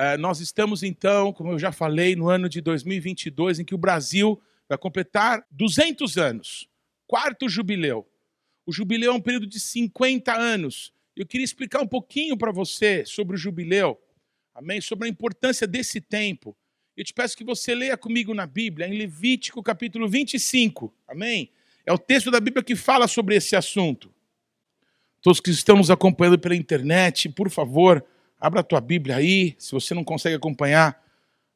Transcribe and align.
É, 0.00 0.16
nós 0.16 0.38
estamos 0.38 0.84
então, 0.84 1.32
como 1.32 1.50
eu 1.50 1.58
já 1.58 1.72
falei, 1.72 2.14
no 2.14 2.28
ano 2.28 2.48
de 2.48 2.60
2022, 2.60 3.58
em 3.58 3.64
que 3.64 3.74
o 3.74 3.78
Brasil 3.78 4.40
vai 4.68 4.78
completar 4.78 5.44
200 5.50 6.16
anos, 6.16 6.68
quarto 7.04 7.48
jubileu. 7.48 8.08
O 8.64 8.72
jubileu 8.72 9.10
é 9.10 9.14
um 9.16 9.20
período 9.20 9.48
de 9.48 9.58
50 9.58 10.32
anos. 10.32 10.92
Eu 11.16 11.26
queria 11.26 11.44
explicar 11.44 11.82
um 11.82 11.86
pouquinho 11.86 12.36
para 12.36 12.52
você 12.52 13.04
sobre 13.04 13.34
o 13.34 13.36
jubileu, 13.36 14.00
amém? 14.54 14.80
Sobre 14.80 15.08
a 15.08 15.10
importância 15.10 15.66
desse 15.66 16.00
tempo. 16.00 16.56
Eu 16.96 17.02
te 17.02 17.12
peço 17.12 17.36
que 17.36 17.42
você 17.42 17.74
leia 17.74 17.96
comigo 17.96 18.32
na 18.32 18.46
Bíblia, 18.46 18.86
em 18.86 18.96
Levítico 18.96 19.64
capítulo 19.64 20.08
25, 20.08 20.94
amém? 21.08 21.50
É 21.84 21.92
o 21.92 21.98
texto 21.98 22.30
da 22.30 22.38
Bíblia 22.38 22.62
que 22.62 22.76
fala 22.76 23.08
sobre 23.08 23.34
esse 23.34 23.56
assunto. 23.56 24.14
Todos 25.20 25.40
que 25.40 25.50
estão 25.50 25.76
nos 25.76 25.90
acompanhando 25.90 26.38
pela 26.38 26.54
internet, 26.54 27.28
por 27.30 27.50
favor, 27.50 28.06
abra 28.40 28.60
a 28.60 28.62
tua 28.62 28.80
Bíblia 28.80 29.16
aí, 29.16 29.54
se 29.58 29.72
você 29.72 29.94
não 29.94 30.04
consegue 30.04 30.36
acompanhar, 30.36 31.00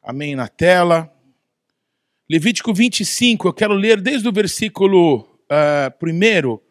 amém, 0.02 0.34
na 0.34 0.48
tela. 0.48 1.12
Levítico 2.28 2.72
25, 2.72 3.48
eu 3.48 3.52
quero 3.52 3.74
ler 3.74 4.00
desde 4.00 4.28
o 4.28 4.32
versículo 4.32 5.20
uh, 5.20 5.91
primeiro. 5.98 6.62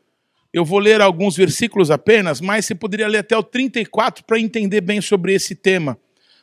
Eu 0.54 0.66
vou 0.66 0.80
ler 0.80 1.02
alguns 1.02 1.38
versículos 1.38 1.92
apenas, 1.92 2.42
mas 2.42 2.66
você 2.66 2.76
poderia 2.76 3.08
ler 3.08 3.20
até 3.20 3.38
o 3.38 3.44
34 3.44 4.24
para 4.26 4.40
entender 4.40 4.82
bem 4.82 5.00
sobre 5.00 5.34
esse 5.34 5.56
tema. 5.56 5.98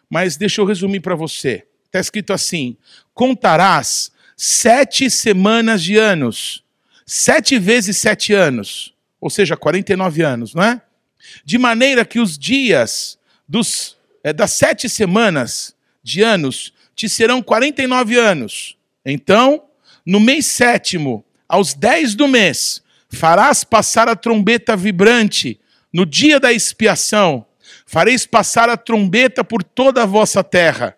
Mas 0.08 0.36
deixa 0.36 0.60
eu 0.60 0.64
resumir 0.64 1.00
para 1.00 1.14
você. 1.14 1.66
Está 1.84 2.00
escrito 2.00 2.32
assim: 2.32 2.77
Contarás 3.12 4.10
sete 4.36 5.10
semanas 5.10 5.82
de 5.82 5.97
anos, 5.97 6.64
sete 7.05 7.58
vezes 7.58 7.98
sete 7.98 8.32
anos 8.32 8.94
ou 9.20 9.30
seja, 9.30 9.56
49 9.56 10.22
anos, 10.22 10.55
não 10.55 10.62
é? 10.62 10.80
De 11.44 11.58
maneira 11.58 12.05
que 12.05 12.20
os 12.20 12.38
dias 12.38 13.17
dos, 13.48 13.96
é, 14.22 14.32
das 14.32 14.52
sete 14.52 14.88
semanas 14.88 15.74
de 16.02 16.22
anos 16.22 16.72
te 16.94 17.08
serão 17.08 17.42
49 17.42 18.18
anos. 18.18 18.77
Então, 19.04 19.62
no 20.04 20.20
mês 20.20 20.46
sétimo, 20.46 21.24
aos 21.48 21.72
dez 21.72 22.14
do 22.14 22.28
mês, 22.28 22.82
farás 23.08 23.64
passar 23.64 24.08
a 24.08 24.16
trombeta 24.16 24.76
vibrante 24.76 25.58
no 25.92 26.04
dia 26.04 26.38
da 26.38 26.52
expiação. 26.52 27.46
Fareis 27.86 28.26
passar 28.26 28.69
a 28.69 28.76
trombeta 28.76 29.42
por 29.42 29.62
toda 29.62 30.02
a 30.02 30.06
vossa 30.06 30.44
terra. 30.44 30.96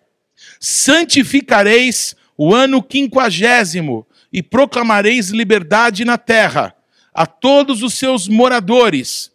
Santificareis 0.59 2.15
o 2.37 2.53
ano 2.53 2.81
quinquagésimo 2.81 4.05
e 4.31 4.41
proclamareis 4.41 5.29
liberdade 5.29 6.03
na 6.03 6.17
terra 6.17 6.75
a 7.13 7.25
todos 7.25 7.83
os 7.83 7.93
seus 7.93 8.27
moradores. 8.27 9.31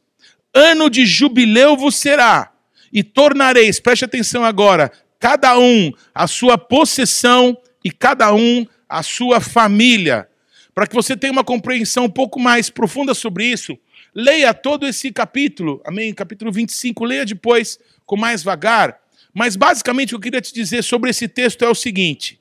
Ano 0.54 0.88
de 0.88 1.04
jubileu 1.04 1.76
vos 1.76 1.96
será, 1.96 2.52
e 2.92 3.02
tornareis, 3.02 3.80
preste 3.80 4.04
atenção 4.04 4.44
agora, 4.44 4.90
cada 5.18 5.58
um 5.58 5.92
a 6.14 6.26
sua 6.26 6.56
possessão 6.58 7.56
e 7.84 7.90
cada 7.90 8.32
um 8.34 8.66
a 8.88 9.02
sua 9.02 9.40
família. 9.40 10.28
Para 10.74 10.86
que 10.86 10.94
você 10.94 11.16
tenha 11.16 11.32
uma 11.32 11.44
compreensão 11.44 12.04
um 12.04 12.10
pouco 12.10 12.38
mais 12.38 12.68
profunda 12.68 13.14
sobre 13.14 13.46
isso, 13.46 13.78
leia 14.14 14.52
todo 14.52 14.86
esse 14.86 15.10
capítulo, 15.10 15.80
amém? 15.84 16.12
Capítulo 16.12 16.52
25, 16.52 17.04
leia 17.04 17.24
depois 17.24 17.78
com 18.04 18.16
mais 18.16 18.42
vagar. 18.42 18.98
Mas 19.32 19.56
basicamente 19.56 20.14
o 20.14 20.18
que 20.18 20.28
eu 20.28 20.32
queria 20.32 20.40
te 20.40 20.52
dizer 20.54 20.82
sobre 20.82 21.10
esse 21.10 21.28
texto 21.28 21.62
é 21.62 21.68
o 21.68 21.74
seguinte: 21.74 22.40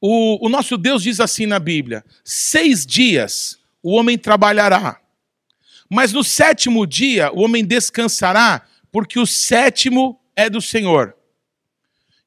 o, 0.00 0.46
o 0.46 0.48
nosso 0.48 0.76
Deus 0.76 1.02
diz 1.02 1.20
assim 1.20 1.46
na 1.46 1.58
Bíblia: 1.58 2.04
seis 2.24 2.84
dias 2.84 3.58
o 3.82 3.94
homem 3.94 4.18
trabalhará. 4.18 5.00
Mas 5.90 6.12
no 6.12 6.22
sétimo 6.22 6.86
dia 6.86 7.32
o 7.32 7.40
homem 7.40 7.64
descansará, 7.64 8.66
porque 8.90 9.18
o 9.18 9.26
sétimo 9.26 10.20
é 10.34 10.48
do 10.48 10.60
Senhor. 10.60 11.14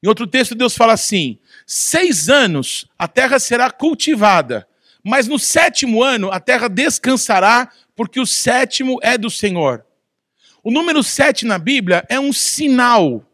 Em 0.02 0.08
outro 0.08 0.26
texto, 0.26 0.54
Deus 0.54 0.74
fala 0.74 0.92
assim: 0.94 1.38
seis 1.66 2.28
anos 2.28 2.86
a 2.98 3.06
terra 3.06 3.38
será 3.38 3.70
cultivada, 3.70 4.66
mas 5.04 5.28
no 5.28 5.38
sétimo 5.38 6.02
ano 6.02 6.30
a 6.30 6.40
terra 6.40 6.68
descansará, 6.68 7.70
porque 7.94 8.18
o 8.18 8.26
sétimo 8.26 8.98
é 9.02 9.16
do 9.16 9.30
Senhor. 9.30 9.84
O 10.62 10.70
número 10.70 11.02
sete 11.02 11.44
na 11.44 11.58
Bíblia 11.58 12.04
é 12.08 12.20
um 12.20 12.32
sinal 12.32 13.26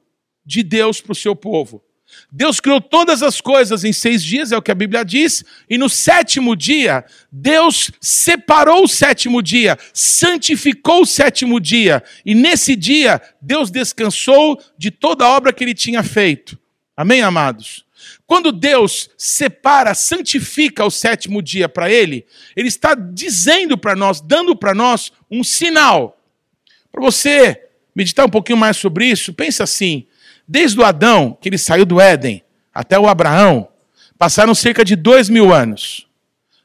de 0.44 0.62
Deus 0.62 1.00
para 1.00 1.12
o 1.12 1.16
seu 1.16 1.36
povo. 1.36 1.84
Deus 2.30 2.60
criou 2.60 2.80
todas 2.80 3.22
as 3.22 3.40
coisas 3.40 3.84
em 3.84 3.92
seis 3.92 4.22
dias, 4.22 4.52
é 4.52 4.56
o 4.56 4.60
que 4.60 4.70
a 4.70 4.74
Bíblia 4.74 5.02
diz, 5.02 5.42
e 5.68 5.78
no 5.78 5.88
sétimo 5.88 6.54
dia, 6.54 7.04
Deus 7.32 7.90
separou 8.00 8.84
o 8.84 8.88
sétimo 8.88 9.42
dia, 9.42 9.78
santificou 9.94 11.02
o 11.02 11.06
sétimo 11.06 11.58
dia, 11.58 12.02
e 12.26 12.34
nesse 12.34 12.76
dia, 12.76 13.20
Deus 13.40 13.70
descansou 13.70 14.60
de 14.76 14.90
toda 14.90 15.24
a 15.24 15.30
obra 15.30 15.54
que 15.54 15.64
ele 15.64 15.74
tinha 15.74 16.02
feito. 16.02 16.58
Amém, 16.94 17.22
amados? 17.22 17.86
Quando 18.26 18.52
Deus 18.52 19.08
separa, 19.16 19.94
santifica 19.94 20.84
o 20.84 20.90
sétimo 20.90 21.40
dia 21.40 21.68
para 21.68 21.90
ele, 21.90 22.26
ele 22.54 22.68
está 22.68 22.94
dizendo 22.94 23.78
para 23.78 23.96
nós, 23.96 24.20
dando 24.20 24.54
para 24.54 24.74
nós 24.74 25.10
um 25.30 25.42
sinal. 25.42 26.20
Para 26.92 27.00
você 27.00 27.68
meditar 27.94 28.26
um 28.26 28.30
pouquinho 28.30 28.58
mais 28.58 28.76
sobre 28.76 29.06
isso, 29.06 29.32
pensa 29.32 29.64
assim: 29.64 30.06
Desde 30.48 30.80
o 30.80 30.84
Adão, 30.84 31.36
que 31.38 31.48
ele 31.50 31.58
saiu 31.58 31.84
do 31.84 32.00
Éden, 32.00 32.42
até 32.72 32.98
o 32.98 33.06
Abraão, 33.06 33.68
passaram 34.16 34.54
cerca 34.54 34.82
de 34.82 34.96
dois 34.96 35.28
mil 35.28 35.52
anos. 35.52 36.06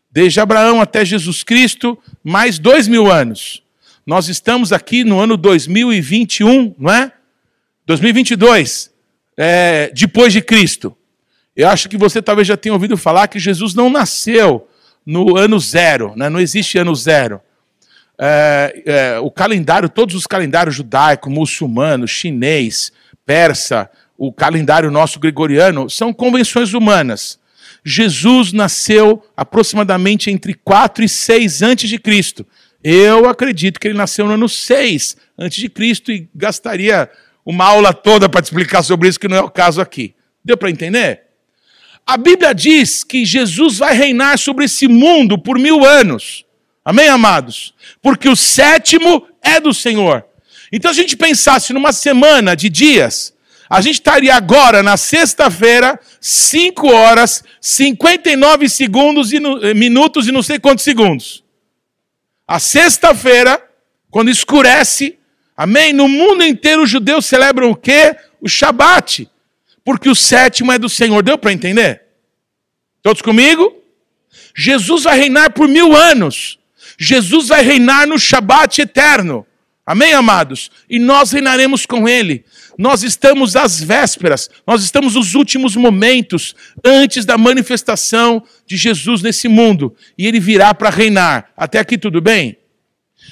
Desde 0.10 0.40
Abraão 0.40 0.80
até 0.80 1.04
Jesus 1.04 1.44
Cristo, 1.44 2.00
mais 2.24 2.58
dois 2.58 2.88
mil 2.88 3.12
anos. 3.12 3.62
Nós 4.06 4.30
estamos 4.30 4.72
aqui 4.72 5.04
no 5.04 5.20
ano 5.20 5.36
2021, 5.36 6.76
não 6.78 6.94
é? 6.94 7.12
2022, 7.86 8.92
é, 9.36 9.92
depois 9.94 10.32
de 10.32 10.42
Cristo. 10.42 10.96
Eu 11.56 11.68
acho 11.68 11.90
que 11.90 11.98
você 11.98 12.22
talvez 12.22 12.48
já 12.48 12.56
tenha 12.56 12.74
ouvido 12.74 12.96
falar 12.96 13.28
que 13.28 13.38
Jesus 13.38 13.74
não 13.74 13.90
nasceu 13.90 14.68
no 15.06 15.38
ano 15.38 15.60
zero, 15.60 16.14
né? 16.16 16.30
não 16.30 16.40
existe 16.40 16.78
ano 16.78 16.96
zero. 16.96 17.42
É, 18.18 18.84
é, 18.86 19.20
o 19.20 19.30
calendário, 19.30 19.90
todos 19.90 20.16
os 20.16 20.26
calendários 20.26 20.76
judaico, 20.76 21.30
muçulmano, 21.30 22.08
chinês, 22.08 22.92
persa, 23.26 23.90
o 24.18 24.32
calendário 24.32 24.92
nosso 24.92 25.20
gregoriano, 25.20 25.90
são 25.90 26.14
convenções 26.14 26.74
humanas. 26.74 27.40
Jesus 27.84 28.54
nasceu 28.54 29.24
aproximadamente 29.36 30.32
entre 30.32 30.54
4 30.54 31.04
e 31.04 31.10
6 31.10 31.62
antes 31.62 31.90
de 31.90 32.00
Cristo. 32.00 32.46
Eu 32.84 33.28
acredito 33.30 33.80
que 33.80 33.88
ele 33.88 33.98
nasceu 33.98 34.26
no 34.26 34.34
ano 34.34 34.48
6 34.48 35.18
antes 35.38 35.58
de 35.58 35.70
Cristo 35.70 36.12
e 36.12 36.30
gastaria 36.34 37.10
uma 37.46 37.66
aula 37.66 37.94
toda 37.94 38.30
para 38.30 38.42
te 38.42 38.46
explicar 38.46 38.84
sobre 38.84 39.10
isso, 39.10 39.20
que 39.20 39.28
não 39.28 39.38
é 39.38 39.42
o 39.42 39.50
caso 39.50 39.82
aqui. 39.82 40.14
Deu 40.44 40.58
para 40.58 40.70
entender? 40.70 41.22
A 42.06 42.18
Bíblia 42.18 42.54
diz 42.54 43.04
que 43.04 43.26
Jesus 43.26 43.78
vai 43.78 43.94
reinar 43.94 44.38
sobre 44.38 44.66
esse 44.66 44.88
mundo 44.88 45.38
por 45.38 45.58
mil 45.58 45.86
anos. 45.86 46.46
Amém, 46.84 47.08
amados? 47.08 47.74
Porque 48.02 48.28
o 48.28 48.36
sétimo 48.36 49.26
é 49.42 49.60
do 49.60 49.74
Senhor. 49.74 50.26
Então, 50.76 50.92
se 50.92 51.00
a 51.00 51.04
gente 51.04 51.16
pensasse 51.16 51.72
numa 51.72 51.94
semana 51.94 52.56
de 52.56 52.68
dias, 52.68 53.32
a 53.70 53.80
gente 53.80 53.94
estaria 53.94 54.34
agora 54.34 54.82
na 54.82 54.98
sexta-feira, 54.98 56.00
5 56.20 56.92
horas, 56.92 57.44
59 57.62 58.68
segundos 58.68 59.32
e 59.32 59.38
eh, 59.38 59.76
minutos 59.76 60.28
e 60.28 60.32
não 60.32 60.42
sei 60.42 60.58
quantos 60.58 60.84
segundos. 60.84 61.44
A 62.48 62.60
sexta-feira, 62.60 63.64
quando 64.10 64.32
escurece, 64.32 65.20
amém? 65.56 65.94
No 65.94 66.08
mundo 66.08 66.44
inteiro 66.44 66.82
os 66.82 66.90
judeus 66.90 67.28
celebram 67.28 67.70
o 67.70 67.76
quê? 67.76 68.16
O 68.42 68.50
Shabat. 68.50 69.30
Porque 69.86 70.10
o 70.10 70.16
sétimo 70.16 70.72
é 70.72 70.80
do 70.80 70.90
Senhor. 70.90 71.22
Deu 71.22 71.38
para 71.38 71.54
entender? 71.54 72.02
Todos 73.04 73.22
comigo? 73.22 73.78
Jesus 74.56 75.04
vai 75.04 75.19
reinar 75.19 75.52
por 75.52 75.68
mil 75.68 75.96
anos. 75.96 76.58
Jesus 76.98 77.50
vai 77.50 77.62
reinar 77.62 78.08
no 78.08 78.18
Shabat 78.18 78.81
eterno. 78.81 79.46
Amém, 79.85 80.13
amados? 80.13 80.71
E 80.89 80.97
nós 80.97 81.31
reinaremos 81.31 81.85
com 81.85 82.07
Ele. 82.07 82.45
Nós 82.77 83.03
estamos 83.03 83.56
às 83.56 83.81
vésperas, 83.81 84.50
nós 84.65 84.81
estamos 84.81 85.15
nos 85.15 85.35
últimos 85.35 85.75
momentos 85.75 86.56
antes 86.83 87.25
da 87.25 87.38
manifestação 87.38 88.41
de 88.65 88.77
Jesus 88.77 89.21
nesse 89.21 89.50
mundo. 89.50 89.94
E 90.18 90.25
Ele 90.25 90.39
virá 90.39 90.74
para 90.74 90.89
reinar. 90.89 91.51
Até 91.56 91.80
aqui 91.80 91.97
tudo 91.97 92.21
bem? 92.21 92.57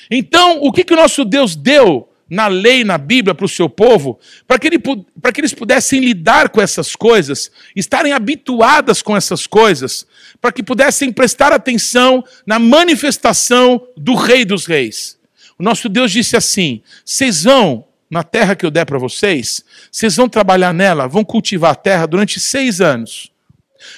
Então, 0.10 0.60
o 0.62 0.74
que, 0.74 0.84
que 0.84 0.94
o 0.94 0.98
nosso 0.98 1.24
Deus 1.24 1.56
deu 1.56 2.10
na 2.30 2.48
lei, 2.48 2.84
na 2.84 2.98
Bíblia, 2.98 3.36
para 3.36 3.46
o 3.46 3.50
seu 3.50 3.70
povo, 3.70 4.20
para 4.48 4.58
que, 4.58 4.68
ele, 4.68 4.80
para 4.80 5.34
que 5.34 5.42
eles 5.42 5.54
pudessem 5.54 6.00
lidar 6.00 6.48
com 6.50 6.62
essas 6.62 6.96
coisas, 6.96 7.52
estarem 7.76 8.14
habituadas 8.14 9.02
com 9.02 9.18
essas 9.18 9.46
coisas, 9.46 10.08
para 10.40 10.52
que 10.52 10.64
pudessem 10.64 11.12
prestar 11.12 11.52
atenção 11.52 12.24
na 12.46 12.58
manifestação 12.58 13.86
do 13.98 14.16
Rei 14.16 14.46
dos 14.46 14.66
Reis. 14.66 15.21
O 15.62 15.64
nosso 15.64 15.88
Deus 15.88 16.12
disse 16.12 16.36
assim: 16.36 16.82
vocês 17.06 17.44
vão, 17.44 17.86
na 18.10 18.24
terra 18.24 18.56
que 18.56 18.66
eu 18.66 18.72
der 18.72 18.84
para 18.84 18.98
vocês, 18.98 19.64
vocês 19.92 20.16
vão 20.16 20.28
trabalhar 20.28 20.74
nela, 20.74 21.08
vão 21.08 21.24
cultivar 21.24 21.74
a 21.74 21.76
terra 21.76 22.08
durante 22.08 22.40
seis 22.40 22.82
anos. 22.82 23.32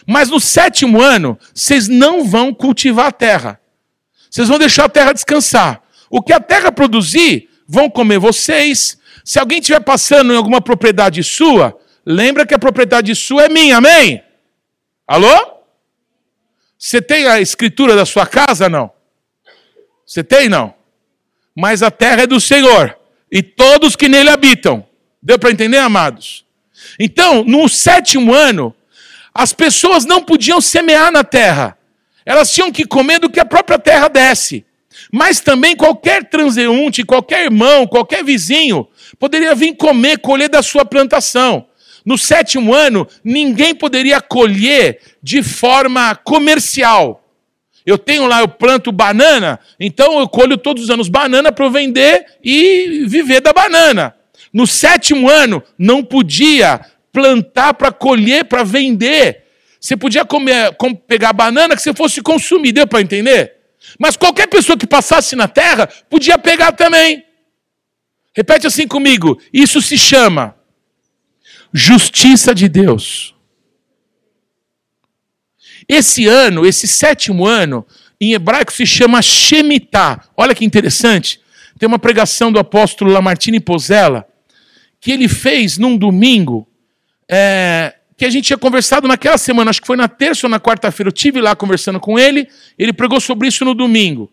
Mas 0.06 0.30
no 0.30 0.42
sétimo 0.42 1.01
ano, 1.01 1.39
vocês 1.54 1.88
não 1.88 2.25
vão 2.25 2.54
cultivar 2.54 3.06
a 3.06 3.12
terra. 3.13 3.62
Vocês 4.30 4.50
vão 4.50 4.60
deixar 4.60 4.86
a 4.86 4.89
terra 4.89 5.13
descansar. 5.13 5.81
O 6.10 6.21
que 6.21 6.33
a 6.33 6.39
terra 6.42 6.69
produzir, 6.69 7.50
vão 7.65 7.89
comer 7.89 8.19
vocês, 8.19 9.00
Se 9.24 9.39
alguém 9.39 9.60
estiver 9.60 9.80
passando 9.80 10.33
em 10.33 10.36
alguma 10.36 10.60
propriedade 10.60 11.24
sua, 11.24 11.80
lembra 12.06 12.45
que 12.45 12.54
a 12.54 12.60
propriedade 12.60 13.15
sua 13.15 13.45
é 13.45 13.50
minha, 13.50 13.77
amém? 13.77 14.21
Alô? 15.07 15.60
Você 16.77 17.01
tem 17.01 17.25
a 17.25 17.39
escritura 17.39 17.95
da 17.95 18.06
sua 18.06 18.27
casa, 18.27 18.68
não? 18.68 18.92
Você 20.06 20.21
tem, 20.25 20.50
não? 20.50 20.82
Mas 21.55 21.83
a 21.83 21.91
terra 21.91 22.23
é 22.23 22.27
do 22.27 22.39
Senhor 22.39 22.97
e 23.31 23.41
todos 23.41 23.95
que 23.95 24.09
nele 24.09 24.29
habitam. 24.29 24.85
Deu 25.21 25.39
para 25.39 25.51
entender, 25.51 25.77
amados? 25.77 26.45
Então, 27.00 27.44
no 27.44 27.67
sétimo 27.69 28.33
ano, 28.33 28.75
as 29.33 29.53
pessoas 29.53 30.05
não 30.05 30.21
podiam 30.21 30.59
semear 30.59 31.11
na 31.11 31.23
terra. 31.23 31.77
Elas 32.25 32.53
tinham 32.53 32.71
que 32.71 32.85
comer 32.85 33.19
do 33.19 33.29
que 33.29 33.39
a 33.39 33.45
própria 33.45 33.79
terra 33.79 34.07
desce. 34.07 34.65
Mas 35.11 35.39
também 35.39 35.75
qualquer 35.75 36.25
transeunte, 36.29 37.03
qualquer 37.03 37.45
irmão, 37.45 37.88
qualquer 37.88 38.23
vizinho 38.23 38.88
poderia 39.19 39.55
vir 39.55 39.75
comer, 39.75 40.19
colher 40.19 40.50
da 40.50 40.61
sua 40.61 40.85
plantação. 40.85 41.67
No 42.05 42.17
sétimo 42.17 42.73
ano, 42.73 43.07
ninguém 43.23 43.73
poderia 43.73 44.19
colher 44.19 45.00
de 45.21 45.41
forma 45.41 46.15
comercial. 46.15 47.23
Eu 47.85 47.97
tenho 47.97 48.27
lá, 48.27 48.39
eu 48.39 48.47
planto 48.47 48.91
banana, 48.91 49.59
então 49.80 50.19
eu 50.19 50.27
colho 50.27 50.57
todos 50.57 50.83
os 50.83 50.89
anos 50.89 51.09
banana 51.09 51.51
para 51.51 51.68
vender 51.69 52.25
e 52.44 53.06
viver 53.07 53.41
da 53.41 53.51
banana. 53.51 54.15
No 54.53 54.65
sétimo 54.65 55.30
ano, 55.30 55.62
não 55.77 56.03
podia 56.03 56.80
plantar 57.12 57.74
para 57.74 57.91
colher, 57.91 58.45
para 58.45 58.63
vender. 58.63 59.44
Você 59.80 59.97
podia 59.97 60.24
comer, 60.24 60.75
pegar 61.07 61.33
banana 61.33 61.75
que 61.75 61.81
você 61.81 61.94
fosse 61.94 62.21
consumir, 62.21 62.71
deu 62.71 62.88
para 62.88 63.01
entender? 63.01 63.53
Mas 64.00 64.15
qualquer 64.15 64.47
pessoa 64.47 64.77
que 64.77 64.88
passasse 64.88 65.36
na 65.36 65.47
terra 65.47 65.88
podia 66.09 66.38
pegar 66.38 66.71
também. 66.71 67.24
Repete 68.33 68.65
assim 68.65 68.88
comigo: 68.88 69.39
isso 69.51 69.81
se 69.81 69.97
chama 69.97 70.56
justiça 71.74 72.53
de 72.53 72.69
Deus. 72.69 73.32
Esse 75.94 76.25
ano, 76.25 76.66
esse 76.66 76.88
sétimo 76.88 77.45
ano, 77.45 77.86
em 78.19 78.34
hebraico 78.34 78.74
se 78.74 78.84
chama 78.84 79.22
Shemitah. 79.22 80.24
Olha 80.36 80.56
que 80.56 80.66
interessante. 80.66 81.40
Tem 81.78 81.88
uma 81.88 82.00
pregação 82.00 82.51
do 82.51 82.57
apóstolo 82.57 83.12
Lamartine 83.12 83.60
Pozella 83.60 84.28
que 85.00 85.12
ele 85.12 85.28
fez 85.28 85.78
num 85.78 85.95
domingo 85.95 86.68
é, 87.30 87.94
que 88.18 88.25
a 88.25 88.30
gente 88.31 88.45
tinha 88.45 88.57
conversado 88.57 89.07
naquela 89.07 89.38
semana, 89.38 89.69
acho 89.69 89.81
que 89.81 89.86
foi 89.86 89.95
na 89.95 90.07
terça 90.07 90.48
ou 90.48 90.50
na 90.50 90.60
quarta-feira, 90.60 91.10
eu 91.10 91.13
tive 91.13 91.40
lá 91.40 91.56
conversando 91.56 92.00
com 92.00 92.18
ele, 92.18 92.48
ele 92.80 92.92
pregou 92.92 93.22
sobre 93.22 93.48
isso 93.48 93.63
no 93.63 93.75
domingo. 93.75 94.31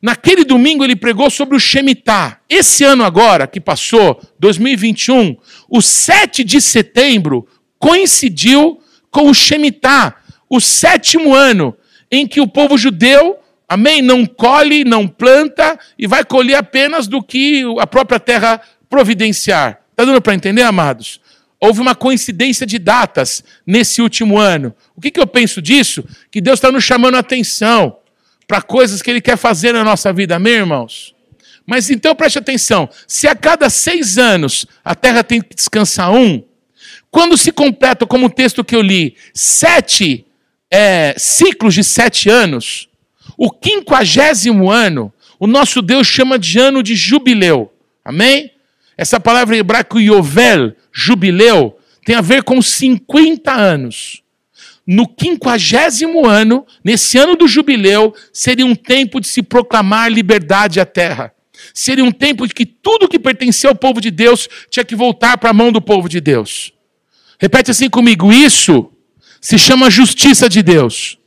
Naquele 0.00 0.44
domingo 0.44 0.84
ele 0.84 0.94
pregou 0.94 1.30
sobre 1.30 1.56
o 1.56 1.58
Shemitah. 1.58 2.38
Esse 2.48 2.84
ano 2.84 3.02
agora, 3.02 3.48
que 3.48 3.58
passou, 3.58 4.20
2021, 4.38 5.36
o 5.68 5.82
7 5.82 6.44
de 6.44 6.60
setembro, 6.60 7.48
coincidiu 7.76 8.80
com 9.10 9.28
o 9.28 9.34
Shemitah, 9.34 10.14
o 10.48 10.60
sétimo 10.60 11.34
ano 11.34 11.76
em 12.10 12.26
que 12.26 12.40
o 12.40 12.46
povo 12.46 12.78
judeu, 12.78 13.38
amém, 13.68 14.00
não 14.00 14.24
colhe, 14.24 14.84
não 14.84 15.08
planta 15.08 15.78
e 15.98 16.06
vai 16.06 16.24
colher 16.24 16.56
apenas 16.56 17.06
do 17.06 17.22
que 17.22 17.62
a 17.78 17.86
própria 17.86 18.20
terra 18.20 18.60
providenciar. 18.88 19.80
Está 19.90 20.04
dando 20.04 20.20
para 20.20 20.34
entender, 20.34 20.62
amados? 20.62 21.20
Houve 21.58 21.80
uma 21.80 21.94
coincidência 21.94 22.66
de 22.66 22.78
datas 22.78 23.42
nesse 23.66 24.02
último 24.02 24.38
ano. 24.38 24.74
O 24.94 25.00
que, 25.00 25.10
que 25.10 25.18
eu 25.18 25.26
penso 25.26 25.62
disso? 25.62 26.04
Que 26.30 26.40
Deus 26.40 26.58
está 26.58 26.70
nos 26.70 26.84
chamando 26.84 27.16
a 27.16 27.20
atenção 27.20 27.96
para 28.46 28.62
coisas 28.62 29.02
que 29.02 29.10
Ele 29.10 29.20
quer 29.20 29.36
fazer 29.36 29.72
na 29.72 29.82
nossa 29.82 30.12
vida, 30.12 30.36
amém, 30.36 30.54
irmãos? 30.54 31.14
Mas 31.66 31.90
então 31.90 32.14
preste 32.14 32.38
atenção: 32.38 32.88
se 33.08 33.26
a 33.26 33.34
cada 33.34 33.68
seis 33.68 34.18
anos 34.18 34.66
a 34.84 34.94
terra 34.94 35.24
tem 35.24 35.40
que 35.40 35.54
descansar 35.54 36.12
um, 36.12 36.42
quando 37.10 37.36
se 37.36 37.50
completa, 37.50 38.06
como 38.06 38.26
o 38.26 38.30
texto 38.30 38.62
que 38.62 38.76
eu 38.76 38.82
li, 38.82 39.16
sete 39.32 40.25
é, 40.70 41.14
ciclos 41.16 41.74
de 41.74 41.84
sete 41.84 42.28
anos, 42.28 42.88
o 43.36 43.50
quinquagésimo 43.50 44.70
ano, 44.70 45.12
o 45.38 45.46
nosso 45.46 45.82
Deus 45.82 46.06
chama 46.06 46.38
de 46.38 46.58
ano 46.58 46.82
de 46.82 46.94
jubileu. 46.94 47.72
Amém? 48.04 48.50
Essa 48.96 49.20
palavra 49.20 49.56
em 49.56 49.58
hebraico 49.58 50.00
Yovel, 50.00 50.74
jubileu, 50.92 51.78
tem 52.04 52.16
a 52.16 52.20
ver 52.20 52.42
com 52.42 52.62
50 52.62 53.52
anos. 53.52 54.22
No 54.86 55.06
quinquagésimo 55.06 56.26
ano, 56.26 56.64
nesse 56.82 57.18
ano 57.18 57.34
do 57.36 57.48
jubileu, 57.48 58.14
seria 58.32 58.64
um 58.64 58.74
tempo 58.74 59.20
de 59.20 59.26
se 59.26 59.42
proclamar 59.42 60.10
liberdade 60.10 60.80
à 60.80 60.86
terra. 60.86 61.34
Seria 61.74 62.04
um 62.04 62.12
tempo 62.12 62.46
de 62.46 62.54
que 62.54 62.64
tudo 62.64 63.08
que 63.08 63.18
pertencia 63.18 63.68
ao 63.68 63.74
povo 63.74 64.00
de 64.00 64.10
Deus 64.10 64.48
tinha 64.70 64.84
que 64.84 64.94
voltar 64.94 65.36
para 65.38 65.50
a 65.50 65.54
mão 65.54 65.72
do 65.72 65.82
povo 65.82 66.08
de 66.08 66.20
Deus. 66.20 66.72
Repete 67.38 67.70
assim 67.70 67.90
comigo: 67.90 68.32
isso 68.32 68.90
se 69.46 69.60
chama 69.60 69.88
justiça 69.88 70.48
de 70.48 70.60
Deus. 70.60 71.20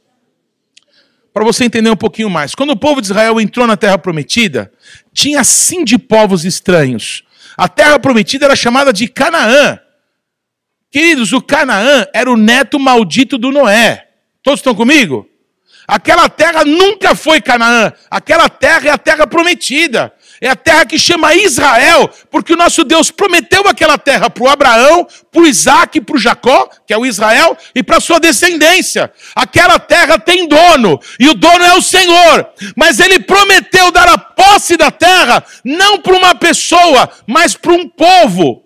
Para 1.33 1.45
você 1.45 1.63
entender 1.63 1.89
um 1.89 1.95
pouquinho 1.95 2.30
mais, 2.30 2.54
quando 2.54 2.71
o 2.71 2.75
povo 2.75 3.00
de 3.00 3.07
Israel 3.07 3.39
entrou 3.39 3.66
na 3.66 3.77
terra 3.77 3.98
prometida, 3.98 4.74
tinha 5.13 5.42
sim 5.42 5.86
de 5.86 5.98
povos 5.98 6.44
estranhos. 6.44 7.24
A 7.56 7.69
terra 7.69 7.98
prometida 7.98 8.44
era 8.44 8.57
chamada 8.57 8.92
de 8.92 9.07
Canaã. 9.07 9.80
Queridos, 10.92 11.31
o 11.31 11.42
Canaã 11.42 12.07
era 12.13 12.30
o 12.30 12.36
neto 12.36 12.77
maldito 12.77 13.38
do 13.38 13.54
Noé. 13.54 14.10
Todos 14.44 14.60
estão 14.60 14.75
comigo? 14.75 15.25
Aquela 15.88 16.27
terra 16.27 16.66
nunca 16.66 17.16
foi 17.16 17.39
Canaã. 17.39 17.94
Aquela 18.12 18.50
terra 18.50 18.89
é 18.89 18.92
a 18.92 18.98
terra 18.98 19.25
prometida. 19.25 20.13
É 20.42 20.50
a 20.50 20.56
terra 20.56 20.86
que 20.86 20.98
chama 20.98 21.36
Israel, 21.36 22.10
porque 22.32 22.54
o 22.54 22.58
nosso 22.58 22.84
Deus 22.86 23.12
prometeu 23.12 23.68
aquela 23.68 23.98
terra 23.98 24.30
para 24.30 24.44
o 24.44 24.50
Abraão, 24.50 25.06
para 25.32 25.42
o 25.42 25.48
Isaac, 25.48 26.00
para 26.00 26.16
o 26.16 26.20
Jacó, 26.20 26.70
que 26.88 26.94
é 26.94 26.98
o 26.98 27.06
Israel, 27.06 27.58
e 27.76 27.84
para 27.84 28.00
sua 28.00 28.20
descendência. 28.20 29.12
Aquela 29.36 29.78
terra 29.78 30.18
tem 30.18 30.48
dono, 30.48 31.00
e 31.20 31.28
o 31.28 31.34
dono 31.34 31.64
é 31.66 31.74
o 31.74 31.82
Senhor. 31.82 32.48
Mas 32.76 33.00
ele 33.00 33.20
prometeu 33.20 33.92
dar 33.92 34.08
a 34.08 34.18
posse 34.18 34.78
da 34.78 34.90
terra, 34.90 35.44
não 35.64 36.00
para 36.00 36.16
uma 36.16 36.34
pessoa, 36.34 37.10
mas 37.28 37.56
para 37.56 37.74
um 37.74 37.88
povo. 37.88 38.64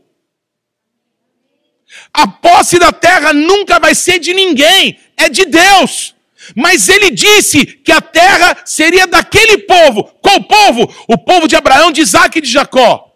A 2.13 2.27
posse 2.27 2.77
da 2.77 2.91
terra 2.91 3.33
nunca 3.33 3.79
vai 3.79 3.95
ser 3.95 4.19
de 4.19 4.33
ninguém, 4.33 4.99
é 5.17 5.27
de 5.27 5.45
Deus. 5.45 6.12
Mas 6.55 6.89
ele 6.89 7.09
disse 7.09 7.65
que 7.65 7.91
a 7.91 8.01
terra 8.01 8.61
seria 8.65 9.07
daquele 9.07 9.59
povo. 9.59 10.03
Qual 10.21 10.43
povo? 10.43 10.93
O 11.07 11.17
povo 11.17 11.47
de 11.47 11.55
Abraão, 11.55 11.91
de 11.91 12.01
Isaac 12.01 12.37
e 12.37 12.41
de 12.41 12.49
Jacó. 12.49 13.13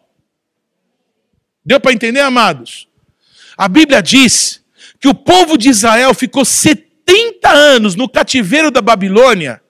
Deu 1.66 1.80
para 1.80 1.92
entender, 1.92 2.22
amados? 2.22 2.88
A 3.58 3.68
Bíblia 3.68 4.02
diz 4.02 4.64
que 5.00 5.08
o 5.08 5.14
povo 5.14 5.58
de 5.58 5.70
Israel 5.70 6.14
ficou 6.14 6.46
70 6.46 7.50
anos 7.50 7.96
no 7.96 8.08
cativeiro 8.08 8.72
da 8.72 8.82
Babilônia, 8.82 9.62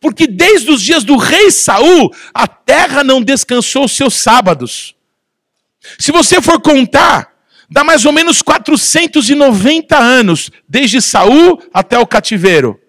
porque 0.00 0.26
desde 0.26 0.70
os 0.70 0.80
dias 0.80 1.04
do 1.04 1.16
rei 1.16 1.50
Saul, 1.50 2.10
a 2.32 2.46
terra 2.46 3.04
não 3.04 3.22
descansou 3.22 3.84
os 3.84 3.92
seus 3.92 4.14
sábados. 4.14 4.94
Se 5.98 6.12
você 6.12 6.40
for 6.40 6.60
contar, 6.60 7.32
dá 7.68 7.82
mais 7.82 8.04
ou 8.04 8.12
menos 8.12 8.42
490 8.42 9.98
anos, 9.98 10.50
desde 10.68 11.00
Saul 11.02 11.60
até 11.72 11.98
o 11.98 12.06
cativeiro. 12.06 12.80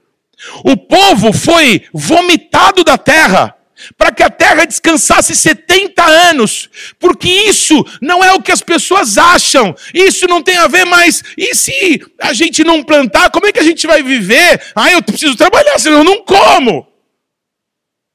O 0.64 0.76
povo 0.76 1.32
foi 1.34 1.84
vomitado 1.94 2.84
da 2.84 2.98
terra 2.98 3.56
para 3.98 4.12
que 4.12 4.24
a 4.24 4.30
terra 4.30 4.66
descansasse 4.66 5.36
70 5.36 6.04
anos, 6.04 6.70
porque 7.00 7.28
isso 7.28 7.86
não 8.02 8.24
é 8.24 8.32
o 8.34 8.42
que 8.42 8.52
as 8.52 8.62
pessoas 8.62 9.18
acham, 9.18 9.76
isso 9.94 10.28
não 10.28 10.42
tem 10.42 10.58
a 10.58 10.68
ver 10.68 10.86
mais. 10.86 11.24
E 11.38 11.54
se 11.56 12.02
a 12.20 12.34
gente 12.34 12.64
não 12.64 12.84
plantar, 12.84 13.30
como 13.30 13.48
é 13.48 13.52
que 13.52 13.60
a 13.60 13.64
gente 13.64 13.86
vai 13.86 14.02
viver? 14.02 14.62
Ah, 14.76 14.92
eu 14.92 15.02
preciso 15.02 15.36
trabalhar, 15.36 15.78
senão 15.80 16.00
eu 16.00 16.04
não 16.04 16.24
como. 16.24 16.88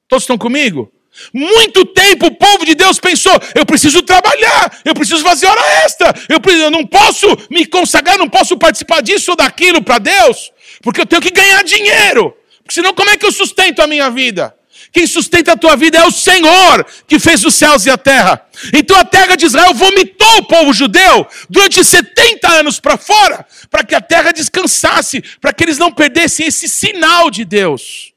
Todos 0.08 0.22
estão 0.22 0.38
comigo? 0.38 0.90
Muito 1.32 1.84
tempo 1.84 2.26
o 2.26 2.34
povo 2.34 2.64
de 2.64 2.74
Deus 2.74 2.98
pensou: 2.98 3.32
eu 3.54 3.66
preciso 3.66 4.02
trabalhar, 4.02 4.80
eu 4.84 4.94
preciso 4.94 5.22
fazer 5.22 5.46
hora 5.46 5.84
extra, 5.84 6.14
eu, 6.28 6.40
preciso, 6.40 6.64
eu 6.64 6.70
não 6.70 6.86
posso 6.86 7.26
me 7.50 7.66
consagrar, 7.66 8.16
não 8.16 8.28
posso 8.28 8.56
participar 8.56 9.02
disso 9.02 9.32
ou 9.32 9.36
daquilo 9.36 9.82
para 9.82 9.98
Deus, 9.98 10.52
porque 10.82 11.00
eu 11.00 11.06
tenho 11.06 11.22
que 11.22 11.30
ganhar 11.30 11.62
dinheiro, 11.64 12.36
porque 12.62 12.74
senão 12.74 12.94
como 12.94 13.10
é 13.10 13.16
que 13.16 13.26
eu 13.26 13.32
sustento 13.32 13.80
a 13.80 13.86
minha 13.86 14.10
vida? 14.10 14.54
Quem 14.92 15.06
sustenta 15.06 15.52
a 15.52 15.56
tua 15.56 15.76
vida 15.76 15.98
é 15.98 16.06
o 16.06 16.10
Senhor 16.10 16.86
que 17.06 17.18
fez 17.18 17.44
os 17.44 17.54
céus 17.54 17.84
e 17.84 17.90
a 17.90 17.98
terra. 17.98 18.46
Então 18.72 18.96
a 18.96 19.04
terra 19.04 19.36
de 19.36 19.46
Israel 19.46 19.74
vomitou 19.74 20.38
o 20.38 20.44
povo 20.44 20.72
judeu 20.72 21.26
durante 21.48 21.84
70 21.84 22.48
anos 22.48 22.80
para 22.80 22.96
fora, 22.96 23.46
para 23.70 23.84
que 23.84 23.94
a 23.94 24.00
terra 24.00 24.32
descansasse, 24.32 25.22
para 25.40 25.52
que 25.52 25.64
eles 25.64 25.78
não 25.78 25.92
perdessem 25.92 26.46
esse 26.46 26.68
sinal 26.68 27.30
de 27.30 27.44
Deus. 27.44 28.12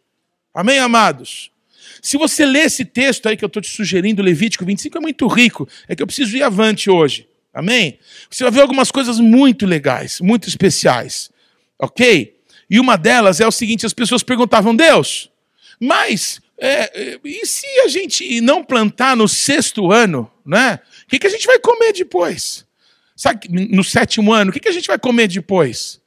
Amém, 0.54 0.80
amados? 0.80 1.52
Se 2.02 2.18
você 2.18 2.46
ler 2.46 2.66
esse 2.66 2.84
texto 2.84 3.28
aí 3.28 3.38
que 3.38 3.44
eu 3.44 3.48
estou 3.48 3.62
te 3.62 3.70
sugerindo, 3.70 4.24
Levítico 4.24 4.66
25, 4.66 4.98
é 4.98 5.02
muito 5.02 5.28
rico. 5.28 5.68
É 5.88 5.96
que 5.96 6.02
eu 6.02 6.08
preciso 6.08 6.36
ir 6.36 6.42
avante 6.42 6.90
hoje. 6.90 7.28
Amém? 7.54 8.00
Você 8.30 8.44
vai 8.44 8.52
ver 8.52 8.62
algumas 8.62 8.90
coisas 8.90 9.20
muito 9.20 9.66
legais, 9.66 10.20
muito 10.20 10.48
especiais. 10.48 11.30
Ok? 11.78 12.36
E 12.72 12.80
uma 12.80 12.98
delas 12.98 13.40
é 13.40 13.48
o 13.48 13.52
seguinte: 13.52 13.86
as 13.86 13.94
pessoas 13.94 14.24
perguntavam, 14.24 14.76
Deus, 14.76 15.30
mas 15.80 16.42
é, 16.58 17.14
é, 17.14 17.20
e 17.24 17.46
se 17.46 17.68
a 17.84 17.88
gente 17.88 18.42
não 18.42 18.64
plantar 18.64 19.16
no 19.16 19.28
sexto 19.28 19.92
ano, 19.92 20.32
né? 20.46 20.80
que, 21.12 21.20
que 21.20 21.28
a 21.28 21.30
gente 21.30 21.46
vai 21.46 21.60
comer 21.60 21.92
depois? 21.92 22.66
Sabe, 23.16 23.50
no 23.50 23.84
sétimo 23.84 24.32
ano, 24.32 24.50
o 24.50 24.54
que, 24.54 24.62
que 24.62 24.70
a 24.70 24.72
gente 24.72 24.88
vai 24.88 24.98
comer 24.98 25.28
depois? 25.28 26.00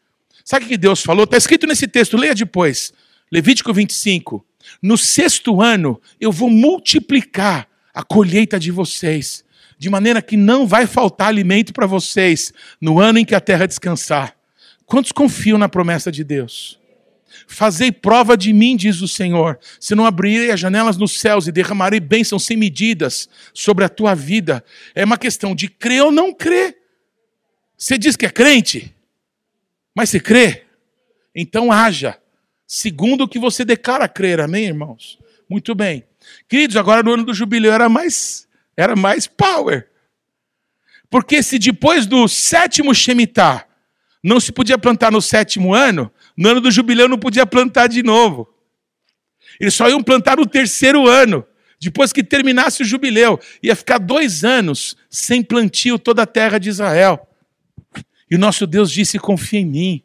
Sabe 0.42 0.64
o 0.64 0.68
que 0.68 0.78
Deus 0.78 1.02
falou? 1.02 1.24
Está 1.24 1.36
escrito 1.36 1.66
nesse 1.66 1.86
texto, 1.86 2.16
leia 2.16 2.34
depois. 2.34 2.92
Levítico 3.30 3.72
25. 3.72 4.44
No 4.80 4.96
sexto 4.96 5.60
ano, 5.60 6.00
eu 6.18 6.32
vou 6.32 6.48
multiplicar 6.48 7.68
a 7.92 8.02
colheita 8.02 8.58
de 8.58 8.70
vocês, 8.70 9.44
de 9.78 9.90
maneira 9.90 10.22
que 10.22 10.36
não 10.36 10.66
vai 10.66 10.86
faltar 10.86 11.28
alimento 11.28 11.72
para 11.72 11.86
vocês 11.86 12.52
no 12.80 12.98
ano 12.98 13.18
em 13.18 13.24
que 13.24 13.34
a 13.34 13.40
terra 13.40 13.66
descansar. 13.66 14.33
Quantos 14.86 15.12
confiam 15.12 15.58
na 15.58 15.68
promessa 15.68 16.10
de 16.12 16.22
Deus? 16.22 16.78
Fazei 17.46 17.90
prova 17.90 18.36
de 18.36 18.52
mim, 18.52 18.76
diz 18.76 19.00
o 19.00 19.08
Senhor, 19.08 19.58
se 19.80 19.94
não 19.94 20.06
abrirei 20.06 20.50
as 20.50 20.60
janelas 20.60 20.96
nos 20.96 21.18
céus 21.18 21.46
e 21.46 21.52
derramarei 21.52 22.00
bênçãos 22.00 22.44
sem 22.44 22.56
medidas 22.56 23.28
sobre 23.52 23.84
a 23.84 23.88
tua 23.88 24.14
vida. 24.14 24.64
É 24.94 25.04
uma 25.04 25.18
questão 25.18 25.54
de 25.54 25.68
crer 25.68 26.04
ou 26.04 26.12
não 26.12 26.32
crer. 26.32 26.76
Você 27.76 27.98
diz 27.98 28.16
que 28.16 28.26
é 28.26 28.30
crente, 28.30 28.94
mas 29.94 30.10
você 30.10 30.20
crê? 30.20 30.64
Então 31.34 31.72
haja, 31.72 32.18
segundo 32.66 33.24
o 33.24 33.28
que 33.28 33.38
você 33.38 33.64
declara 33.64 34.08
crer, 34.08 34.40
amém, 34.40 34.66
irmãos? 34.66 35.18
Muito 35.48 35.74
bem. 35.74 36.04
Queridos, 36.48 36.76
agora 36.76 37.02
no 37.02 37.12
ano 37.12 37.24
do 37.24 37.34
jubileu 37.34 37.72
era 37.72 37.88
mais, 37.88 38.48
era 38.76 38.94
mais 38.94 39.26
power. 39.26 39.88
Porque 41.10 41.42
se 41.42 41.58
depois 41.58 42.06
do 42.06 42.26
sétimo 42.28 42.94
Shemitah 42.94 43.66
não 44.24 44.40
se 44.40 44.50
podia 44.50 44.78
plantar 44.78 45.12
no 45.12 45.20
sétimo 45.20 45.74
ano, 45.74 46.10
no 46.34 46.48
ano 46.48 46.60
do 46.62 46.70
jubileu 46.70 47.06
não 47.06 47.18
podia 47.18 47.44
plantar 47.44 47.88
de 47.88 48.02
novo. 48.02 48.48
Eles 49.60 49.74
só 49.74 49.86
iam 49.86 50.02
plantar 50.02 50.38
no 50.38 50.46
terceiro 50.46 51.06
ano, 51.06 51.44
depois 51.78 52.10
que 52.10 52.24
terminasse 52.24 52.80
o 52.80 52.86
jubileu. 52.86 53.38
Ia 53.62 53.76
ficar 53.76 53.98
dois 53.98 54.42
anos 54.42 54.96
sem 55.10 55.42
plantio 55.42 55.98
toda 55.98 56.22
a 56.22 56.26
terra 56.26 56.56
de 56.56 56.70
Israel. 56.70 57.28
E 58.30 58.34
o 58.34 58.38
nosso 58.38 58.66
Deus 58.66 58.90
disse: 58.90 59.18
confia 59.18 59.60
em 59.60 59.66
mim, 59.66 60.02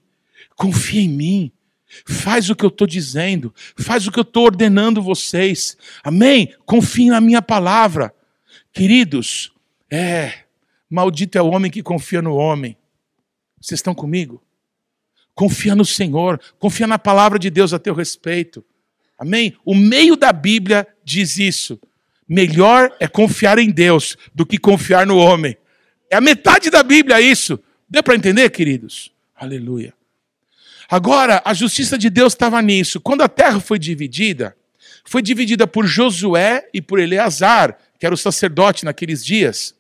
confia 0.54 1.02
em 1.02 1.10
mim. 1.10 1.52
Faz 2.06 2.50
o 2.50 2.56
que 2.56 2.64
eu 2.64 2.70
estou 2.70 2.86
dizendo, 2.86 3.52
faz 3.76 4.06
o 4.06 4.12
que 4.12 4.20
eu 4.20 4.24
estou 4.24 4.44
ordenando 4.46 5.02
vocês. 5.02 5.76
Amém? 6.04 6.54
Confiem 6.66 7.10
na 7.10 7.22
minha 7.22 7.42
palavra. 7.42 8.14
Queridos, 8.72 9.52
é, 9.90 10.44
maldito 10.88 11.38
é 11.38 11.42
o 11.42 11.50
homem 11.50 11.72
que 11.72 11.82
confia 11.82 12.22
no 12.22 12.36
homem. 12.36 12.78
Vocês 13.62 13.80
estão 13.80 13.94
comigo? 13.94 14.42
Confia 15.36 15.76
no 15.76 15.86
Senhor, 15.86 16.40
confia 16.58 16.88
na 16.88 17.00
palavra 17.00 17.40
de 17.40 17.50
Deus 17.50 17.74
a 17.74 17.80
teu 17.80 17.94
respeito. 17.94 18.64
Amém? 19.18 19.56
O 19.66 19.76
meio 19.76 20.16
da 20.16 20.32
Bíblia 20.32 20.88
diz 21.04 21.38
isso. 21.38 21.80
Melhor 22.28 22.96
é 23.00 23.08
confiar 23.08 23.58
em 23.58 23.72
Deus 23.72 24.18
do 24.34 24.46
que 24.46 24.58
confiar 24.58 25.06
no 25.06 25.18
homem. 25.18 25.58
É 26.10 26.16
a 26.16 26.22
metade 26.22 26.70
da 26.70 26.84
Bíblia 26.84 27.20
isso. 27.20 27.60
Deu 27.90 28.04
para 28.04 28.16
entender, 28.16 28.50
queridos? 28.50 29.12
Aleluia. 29.36 29.94
Agora, 30.90 31.42
a 31.46 31.54
justiça 31.54 31.98
de 31.98 32.10
Deus 32.10 32.34
estava 32.34 32.62
nisso. 32.62 33.00
Quando 33.00 33.22
a 33.22 33.30
terra 33.30 33.60
foi 33.60 33.78
dividida, 33.78 34.56
foi 35.04 35.22
dividida 35.22 35.68
por 35.68 35.86
Josué 35.86 36.68
e 36.74 36.82
por 36.82 37.00
Eleazar, 37.00 37.78
que 38.00 38.06
era 38.06 38.16
o 38.16 38.18
sacerdote 38.18 38.86
naqueles 38.86 39.24
dias. 39.24 39.76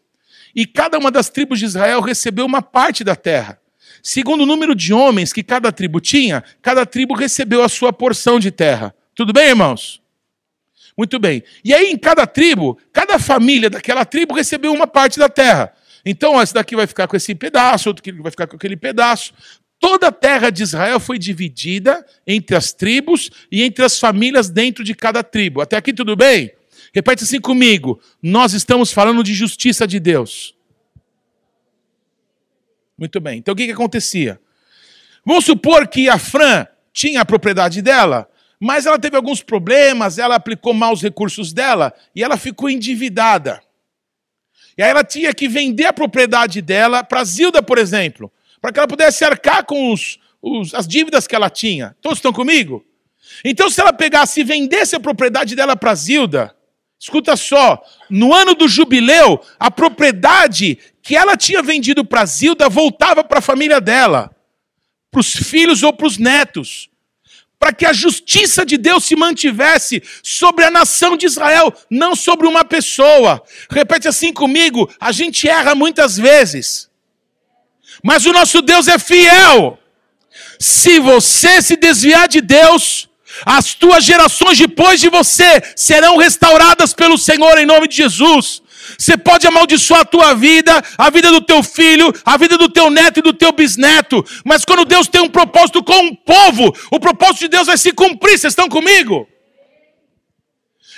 E 0.55 0.65
cada 0.65 0.97
uma 0.97 1.11
das 1.11 1.29
tribos 1.29 1.59
de 1.59 1.65
Israel 1.65 2.01
recebeu 2.01 2.45
uma 2.45 2.61
parte 2.61 3.03
da 3.03 3.15
terra. 3.15 3.59
Segundo 4.01 4.41
o 4.41 4.45
número 4.45 4.73
de 4.75 4.93
homens 4.93 5.33
que 5.33 5.43
cada 5.43 5.71
tribo 5.71 5.99
tinha, 5.99 6.43
cada 6.61 6.85
tribo 6.85 7.13
recebeu 7.13 7.63
a 7.63 7.69
sua 7.69 7.91
porção 7.91 8.39
de 8.39 8.51
terra. 8.51 8.93
Tudo 9.15 9.33
bem, 9.33 9.49
irmãos? 9.49 10.01
Muito 10.97 11.17
bem. 11.17 11.43
E 11.63 11.73
aí, 11.73 11.91
em 11.91 11.97
cada 11.97 12.27
tribo, 12.27 12.77
cada 12.91 13.17
família 13.17 13.69
daquela 13.69 14.03
tribo 14.03 14.33
recebeu 14.33 14.73
uma 14.73 14.85
parte 14.85 15.17
da 15.17 15.29
terra. 15.29 15.73
Então, 16.05 16.41
esse 16.41 16.53
daqui 16.53 16.75
vai 16.75 16.87
ficar 16.87 17.07
com 17.07 17.15
esse 17.15 17.33
pedaço, 17.35 17.89
outro 17.89 18.03
vai 18.21 18.31
ficar 18.31 18.47
com 18.47 18.55
aquele 18.55 18.75
pedaço. 18.75 19.33
Toda 19.79 20.07
a 20.07 20.11
terra 20.11 20.49
de 20.49 20.61
Israel 20.61 20.99
foi 20.99 21.17
dividida 21.17 22.05
entre 22.27 22.55
as 22.55 22.73
tribos 22.73 23.29
e 23.49 23.63
entre 23.63 23.85
as 23.85 23.97
famílias 23.97 24.49
dentro 24.49 24.83
de 24.83 24.93
cada 24.93 25.23
tribo. 25.23 25.61
Até 25.61 25.77
aqui 25.77 25.93
tudo 25.93 26.15
bem? 26.15 26.51
Repete 26.93 27.23
assim 27.23 27.39
comigo. 27.39 27.99
Nós 28.21 28.53
estamos 28.53 28.91
falando 28.91 29.23
de 29.23 29.33
justiça 29.33 29.87
de 29.87 29.99
Deus. 29.99 30.53
Muito 32.99 33.19
bem. 33.21 33.39
Então 33.39 33.53
o 33.53 33.55
que, 33.55 33.65
que 33.65 33.71
acontecia? 33.71 34.39
Vamos 35.25 35.45
supor 35.45 35.87
que 35.87 36.09
a 36.09 36.19
Fran 36.19 36.67
tinha 36.91 37.21
a 37.21 37.25
propriedade 37.25 37.81
dela, 37.81 38.29
mas 38.59 38.85
ela 38.85 38.99
teve 38.99 39.15
alguns 39.15 39.41
problemas, 39.41 40.17
ela 40.17 40.35
aplicou 40.35 40.73
mal 40.73 40.91
os 40.91 41.01
recursos 41.01 41.53
dela 41.53 41.93
e 42.13 42.23
ela 42.23 42.35
ficou 42.35 42.69
endividada. 42.69 43.61
E 44.77 44.83
aí 44.83 44.89
ela 44.89 45.03
tinha 45.03 45.33
que 45.33 45.47
vender 45.47 45.85
a 45.85 45.93
propriedade 45.93 46.61
dela 46.61 47.03
para 47.03 47.23
Zilda, 47.23 47.63
por 47.63 47.77
exemplo, 47.77 48.31
para 48.61 48.71
que 48.71 48.79
ela 48.79 48.87
pudesse 48.87 49.23
arcar 49.23 49.65
com 49.65 49.93
os, 49.93 50.19
os, 50.41 50.73
as 50.73 50.87
dívidas 50.87 51.25
que 51.25 51.35
ela 51.35 51.49
tinha. 51.49 51.95
Todos 52.01 52.17
estão 52.17 52.33
comigo? 52.33 52.85
Então, 53.43 53.69
se 53.69 53.79
ela 53.79 53.93
pegasse 53.93 54.41
e 54.41 54.43
vendesse 54.43 54.95
a 54.95 54.99
propriedade 54.99 55.55
dela 55.55 55.75
para 55.75 55.95
Zilda, 55.95 56.55
escuta 56.99 57.37
só, 57.37 57.81
no 58.09 58.33
ano 58.33 58.53
do 58.53 58.67
jubileu, 58.67 59.39
a 59.57 59.71
propriedade 59.71 60.77
que 61.01 61.15
ela 61.15 61.37
tinha 61.37 61.63
vendido 61.63 62.03
para 62.03 62.25
Zilda 62.25 62.67
voltava 62.67 63.23
para 63.23 63.39
a 63.39 63.41
família 63.41 63.79
dela, 63.79 64.35
para 65.09 65.21
os 65.21 65.31
filhos 65.31 65.81
ou 65.81 65.93
para 65.93 66.05
os 66.05 66.17
netos, 66.17 66.89
para 67.57 67.73
que 67.73 67.85
a 67.85 67.93
justiça 67.93 68.65
de 68.65 68.77
Deus 68.77 69.05
se 69.05 69.15
mantivesse 69.15 70.03
sobre 70.21 70.63
a 70.65 70.71
nação 70.71 71.17
de 71.17 71.25
Israel, 71.25 71.73
não 71.89 72.15
sobre 72.15 72.47
uma 72.47 72.63
pessoa. 72.63 73.41
Repete 73.69 74.07
assim 74.07 74.31
comigo: 74.31 74.89
a 74.99 75.11
gente 75.11 75.47
erra 75.47 75.73
muitas 75.75 76.17
vezes, 76.17 76.89
mas 78.03 78.25
o 78.25 78.33
nosso 78.33 78.61
Deus 78.61 78.87
é 78.87 78.99
fiel. 78.99 79.79
Se 80.59 80.99
você 80.99 81.61
se 81.61 81.75
desviar 81.75 82.27
de 82.27 82.41
Deus, 82.41 83.08
as 83.45 83.73
tuas 83.73 84.03
gerações 84.03 84.57
depois 84.57 84.99
de 84.99 85.09
você 85.09 85.61
serão 85.75 86.17
restauradas 86.17 86.93
pelo 86.93 87.17
Senhor 87.17 87.57
em 87.57 87.65
nome 87.65 87.87
de 87.87 87.95
Jesus. 87.95 88.61
Você 88.97 89.17
pode 89.17 89.45
amaldiçoar 89.45 90.01
a 90.01 90.05
tua 90.05 90.33
vida, 90.33 90.81
a 90.97 91.09
vida 91.09 91.31
do 91.31 91.41
teu 91.41 91.61
filho, 91.61 92.11
a 92.25 92.37
vida 92.37 92.57
do 92.57 92.69
teu 92.69 92.89
neto 92.89 93.19
e 93.19 93.23
do 93.23 93.33
teu 93.33 93.51
bisneto, 93.51 94.25
mas 94.43 94.65
quando 94.65 94.85
Deus 94.85 95.07
tem 95.07 95.21
um 95.21 95.29
propósito 95.29 95.83
com 95.83 95.97
um 95.97 96.15
povo, 96.15 96.75
o 96.91 96.99
propósito 96.99 97.39
de 97.39 97.49
Deus 97.49 97.67
vai 97.67 97.77
se 97.77 97.91
cumprir. 97.91 98.37
Vocês 98.37 98.51
estão 98.51 98.67
comigo? 98.67 99.27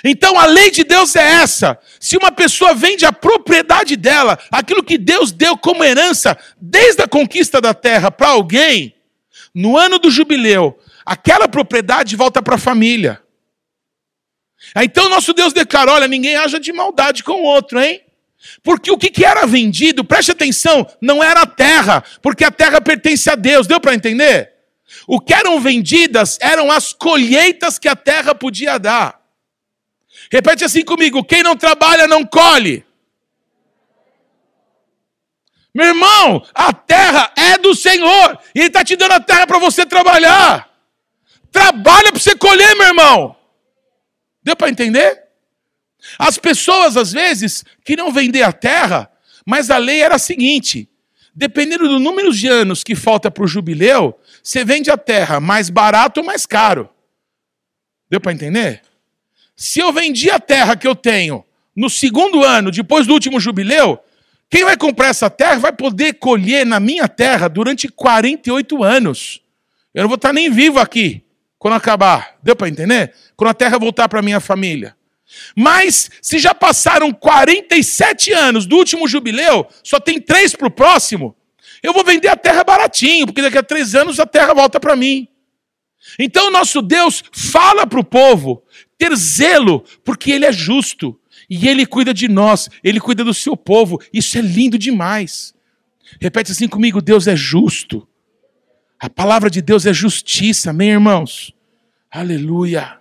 Então 0.04 0.38
a 0.38 0.46
lei 0.46 0.70
de 0.70 0.82
Deus 0.82 1.14
é 1.14 1.22
essa. 1.42 1.78
Se 2.00 2.16
uma 2.16 2.32
pessoa 2.32 2.74
vende 2.74 3.04
a 3.04 3.12
propriedade 3.12 3.96
dela, 3.96 4.38
aquilo 4.50 4.82
que 4.82 4.98
Deus 4.98 5.30
deu 5.30 5.56
como 5.56 5.84
herança 5.84 6.36
desde 6.60 7.02
a 7.02 7.08
conquista 7.08 7.60
da 7.60 7.72
terra 7.72 8.10
para 8.10 8.28
alguém, 8.28 8.94
no 9.54 9.76
ano 9.76 9.98
do 9.98 10.10
jubileu, 10.10 10.78
aquela 11.04 11.48
propriedade 11.48 12.16
volta 12.16 12.42
para 12.42 12.56
a 12.56 12.58
família. 12.58 13.22
Então 14.76 15.08
nosso 15.08 15.32
Deus 15.32 15.52
declara: 15.52 15.92
olha, 15.92 16.08
ninguém 16.08 16.36
haja 16.36 16.58
de 16.58 16.72
maldade 16.72 17.24
com 17.24 17.32
o 17.32 17.44
outro, 17.44 17.80
hein? 17.80 18.02
Porque 18.62 18.90
o 18.90 18.98
que 18.98 19.24
era 19.24 19.46
vendido, 19.46 20.04
preste 20.04 20.32
atenção, 20.32 20.88
não 21.00 21.22
era 21.22 21.42
a 21.42 21.46
terra, 21.46 22.02
porque 22.20 22.44
a 22.44 22.50
terra 22.50 22.80
pertence 22.80 23.30
a 23.30 23.36
Deus, 23.36 23.66
deu 23.66 23.80
para 23.80 23.94
entender? 23.94 24.52
O 25.06 25.20
que 25.20 25.32
eram 25.32 25.60
vendidas 25.60 26.38
eram 26.40 26.70
as 26.70 26.92
colheitas 26.92 27.78
que 27.78 27.88
a 27.88 27.96
terra 27.96 28.34
podia 28.34 28.78
dar. 28.78 29.20
Repete 30.30 30.64
assim 30.64 30.84
comigo: 30.84 31.24
quem 31.24 31.42
não 31.42 31.56
trabalha 31.56 32.06
não 32.06 32.24
colhe. 32.24 32.84
Meu 35.74 35.86
irmão, 35.86 36.46
a 36.54 36.72
terra 36.72 37.32
é 37.34 37.56
do 37.56 37.74
Senhor, 37.74 38.38
e 38.54 38.60
Ele 38.60 38.66
está 38.66 38.84
te 38.84 38.94
dando 38.94 39.12
a 39.12 39.20
terra 39.20 39.46
para 39.46 39.58
você 39.58 39.86
trabalhar. 39.86 40.70
Trabalha 41.52 42.10
para 42.10 42.18
você 42.18 42.34
colher, 42.34 42.74
meu 42.74 42.88
irmão. 42.88 43.36
Deu 44.42 44.56
para 44.56 44.70
entender? 44.70 45.22
As 46.18 46.38
pessoas, 46.38 46.96
às 46.96 47.12
vezes, 47.12 47.62
queriam 47.84 48.10
vender 48.10 48.42
a 48.42 48.52
terra, 48.52 49.08
mas 49.46 49.70
a 49.70 49.76
lei 49.76 50.00
era 50.02 50.16
a 50.16 50.18
seguinte: 50.18 50.88
dependendo 51.34 51.86
do 51.86 52.00
número 52.00 52.32
de 52.32 52.48
anos 52.48 52.82
que 52.82 52.96
falta 52.96 53.30
para 53.30 53.44
o 53.44 53.46
jubileu, 53.46 54.18
você 54.42 54.64
vende 54.64 54.90
a 54.90 54.96
terra 54.96 55.38
mais 55.38 55.68
barato 55.68 56.20
ou 56.20 56.26
mais 56.26 56.46
caro. 56.46 56.88
Deu 58.10 58.20
para 58.20 58.32
entender? 58.32 58.82
Se 59.54 59.78
eu 59.78 59.92
vendi 59.92 60.30
a 60.30 60.40
terra 60.40 60.74
que 60.74 60.88
eu 60.88 60.96
tenho 60.96 61.44
no 61.76 61.88
segundo 61.88 62.42
ano, 62.42 62.70
depois 62.70 63.06
do 63.06 63.12
último 63.12 63.38
jubileu, 63.38 64.02
quem 64.50 64.64
vai 64.64 64.76
comprar 64.76 65.08
essa 65.08 65.30
terra 65.30 65.56
vai 65.56 65.72
poder 65.72 66.14
colher 66.14 66.66
na 66.66 66.80
minha 66.80 67.06
terra 67.08 67.46
durante 67.48 67.88
48 67.88 68.82
anos. 68.82 69.40
Eu 69.94 70.02
não 70.02 70.08
vou 70.08 70.16
estar 70.16 70.32
nem 70.32 70.50
vivo 70.50 70.80
aqui 70.80 71.22
quando 71.62 71.74
acabar. 71.74 72.38
Deu 72.42 72.56
para 72.56 72.68
entender? 72.68 73.14
Quando 73.36 73.50
a 73.50 73.54
terra 73.54 73.78
voltar 73.78 74.08
para 74.08 74.20
minha 74.20 74.40
família. 74.40 74.96
Mas, 75.56 76.10
se 76.20 76.40
já 76.40 76.52
passaram 76.52 77.12
47 77.12 78.32
anos 78.32 78.66
do 78.66 78.74
último 78.74 79.06
jubileu, 79.06 79.68
só 79.80 80.00
tem 80.00 80.20
três 80.20 80.56
para 80.56 80.66
o 80.66 80.70
próximo, 80.72 81.36
eu 81.80 81.92
vou 81.92 82.02
vender 82.02 82.26
a 82.26 82.34
terra 82.34 82.64
baratinho, 82.64 83.26
porque 83.26 83.40
daqui 83.40 83.56
a 83.56 83.62
três 83.62 83.94
anos 83.94 84.18
a 84.18 84.26
terra 84.26 84.52
volta 84.52 84.80
para 84.80 84.96
mim. 84.96 85.28
Então, 86.18 86.50
nosso 86.50 86.82
Deus 86.82 87.22
fala 87.30 87.86
para 87.86 88.00
o 88.00 88.04
povo 88.04 88.64
ter 88.98 89.14
zelo, 89.14 89.84
porque 90.04 90.32
Ele 90.32 90.44
é 90.44 90.52
justo. 90.52 91.16
E 91.48 91.68
Ele 91.68 91.86
cuida 91.86 92.12
de 92.12 92.26
nós, 92.26 92.68
Ele 92.82 92.98
cuida 92.98 93.22
do 93.22 93.32
seu 93.32 93.56
povo. 93.56 94.02
Isso 94.12 94.36
é 94.36 94.40
lindo 94.40 94.76
demais. 94.76 95.54
Repete 96.20 96.50
assim 96.50 96.66
comigo: 96.66 97.00
Deus 97.00 97.28
é 97.28 97.36
justo. 97.36 98.08
A 99.02 99.10
palavra 99.10 99.50
de 99.50 99.60
Deus 99.60 99.84
é 99.84 99.92
justiça, 99.92 100.70
amém, 100.70 100.90
irmãos? 100.90 101.52
Aleluia, 102.08 103.00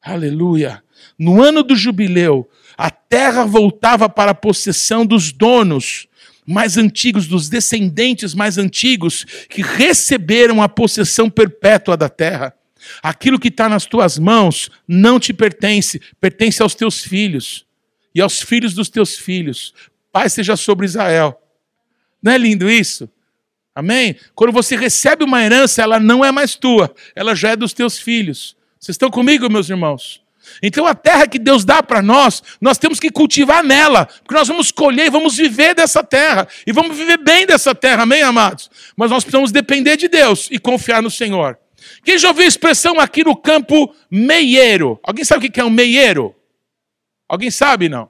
aleluia. 0.00 0.82
No 1.18 1.42
ano 1.42 1.62
do 1.62 1.76
jubileu, 1.76 2.48
a 2.74 2.90
terra 2.90 3.44
voltava 3.44 4.08
para 4.08 4.30
a 4.30 4.34
possessão 4.34 5.04
dos 5.04 5.32
donos 5.32 6.08
mais 6.46 6.78
antigos, 6.78 7.26
dos 7.26 7.50
descendentes 7.50 8.32
mais 8.32 8.56
antigos, 8.56 9.26
que 9.50 9.60
receberam 9.60 10.62
a 10.62 10.70
possessão 10.70 11.28
perpétua 11.28 11.98
da 11.98 12.08
terra. 12.08 12.54
Aquilo 13.02 13.38
que 13.38 13.48
está 13.48 13.68
nas 13.68 13.84
tuas 13.84 14.18
mãos 14.18 14.70
não 14.88 15.20
te 15.20 15.34
pertence, 15.34 16.00
pertence 16.18 16.62
aos 16.62 16.74
teus 16.74 17.04
filhos 17.04 17.66
e 18.14 18.22
aos 18.22 18.40
filhos 18.40 18.72
dos 18.72 18.88
teus 18.88 19.18
filhos. 19.18 19.74
Pai 20.10 20.30
seja 20.30 20.56
sobre 20.56 20.86
Israel. 20.86 21.38
Não 22.22 22.32
é 22.32 22.38
lindo 22.38 22.70
isso? 22.70 23.06
Amém? 23.76 24.16
Quando 24.34 24.54
você 24.54 24.74
recebe 24.74 25.22
uma 25.22 25.44
herança, 25.44 25.82
ela 25.82 26.00
não 26.00 26.24
é 26.24 26.32
mais 26.32 26.54
tua, 26.54 26.94
ela 27.14 27.34
já 27.34 27.50
é 27.50 27.56
dos 27.56 27.74
teus 27.74 27.98
filhos. 27.98 28.56
Vocês 28.80 28.94
estão 28.94 29.10
comigo, 29.10 29.50
meus 29.50 29.68
irmãos? 29.68 30.22
Então 30.62 30.86
a 30.86 30.94
terra 30.94 31.26
que 31.26 31.38
Deus 31.38 31.62
dá 31.62 31.82
para 31.82 32.00
nós, 32.00 32.42
nós 32.58 32.78
temos 32.78 32.98
que 32.98 33.10
cultivar 33.10 33.62
nela, 33.62 34.06
porque 34.06 34.34
nós 34.34 34.48
vamos 34.48 34.72
colher 34.72 35.08
e 35.08 35.10
vamos 35.10 35.36
viver 35.36 35.74
dessa 35.74 36.02
terra, 36.02 36.48
e 36.66 36.72
vamos 36.72 36.96
viver 36.96 37.18
bem 37.18 37.44
dessa 37.46 37.74
terra, 37.74 38.04
amém, 38.04 38.22
amados? 38.22 38.70
Mas 38.96 39.10
nós 39.10 39.22
precisamos 39.22 39.52
depender 39.52 39.98
de 39.98 40.08
Deus 40.08 40.48
e 40.50 40.58
confiar 40.58 41.02
no 41.02 41.10
Senhor. 41.10 41.58
Quem 42.02 42.16
já 42.16 42.28
ouviu 42.28 42.46
a 42.46 42.48
expressão 42.48 42.98
aqui 42.98 43.24
no 43.24 43.36
campo 43.36 43.94
meieiro? 44.10 44.98
Alguém 45.02 45.24
sabe 45.24 45.48
o 45.48 45.50
que 45.50 45.60
é 45.60 45.64
um 45.64 45.68
meieiro? 45.68 46.34
Alguém 47.28 47.50
sabe, 47.50 47.90
não? 47.90 48.08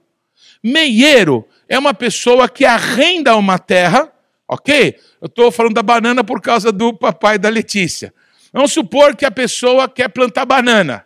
Meieiro 0.62 1.44
é 1.68 1.76
uma 1.76 1.92
pessoa 1.92 2.48
que 2.48 2.64
arrenda 2.64 3.34
uma 3.34 3.58
terra 3.58 4.12
Ok? 4.48 4.96
Eu 5.20 5.26
estou 5.26 5.50
falando 5.50 5.74
da 5.74 5.82
banana 5.82 6.22
por 6.22 6.40
causa 6.40 6.70
do 6.70 6.92
papai 6.94 7.38
da 7.38 7.48
Letícia. 7.48 8.14
Vamos 8.52 8.72
supor 8.72 9.16
que 9.16 9.24
a 9.24 9.30
pessoa 9.30 9.88
quer 9.88 10.08
plantar 10.08 10.46
banana. 10.46 11.04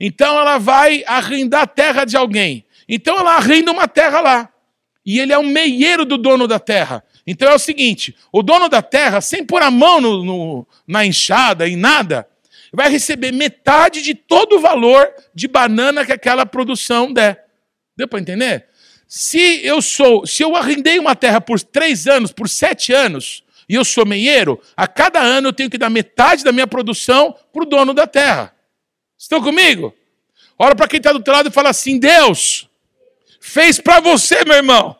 Então 0.00 0.38
ela 0.38 0.58
vai 0.58 1.02
arrendar 1.06 1.62
a 1.62 1.66
terra 1.66 2.04
de 2.04 2.16
alguém. 2.16 2.64
Então 2.88 3.18
ela 3.18 3.36
arrenda 3.36 3.72
uma 3.72 3.88
terra 3.88 4.20
lá. 4.20 4.48
E 5.04 5.18
ele 5.18 5.32
é 5.32 5.38
o 5.38 5.44
meieiro 5.44 6.04
do 6.04 6.16
dono 6.16 6.46
da 6.46 6.58
terra. 6.58 7.02
Então 7.26 7.50
é 7.50 7.54
o 7.54 7.58
seguinte: 7.58 8.16
o 8.32 8.42
dono 8.42 8.68
da 8.68 8.80
terra, 8.80 9.20
sem 9.20 9.44
pôr 9.44 9.62
a 9.62 9.70
mão 9.70 10.00
no, 10.00 10.24
no, 10.24 10.68
na 10.86 11.04
enxada, 11.04 11.68
em 11.68 11.76
nada, 11.76 12.28
vai 12.72 12.90
receber 12.90 13.32
metade 13.32 14.02
de 14.02 14.14
todo 14.14 14.56
o 14.56 14.60
valor 14.60 15.08
de 15.34 15.48
banana 15.48 16.06
que 16.06 16.12
aquela 16.12 16.46
produção 16.46 17.12
der. 17.12 17.44
Deu 17.96 18.06
para 18.06 18.20
entender? 18.20 18.66
Se 19.08 19.64
eu 19.64 19.80
sou, 19.80 20.26
se 20.26 20.42
eu 20.42 20.54
arrendei 20.54 20.98
uma 20.98 21.16
terra 21.16 21.40
por 21.40 21.58
três 21.58 22.06
anos, 22.06 22.30
por 22.30 22.46
sete 22.46 22.92
anos, 22.92 23.42
e 23.66 23.74
eu 23.74 23.82
sou 23.82 24.04
meieiro, 24.04 24.60
a 24.76 24.86
cada 24.86 25.18
ano 25.18 25.48
eu 25.48 25.52
tenho 25.52 25.70
que 25.70 25.78
dar 25.78 25.88
metade 25.88 26.44
da 26.44 26.52
minha 26.52 26.66
produção 26.66 27.34
para 27.50 27.62
o 27.62 27.66
dono 27.66 27.94
da 27.94 28.06
terra. 28.06 28.54
Estão 29.16 29.42
comigo? 29.42 29.96
Olha 30.58 30.76
para 30.76 30.86
quem 30.86 30.98
está 30.98 31.10
do 31.10 31.16
outro 31.16 31.32
lado 31.32 31.48
e 31.48 31.52
fala 31.52 31.70
assim: 31.70 31.98
Deus 31.98 32.68
fez 33.40 33.80
para 33.80 33.98
você, 33.98 34.44
meu 34.44 34.56
irmão, 34.56 34.94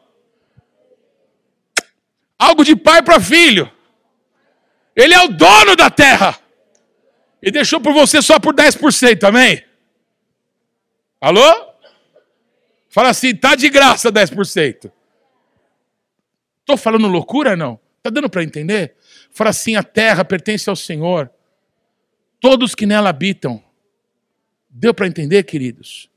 algo 2.39 2.65
de 2.65 2.75
pai 2.75 3.03
para 3.03 3.21
filho. 3.21 3.71
Ele 4.97 5.13
é 5.13 5.21
o 5.23 5.29
dono 5.29 5.77
da 5.77 5.91
terra. 5.91 6.39
E 7.43 7.51
deixou 7.51 7.81
por 7.81 7.93
você 7.93 8.23
só 8.23 8.41
por 8.41 8.55
10%, 8.55 9.23
amém? 9.25 9.63
Alô? 11.21 11.69
Fala 12.89 13.11
assim, 13.11 13.35
tá 13.35 13.55
de 13.55 13.69
graça 13.69 14.11
10%. 14.11 14.91
Estou 16.61 16.77
falando 16.77 17.07
loucura 17.07 17.57
não? 17.57 17.79
Está 17.99 18.11
dando 18.11 18.31
para 18.31 18.43
entender? 18.43 18.95
Fala 19.31 19.51
assim, 19.51 19.77
a 19.77 19.83
terra 19.83 20.25
pertence 20.25 20.69
ao 20.69 20.77
Senhor. 20.77 21.31
Todos 22.41 22.75
que 22.75 22.87
nela 22.87 23.11
habitam. 23.11 23.63
Deu 24.71 24.95
para 24.95 25.07
entender, 25.07 25.43
queridos? 25.45 26.09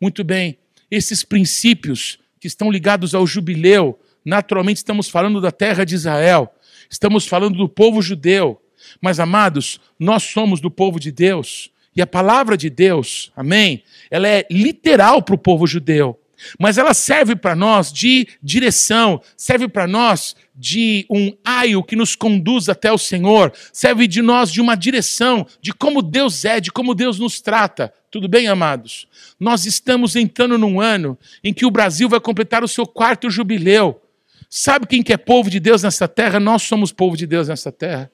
Muito 0.00 0.22
bem. 0.22 0.58
Esses 0.90 1.24
princípios 1.24 2.18
que 2.38 2.46
estão 2.46 2.70
ligados 2.70 3.14
ao 3.14 3.26
jubileu, 3.26 3.98
naturalmente 4.24 4.78
estamos 4.78 5.08
falando 5.08 5.40
da 5.40 5.50
terra 5.50 5.84
de 5.84 5.94
Israel. 5.94 6.54
Estamos 6.88 7.26
falando 7.26 7.56
do 7.56 7.68
povo 7.68 8.00
judeu. 8.00 8.60
Mas, 9.00 9.18
amados, 9.18 9.80
nós 9.98 10.22
somos 10.22 10.60
do 10.60 10.70
povo 10.70 11.00
de 11.00 11.10
Deus. 11.10 11.70
E 11.96 12.02
a 12.02 12.06
palavra 12.06 12.56
de 12.56 12.68
Deus, 12.68 13.32
amém? 13.36 13.82
Ela 14.10 14.28
é 14.28 14.46
literal 14.50 15.22
para 15.22 15.34
o 15.34 15.38
povo 15.38 15.66
judeu 15.66 16.18
mas 16.58 16.78
ela 16.78 16.94
serve 16.94 17.36
para 17.36 17.54
nós 17.54 17.92
de 17.92 18.26
direção, 18.42 19.20
serve 19.36 19.68
para 19.68 19.86
nós 19.86 20.36
de 20.54 21.06
um 21.10 21.32
aio 21.44 21.82
que 21.82 21.96
nos 21.96 22.14
conduz 22.14 22.68
até 22.68 22.92
o 22.92 22.98
Senhor, 22.98 23.52
serve 23.72 24.06
de 24.06 24.22
nós 24.22 24.50
de 24.50 24.60
uma 24.60 24.74
direção 24.74 25.46
de 25.60 25.72
como 25.72 26.02
Deus 26.02 26.44
é, 26.44 26.60
de 26.60 26.70
como 26.70 26.94
Deus 26.94 27.18
nos 27.18 27.40
trata. 27.40 27.92
Tudo 28.10 28.28
bem, 28.28 28.46
amados? 28.46 29.08
Nós 29.38 29.66
estamos 29.66 30.14
entrando 30.14 30.56
num 30.56 30.80
ano 30.80 31.18
em 31.42 31.52
que 31.52 31.66
o 31.66 31.70
Brasil 31.70 32.08
vai 32.08 32.20
completar 32.20 32.62
o 32.62 32.68
seu 32.68 32.86
quarto 32.86 33.30
jubileu. 33.30 34.00
Sabe 34.48 34.86
quem 34.86 35.02
que 35.02 35.12
é 35.12 35.16
povo 35.16 35.50
de 35.50 35.58
Deus 35.58 35.82
nessa 35.82 36.06
terra? 36.06 36.38
Nós 36.38 36.62
somos 36.62 36.92
povo 36.92 37.16
de 37.16 37.26
Deus 37.26 37.48
nessa 37.48 37.72
terra. 37.72 38.10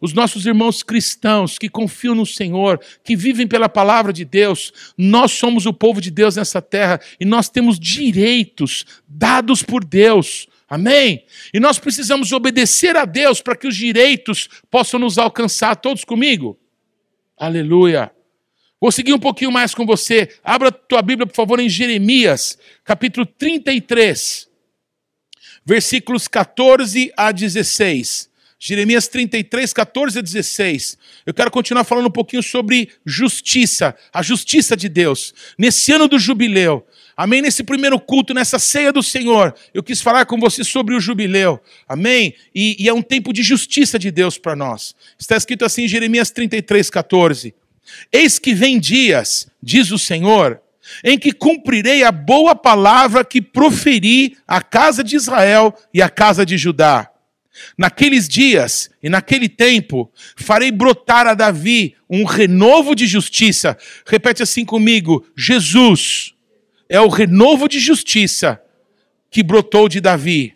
Os 0.00 0.12
nossos 0.12 0.46
irmãos 0.46 0.82
cristãos 0.82 1.58
que 1.58 1.68
confiam 1.68 2.14
no 2.14 2.26
Senhor, 2.26 2.80
que 3.04 3.16
vivem 3.16 3.46
pela 3.46 3.68
palavra 3.68 4.12
de 4.12 4.24
Deus, 4.24 4.72
nós 4.96 5.32
somos 5.32 5.66
o 5.66 5.72
povo 5.72 6.00
de 6.00 6.10
Deus 6.10 6.36
nessa 6.36 6.60
terra 6.60 7.00
e 7.20 7.24
nós 7.24 7.48
temos 7.48 7.78
direitos 7.78 8.84
dados 9.06 9.62
por 9.62 9.84
Deus. 9.84 10.48
Amém? 10.68 11.24
E 11.54 11.60
nós 11.60 11.78
precisamos 11.78 12.32
obedecer 12.32 12.96
a 12.96 13.04
Deus 13.04 13.40
para 13.40 13.54
que 13.54 13.68
os 13.68 13.76
direitos 13.76 14.48
possam 14.70 14.98
nos 14.98 15.16
alcançar. 15.16 15.76
Todos 15.76 16.04
comigo? 16.04 16.58
Aleluia. 17.36 18.10
Vou 18.80 18.90
seguir 18.92 19.14
um 19.14 19.18
pouquinho 19.18 19.52
mais 19.52 19.74
com 19.74 19.86
você. 19.86 20.28
Abra 20.42 20.72
tua 20.72 21.00
Bíblia, 21.02 21.26
por 21.26 21.34
favor, 21.34 21.60
em 21.60 21.68
Jeremias, 21.68 22.58
capítulo 22.84 23.24
33, 23.24 24.48
versículos 25.64 26.28
14 26.28 27.12
a 27.16 27.32
16. 27.32 28.28
Jeremias 28.58 29.06
33, 29.06 29.72
14 29.72 30.18
a 30.18 30.22
16. 30.22 30.96
Eu 31.26 31.34
quero 31.34 31.50
continuar 31.50 31.84
falando 31.84 32.06
um 32.06 32.10
pouquinho 32.10 32.42
sobre 32.42 32.88
justiça, 33.04 33.94
a 34.12 34.22
justiça 34.22 34.74
de 34.74 34.88
Deus. 34.88 35.34
Nesse 35.58 35.92
ano 35.92 36.08
do 36.08 36.18
jubileu, 36.18 36.86
amém? 37.14 37.42
Nesse 37.42 37.62
primeiro 37.62 38.00
culto, 38.00 38.32
nessa 38.32 38.58
ceia 38.58 38.90
do 38.90 39.02
Senhor, 39.02 39.54
eu 39.74 39.82
quis 39.82 40.00
falar 40.00 40.24
com 40.24 40.40
você 40.40 40.64
sobre 40.64 40.94
o 40.94 41.00
jubileu, 41.00 41.60
amém? 41.86 42.34
E, 42.54 42.82
e 42.82 42.88
é 42.88 42.94
um 42.94 43.02
tempo 43.02 43.30
de 43.30 43.42
justiça 43.42 43.98
de 43.98 44.10
Deus 44.10 44.38
para 44.38 44.56
nós. 44.56 44.94
Está 45.18 45.36
escrito 45.36 45.64
assim 45.64 45.84
em 45.84 45.88
Jeremias 45.88 46.30
33, 46.30 46.88
14: 46.88 47.54
Eis 48.10 48.38
que 48.38 48.54
vem 48.54 48.80
dias, 48.80 49.48
diz 49.62 49.90
o 49.90 49.98
Senhor, 49.98 50.62
em 51.04 51.18
que 51.18 51.30
cumprirei 51.30 52.02
a 52.04 52.10
boa 52.10 52.54
palavra 52.54 53.22
que 53.22 53.42
proferi 53.42 54.38
à 54.48 54.62
casa 54.62 55.04
de 55.04 55.14
Israel 55.14 55.76
e 55.92 56.00
à 56.00 56.08
casa 56.08 56.46
de 56.46 56.56
Judá 56.56 57.10
Naqueles 57.76 58.28
dias 58.28 58.90
e 59.02 59.08
naquele 59.08 59.48
tempo, 59.48 60.10
farei 60.36 60.70
brotar 60.70 61.26
a 61.26 61.34
Davi 61.34 61.94
um 62.08 62.24
renovo 62.24 62.94
de 62.94 63.06
justiça. 63.06 63.76
Repete 64.06 64.42
assim 64.42 64.64
comigo: 64.64 65.26
Jesus 65.36 66.34
é 66.88 67.00
o 67.00 67.08
renovo 67.08 67.68
de 67.68 67.78
justiça 67.78 68.60
que 69.30 69.42
brotou 69.42 69.88
de 69.88 70.00
Davi. 70.00 70.54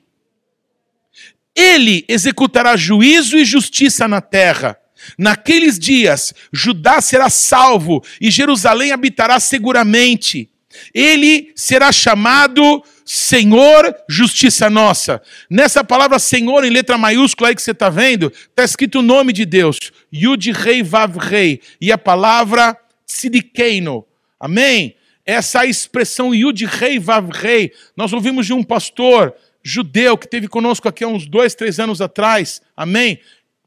Ele 1.54 2.04
executará 2.08 2.76
juízo 2.76 3.36
e 3.36 3.44
justiça 3.44 4.06
na 4.06 4.20
terra. 4.20 4.78
Naqueles 5.18 5.78
dias, 5.78 6.34
Judá 6.52 7.00
será 7.00 7.28
salvo 7.28 8.04
e 8.20 8.30
Jerusalém 8.30 8.92
habitará 8.92 9.40
seguramente. 9.40 10.50
Ele 10.94 11.52
será 11.54 11.90
chamado 11.92 12.83
Senhor, 13.04 13.94
justiça 14.09 14.70
nossa. 14.70 15.20
Nessa 15.48 15.83
palavra 15.83 16.18
Senhor, 16.18 16.64
em 16.64 16.70
letra 16.70 16.96
maiúscula 16.96 17.48
aí 17.48 17.54
que 17.54 17.62
você 17.62 17.72
está 17.72 17.88
vendo, 17.88 18.33
está 18.33 18.62
escrito 18.62 19.00
o 19.00 19.02
nome 19.02 19.33
de 19.33 19.44
Deus, 19.44 19.78
Yud 20.12 20.52
Rei 20.52 20.83
Vav 20.83 21.16
Rei, 21.18 21.61
e 21.80 21.90
a 21.90 21.98
palavra 21.98 22.76
Tzidikeino. 23.06 24.04
Amém? 24.38 24.94
Essa 25.26 25.66
expressão 25.66 26.35
Yud 26.35 26.64
Rei 26.66 26.98
Vav 26.98 27.30
Rei, 27.30 27.72
nós 27.96 28.12
ouvimos 28.12 28.46
de 28.46 28.52
um 28.52 28.62
pastor 28.62 29.35
judeu 29.62 30.16
que 30.16 30.28
teve 30.28 30.48
conosco 30.48 30.88
aqui 30.88 31.04
há 31.04 31.09
uns 31.09 31.26
dois, 31.26 31.54
três 31.54 31.78
anos 31.78 32.00
atrás. 32.00 32.62
Amém? 32.76 33.18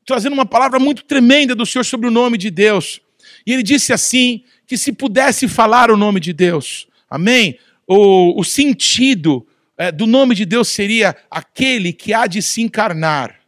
Trazendo 0.06 0.34
uma 0.34 0.46
palavra 0.46 0.80
muito 0.80 1.04
tremenda 1.04 1.54
do 1.54 1.66
Senhor 1.66 1.84
sobre 1.84 2.08
o 2.08 2.12
nome 2.12 2.38
de 2.38 2.50
Deus. 2.50 3.00
E 3.46 3.54
ele 3.54 3.64
disse 3.64 3.94
assim: 3.94 4.44
que 4.68 4.78
se 4.78 4.92
pudesse 4.92 5.48
falar 5.48 5.92
o 5.92 5.98
nome 5.98 6.20
de 6.20 6.34
Deus, 6.34 6.88
amém? 7.16 7.58
o, 7.88 8.40
o 8.40 8.44
sentido 8.44 9.46
é, 9.78 9.92
do 9.92 10.06
nome 10.06 10.36
de 10.36 10.46
Deus 10.46 10.68
seria 10.70 11.16
aquele 11.30 11.94
que 11.94 12.14
há 12.14 12.28
de 12.28 12.42
se 12.42 12.62
encarnar. 12.62 13.40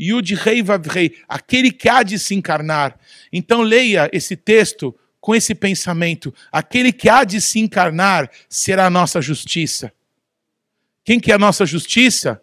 Yud 0.00 0.34
Rei 0.34 0.62
Vav 0.62 0.86
Rei, 0.88 1.16
aquele 1.28 1.70
que 1.70 1.88
há 1.88 2.02
de 2.02 2.18
se 2.18 2.34
encarnar. 2.34 2.98
Então 3.32 3.60
leia 3.62 4.10
esse 4.12 4.36
texto 4.36 4.94
com 5.20 5.34
esse 5.34 5.54
pensamento: 5.54 6.34
aquele 6.50 6.92
que 6.92 7.08
há 7.08 7.24
de 7.24 7.40
se 7.40 7.60
encarnar 7.60 8.30
será 8.48 8.86
a 8.86 8.90
nossa 8.90 9.20
justiça. 9.20 9.92
Quem 11.04 11.20
que 11.20 11.30
é 11.30 11.34
a 11.34 11.38
nossa 11.38 11.66
justiça? 11.66 12.40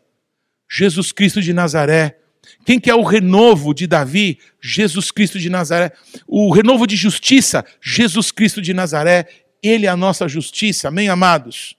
Jesus 0.69 1.11
Cristo 1.11 1.41
de 1.41 1.53
Nazaré. 1.53 2.17
Quem 2.65 2.79
que 2.79 2.89
é 2.89 2.95
o 2.95 3.03
renovo 3.03 3.73
de 3.73 3.87
Davi? 3.87 4.39
Jesus 4.61 5.11
Cristo 5.11 5.39
de 5.39 5.49
Nazaré. 5.49 5.91
O 6.27 6.51
renovo 6.51 6.85
de 6.85 6.95
justiça? 6.95 7.65
Jesus 7.81 8.31
Cristo 8.31 8.61
de 8.61 8.73
Nazaré. 8.73 9.27
Ele 9.61 9.85
é 9.85 9.89
a 9.89 9.97
nossa 9.97 10.27
justiça. 10.27 10.87
Amém, 10.87 11.09
amados? 11.09 11.75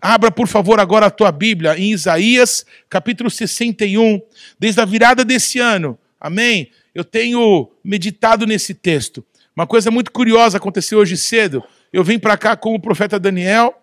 Abra, 0.00 0.30
por 0.30 0.48
favor, 0.48 0.80
agora 0.80 1.06
a 1.06 1.10
tua 1.10 1.30
Bíblia 1.30 1.78
em 1.78 1.92
Isaías, 1.92 2.64
capítulo 2.88 3.30
61. 3.30 4.20
Desde 4.58 4.80
a 4.80 4.84
virada 4.84 5.24
desse 5.24 5.58
ano, 5.58 5.98
amém? 6.20 6.70
Eu 6.94 7.04
tenho 7.04 7.70
meditado 7.82 8.46
nesse 8.46 8.74
texto. 8.74 9.24
Uma 9.54 9.66
coisa 9.66 9.90
muito 9.90 10.10
curiosa 10.10 10.56
aconteceu 10.56 10.98
hoje 10.98 11.16
cedo. 11.16 11.62
Eu 11.92 12.04
vim 12.04 12.18
para 12.18 12.36
cá 12.36 12.56
com 12.56 12.74
o 12.74 12.80
profeta 12.80 13.18
Daniel, 13.18 13.74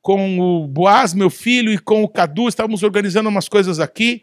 com 0.00 0.38
o 0.38 0.66
Boaz, 0.66 1.14
meu 1.14 1.30
filho, 1.30 1.72
e 1.72 1.78
com 1.78 2.02
o 2.02 2.08
Cadu, 2.08 2.48
estávamos 2.48 2.82
organizando 2.82 3.28
umas 3.28 3.48
coisas 3.48 3.78
aqui. 3.78 4.22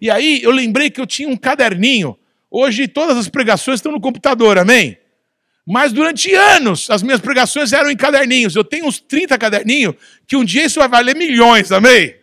E 0.00 0.10
aí 0.10 0.40
eu 0.42 0.50
lembrei 0.50 0.90
que 0.90 1.00
eu 1.00 1.06
tinha 1.06 1.28
um 1.28 1.36
caderninho. 1.36 2.16
Hoje 2.50 2.88
todas 2.88 3.16
as 3.16 3.28
pregações 3.28 3.78
estão 3.78 3.92
no 3.92 4.00
computador, 4.00 4.58
amém? 4.58 4.96
Mas 5.70 5.92
durante 5.92 6.34
anos 6.34 6.88
as 6.88 7.02
minhas 7.02 7.20
pregações 7.20 7.74
eram 7.74 7.90
em 7.90 7.96
caderninhos. 7.96 8.56
Eu 8.56 8.64
tenho 8.64 8.86
uns 8.86 8.98
30 8.98 9.36
caderninhos 9.36 9.94
que 10.26 10.34
um 10.34 10.42
dia 10.42 10.64
isso 10.64 10.80
vai 10.80 10.88
valer 10.88 11.14
milhões, 11.14 11.70
amém? 11.70 12.16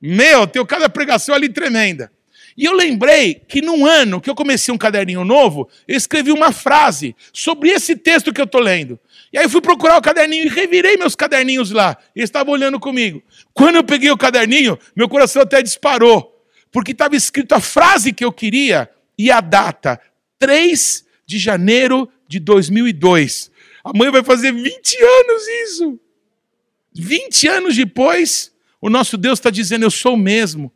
Meu, 0.00 0.46
tenho 0.46 0.64
cada 0.64 0.88
pregação 0.88 1.34
ali 1.34 1.50
tremenda. 1.50 2.10
E 2.56 2.64
eu 2.64 2.72
lembrei 2.72 3.34
que 3.46 3.60
num 3.60 3.84
ano 3.84 4.22
que 4.22 4.30
eu 4.30 4.34
comecei 4.34 4.72
um 4.72 4.78
caderninho 4.78 5.22
novo, 5.22 5.68
eu 5.86 5.94
escrevi 5.98 6.32
uma 6.32 6.50
frase 6.50 7.14
sobre 7.30 7.68
esse 7.68 7.94
texto 7.94 8.32
que 8.32 8.40
eu 8.40 8.46
estou 8.46 8.60
lendo. 8.60 8.98
E 9.30 9.36
aí 9.36 9.44
eu 9.44 9.50
fui 9.50 9.60
procurar 9.60 9.98
o 9.98 10.02
caderninho 10.02 10.46
e 10.46 10.48
revirei 10.48 10.96
meus 10.96 11.14
caderninhos 11.14 11.70
lá. 11.70 11.98
Eles 12.16 12.30
estavam 12.30 12.54
olhando 12.54 12.80
comigo. 12.80 13.22
Quando 13.52 13.76
eu 13.76 13.84
peguei 13.84 14.10
o 14.10 14.16
caderninho, 14.16 14.78
meu 14.96 15.10
coração 15.10 15.42
até 15.42 15.62
disparou. 15.62 16.42
Porque 16.70 16.92
estava 16.92 17.14
escrito 17.16 17.54
a 17.54 17.60
frase 17.60 18.14
que 18.14 18.24
eu 18.24 18.32
queria 18.32 18.88
e 19.18 19.30
a 19.30 19.42
data. 19.42 20.00
3 20.38 21.04
de 21.26 21.38
janeiro 21.38 22.08
de 22.32 22.40
2002. 22.40 23.50
Amanhã 23.84 24.10
vai 24.10 24.24
fazer 24.24 24.52
20 24.52 24.96
anos 25.02 25.42
isso. 25.64 26.00
20 26.94 27.48
anos 27.48 27.76
depois, 27.76 28.52
o 28.80 28.88
nosso 28.88 29.18
Deus 29.18 29.38
está 29.38 29.50
dizendo: 29.50 29.84
Eu 29.84 29.90
sou 29.90 30.14
o 30.14 30.18
mesmo. 30.18 30.72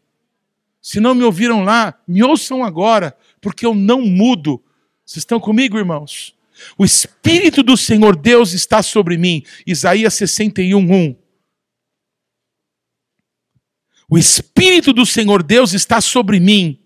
Se 0.82 1.00
não 1.00 1.14
me 1.14 1.24
ouviram 1.24 1.64
lá, 1.64 1.98
me 2.06 2.22
ouçam 2.22 2.62
agora, 2.62 3.16
porque 3.40 3.64
eu 3.64 3.74
não 3.74 4.02
mudo. 4.02 4.62
Vocês 5.04 5.18
estão 5.18 5.40
comigo, 5.40 5.78
irmãos? 5.78 6.34
O 6.76 6.84
Espírito 6.84 7.62
do 7.62 7.76
Senhor 7.76 8.16
Deus 8.16 8.52
está 8.52 8.82
sobre 8.82 9.16
mim. 9.16 9.42
Isaías 9.66 10.14
61, 10.14 10.78
1. 10.78 11.16
O 14.08 14.16
Espírito 14.16 14.92
do 14.92 15.04
Senhor 15.04 15.42
Deus 15.42 15.72
está 15.72 16.00
sobre 16.00 16.38
mim. 16.38 16.78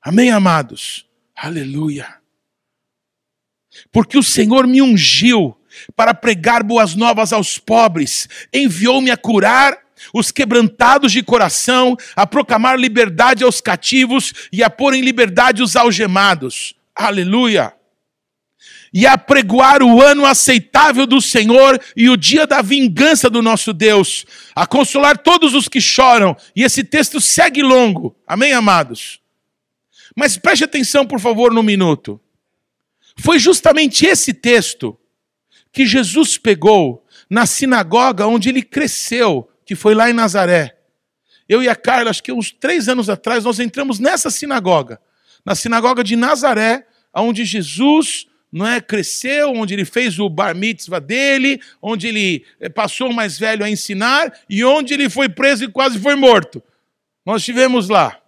Amém, 0.00 0.30
amados? 0.30 1.06
Aleluia. 1.34 2.21
Porque 3.90 4.18
o 4.18 4.22
Senhor 4.22 4.66
me 4.66 4.82
ungiu 4.82 5.56
para 5.96 6.14
pregar 6.14 6.62
boas 6.62 6.94
novas 6.94 7.32
aos 7.32 7.58
pobres, 7.58 8.28
enviou-me 8.52 9.10
a 9.10 9.16
curar 9.16 9.78
os 10.12 10.30
quebrantados 10.30 11.12
de 11.12 11.22
coração, 11.22 11.96
a 12.16 12.26
proclamar 12.26 12.78
liberdade 12.78 13.44
aos 13.44 13.60
cativos 13.60 14.32
e 14.52 14.62
a 14.62 14.68
pôr 14.68 14.94
em 14.94 15.00
liberdade 15.00 15.62
os 15.62 15.76
algemados. 15.76 16.74
Aleluia 16.94 17.72
e 18.92 19.06
apregoar 19.06 19.82
o 19.82 20.02
ano 20.02 20.26
aceitável 20.26 21.06
do 21.06 21.20
Senhor 21.20 21.80
e 21.96 22.10
o 22.10 22.16
dia 22.16 22.46
da 22.46 22.60
vingança 22.60 23.30
do 23.30 23.40
nosso 23.40 23.72
Deus, 23.72 24.26
a 24.54 24.66
consolar 24.66 25.16
todos 25.16 25.54
os 25.54 25.66
que 25.66 25.80
choram. 25.80 26.36
E 26.54 26.62
esse 26.62 26.84
texto 26.84 27.20
segue 27.20 27.62
longo. 27.62 28.14
Amém, 28.26 28.52
amados? 28.52 29.20
Mas 30.14 30.36
preste 30.36 30.64
atenção, 30.64 31.06
por 31.06 31.20
favor, 31.20 31.52
no 31.54 31.62
minuto. 31.62 32.20
Foi 33.18 33.38
justamente 33.38 34.06
esse 34.06 34.32
texto 34.32 34.98
que 35.72 35.86
Jesus 35.86 36.38
pegou 36.38 37.06
na 37.28 37.46
sinagoga 37.46 38.26
onde 38.26 38.48
ele 38.48 38.62
cresceu, 38.62 39.48
que 39.64 39.74
foi 39.74 39.94
lá 39.94 40.10
em 40.10 40.12
Nazaré. 40.12 40.76
Eu 41.48 41.62
e 41.62 41.68
a 41.68 41.74
Carla, 41.74 42.10
acho 42.10 42.22
que 42.22 42.32
uns 42.32 42.50
três 42.50 42.88
anos 42.88 43.08
atrás, 43.08 43.44
nós 43.44 43.58
entramos 43.58 43.98
nessa 43.98 44.30
sinagoga, 44.30 45.00
na 45.44 45.54
sinagoga 45.54 46.04
de 46.04 46.16
Nazaré, 46.16 46.86
onde 47.14 47.44
Jesus 47.44 48.26
não 48.52 48.66
é? 48.66 48.82
Cresceu, 48.82 49.50
onde 49.54 49.72
ele 49.72 49.86
fez 49.86 50.18
o 50.18 50.28
bar 50.28 50.54
mitzvah 50.54 50.98
dele, 50.98 51.58
onde 51.80 52.06
ele 52.06 52.44
eh, 52.60 52.68
passou 52.68 53.08
o 53.08 53.14
mais 53.14 53.38
velho 53.38 53.64
a 53.64 53.70
ensinar 53.70 54.30
e 54.48 54.62
onde 54.62 54.92
ele 54.92 55.08
foi 55.08 55.26
preso 55.26 55.64
e 55.64 55.68
quase 55.68 55.98
foi 55.98 56.14
morto. 56.14 56.62
Nós 57.24 57.40
estivemos 57.40 57.88
lá. 57.88 58.20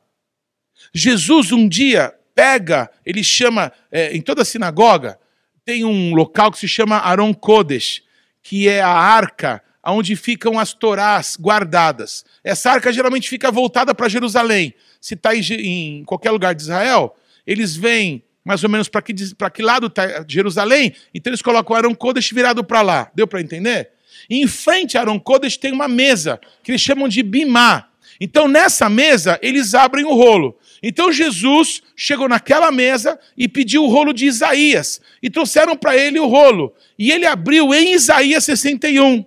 Jesus 0.95 1.53
um 1.53 1.69
dia 1.69 2.15
pega, 2.35 2.91
ele 3.05 3.23
chama, 3.23 3.73
é, 3.91 4.15
em 4.17 4.21
toda 4.21 4.45
sinagoga, 4.45 5.19
tem 5.65 5.85
um 5.85 6.15
local 6.15 6.51
que 6.51 6.59
se 6.59 6.69
chama 6.69 6.99
Aron 6.99 7.33
Kodesh, 7.33 8.03
que 8.43 8.69
é 8.69 8.83
a 8.83 8.89
arca 8.89 9.63
onde 9.87 10.17
ficam 10.17 10.59
as 10.59 10.73
torás 10.73 11.37
guardadas. 11.39 12.25
Essa 12.43 12.71
arca 12.71 12.93
geralmente 12.93 13.29
fica 13.29 13.51
voltada 13.51 13.95
para 13.95 14.09
Jerusalém. 14.09 14.75
Se 15.01 15.15
está 15.15 15.35
em 15.35 16.05
qualquer 16.05 16.31
lugar 16.31 16.55
de 16.55 16.63
Israel, 16.63 17.15
eles 17.47 17.77
vêm 17.77 18.23
mais 18.45 18.63
ou 18.63 18.69
menos 18.69 18.89
para 18.89 19.01
que, 19.01 19.15
que 19.15 19.63
lado 19.63 19.87
está 19.87 20.25
Jerusalém, 20.29 20.95
então 21.15 21.31
eles 21.31 21.41
colocam 21.41 21.75
o 21.75 21.77
Aaron 21.77 21.95
Kodesh 21.95 22.31
virado 22.31 22.63
para 22.63 22.83
lá. 22.83 23.11
Deu 23.15 23.27
para 23.27 23.41
entender? 23.41 23.91
E 24.29 24.43
em 24.43 24.47
frente 24.47 24.99
a 24.99 25.01
Aaron 25.01 25.19
Kodesh 25.19 25.57
tem 25.57 25.73
uma 25.73 25.89
mesa, 25.89 26.39
que 26.63 26.71
eles 26.71 26.81
chamam 26.81 27.09
de 27.09 27.23
bimá. 27.23 27.89
Então 28.21 28.49
nessa 28.49 28.89
mesa 28.89 29.39
eles 29.43 29.75
abrem 29.75 30.05
o 30.05 30.15
rolo. 30.15 30.57
Então 30.83 31.13
Jesus 31.13 31.83
chegou 31.97 32.29
naquela 32.29 32.71
mesa 32.71 33.19
e 33.37 33.49
pediu 33.49 33.85
o 33.85 33.89
rolo 33.89 34.13
de 34.13 34.27
Isaías. 34.27 35.01
E 35.23 35.31
trouxeram 35.31 35.77
para 35.77 35.97
ele 35.97 36.19
o 36.19 36.27
rolo. 36.27 36.75
E 36.99 37.11
ele 37.11 37.27
abriu 37.27 37.73
em 37.75 37.95
Isaías 37.95 38.45
61. 38.45 39.25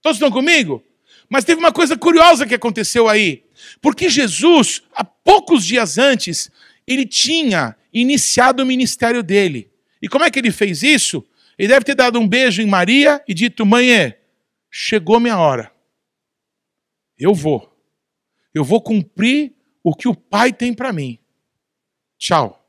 Todos 0.00 0.16
estão 0.16 0.30
comigo? 0.30 0.82
Mas 1.28 1.44
teve 1.44 1.58
uma 1.58 1.72
coisa 1.72 1.96
curiosa 1.96 2.46
que 2.46 2.54
aconteceu 2.54 3.08
aí. 3.08 3.44
Porque 3.80 4.08
Jesus, 4.08 4.82
há 4.94 5.04
poucos 5.04 5.64
dias 5.64 5.98
antes, 5.98 6.50
ele 6.86 7.04
tinha 7.04 7.76
iniciado 7.92 8.62
o 8.62 8.66
ministério 8.66 9.22
dele. 9.22 9.70
E 10.00 10.08
como 10.08 10.24
é 10.24 10.30
que 10.30 10.38
ele 10.38 10.52
fez 10.52 10.82
isso? 10.82 11.26
Ele 11.58 11.68
deve 11.68 11.84
ter 11.84 11.94
dado 11.94 12.18
um 12.18 12.28
beijo 12.28 12.62
em 12.62 12.66
Maria 12.66 13.22
e 13.26 13.34
dito: 13.34 13.66
Mãe, 13.66 14.14
chegou 14.70 15.18
minha 15.18 15.38
hora. 15.38 15.72
Eu 17.18 17.34
vou. 17.34 17.75
Eu 18.56 18.64
vou 18.64 18.80
cumprir 18.80 19.52
o 19.84 19.94
que 19.94 20.08
o 20.08 20.14
Pai 20.14 20.50
tem 20.50 20.72
para 20.72 20.90
mim. 20.90 21.18
Tchau. 22.16 22.66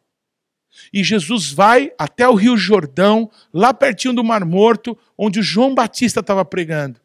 E 0.92 1.02
Jesus 1.02 1.50
vai 1.50 1.94
até 1.98 2.28
o 2.28 2.34
Rio 2.34 2.58
Jordão, 2.58 3.32
lá 3.54 3.74
pertinho 3.74 4.14
do 4.14 4.22
Mar 4.22 4.44
Morto, 4.44 4.98
onde 5.18 5.40
o 5.40 5.44
João 5.44 5.74
Batista 5.74 6.20
estava 6.20 6.44
pregando. 6.44 7.00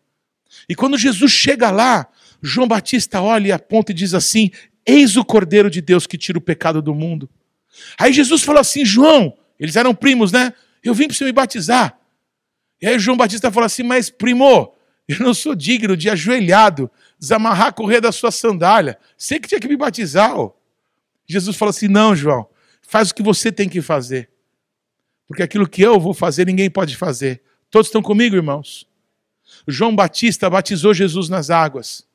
E 0.68 0.74
quando 0.74 0.98
Jesus 0.98 1.30
chega 1.30 1.70
lá, 1.70 2.08
João 2.42 2.66
Batista 2.66 3.22
olha 3.22 3.46
e 3.46 3.52
aponta 3.52 3.92
e 3.92 3.94
diz 3.94 4.14
assim: 4.14 4.50
Eis 4.84 5.16
o 5.16 5.24
Cordeiro 5.24 5.70
de 5.70 5.80
Deus 5.80 6.04
que 6.04 6.18
tira 6.18 6.36
o 6.36 6.42
pecado 6.42 6.82
do 6.82 6.92
mundo. 6.92 7.30
Aí 7.96 8.12
Jesus 8.12 8.42
falou 8.42 8.60
assim: 8.60 8.84
João, 8.84 9.32
eles 9.60 9.76
eram 9.76 9.94
primos, 9.94 10.32
né? 10.32 10.52
Eu 10.82 10.92
vim 10.92 11.06
para 11.06 11.16
você 11.16 11.24
me 11.24 11.30
batizar. 11.30 11.96
E 12.80 12.86
aí 12.88 12.98
João 12.98 13.16
Batista 13.16 13.48
falou 13.52 13.66
assim: 13.66 13.84
Mas, 13.84 14.10
primo, 14.10 14.74
eu 15.12 15.20
não 15.20 15.34
sou 15.34 15.54
digno 15.54 15.96
de 15.96 16.08
ajoelhado, 16.08 16.90
desamarrar 17.18 17.68
a 17.68 17.72
correia 17.72 18.00
da 18.00 18.12
sua 18.12 18.30
sandália. 18.30 18.98
Sei 19.16 19.38
que 19.38 19.48
tinha 19.48 19.60
que 19.60 19.68
me 19.68 19.76
batizar. 19.76 20.38
Ó. 20.38 20.52
Jesus 21.26 21.56
falou 21.56 21.70
assim: 21.70 21.88
Não, 21.88 22.14
João, 22.14 22.46
faz 22.82 23.10
o 23.10 23.14
que 23.14 23.22
você 23.22 23.50
tem 23.50 23.68
que 23.68 23.80
fazer. 23.80 24.30
Porque 25.26 25.42
aquilo 25.42 25.68
que 25.68 25.82
eu 25.82 25.98
vou 25.98 26.12
fazer, 26.12 26.46
ninguém 26.46 26.70
pode 26.70 26.96
fazer. 26.96 27.42
Todos 27.70 27.88
estão 27.88 28.02
comigo, 28.02 28.36
irmãos? 28.36 28.86
João 29.66 29.94
Batista 29.94 30.48
batizou 30.50 30.92
Jesus 30.92 31.28
nas 31.28 31.50
águas. 31.50 32.06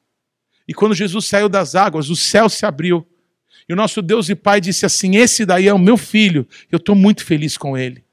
E 0.67 0.73
quando 0.73 0.93
Jesus 0.93 1.25
saiu 1.25 1.49
das 1.49 1.75
águas, 1.75 2.09
o 2.09 2.15
céu 2.15 2.49
se 2.49 2.65
abriu. 2.65 3.07
E 3.67 3.73
o 3.73 3.75
nosso 3.75 4.01
Deus 4.01 4.29
e 4.29 4.35
Pai 4.35 4.61
disse 4.61 4.85
assim: 4.85 5.15
Esse 5.15 5.45
daí 5.45 5.67
é 5.67 5.73
o 5.73 5.79
meu 5.79 5.97
filho, 5.97 6.47
eu 6.71 6.77
estou 6.77 6.95
muito 6.95 7.25
feliz 7.25 7.57
com 7.57 7.77
ele. 7.77 8.06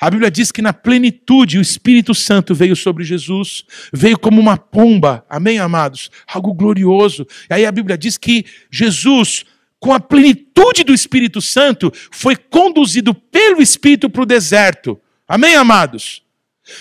A 0.00 0.10
Bíblia 0.10 0.30
diz 0.30 0.52
que 0.52 0.62
na 0.62 0.72
plenitude 0.72 1.58
o 1.58 1.62
Espírito 1.62 2.14
Santo 2.14 2.54
veio 2.54 2.76
sobre 2.76 3.04
Jesus, 3.04 3.64
veio 3.92 4.18
como 4.18 4.40
uma 4.40 4.56
pomba, 4.56 5.24
amém, 5.28 5.58
amados? 5.58 6.10
Algo 6.26 6.52
glorioso. 6.52 7.26
E 7.48 7.54
aí 7.54 7.66
a 7.66 7.72
Bíblia 7.72 7.96
diz 7.96 8.16
que 8.16 8.44
Jesus, 8.70 9.44
com 9.78 9.92
a 9.92 10.00
plenitude 10.00 10.84
do 10.84 10.92
Espírito 10.92 11.40
Santo, 11.40 11.92
foi 12.10 12.36
conduzido 12.36 13.14
pelo 13.14 13.62
Espírito 13.62 14.10
para 14.10 14.22
o 14.22 14.26
deserto, 14.26 15.00
amém, 15.26 15.54
amados? 15.54 16.22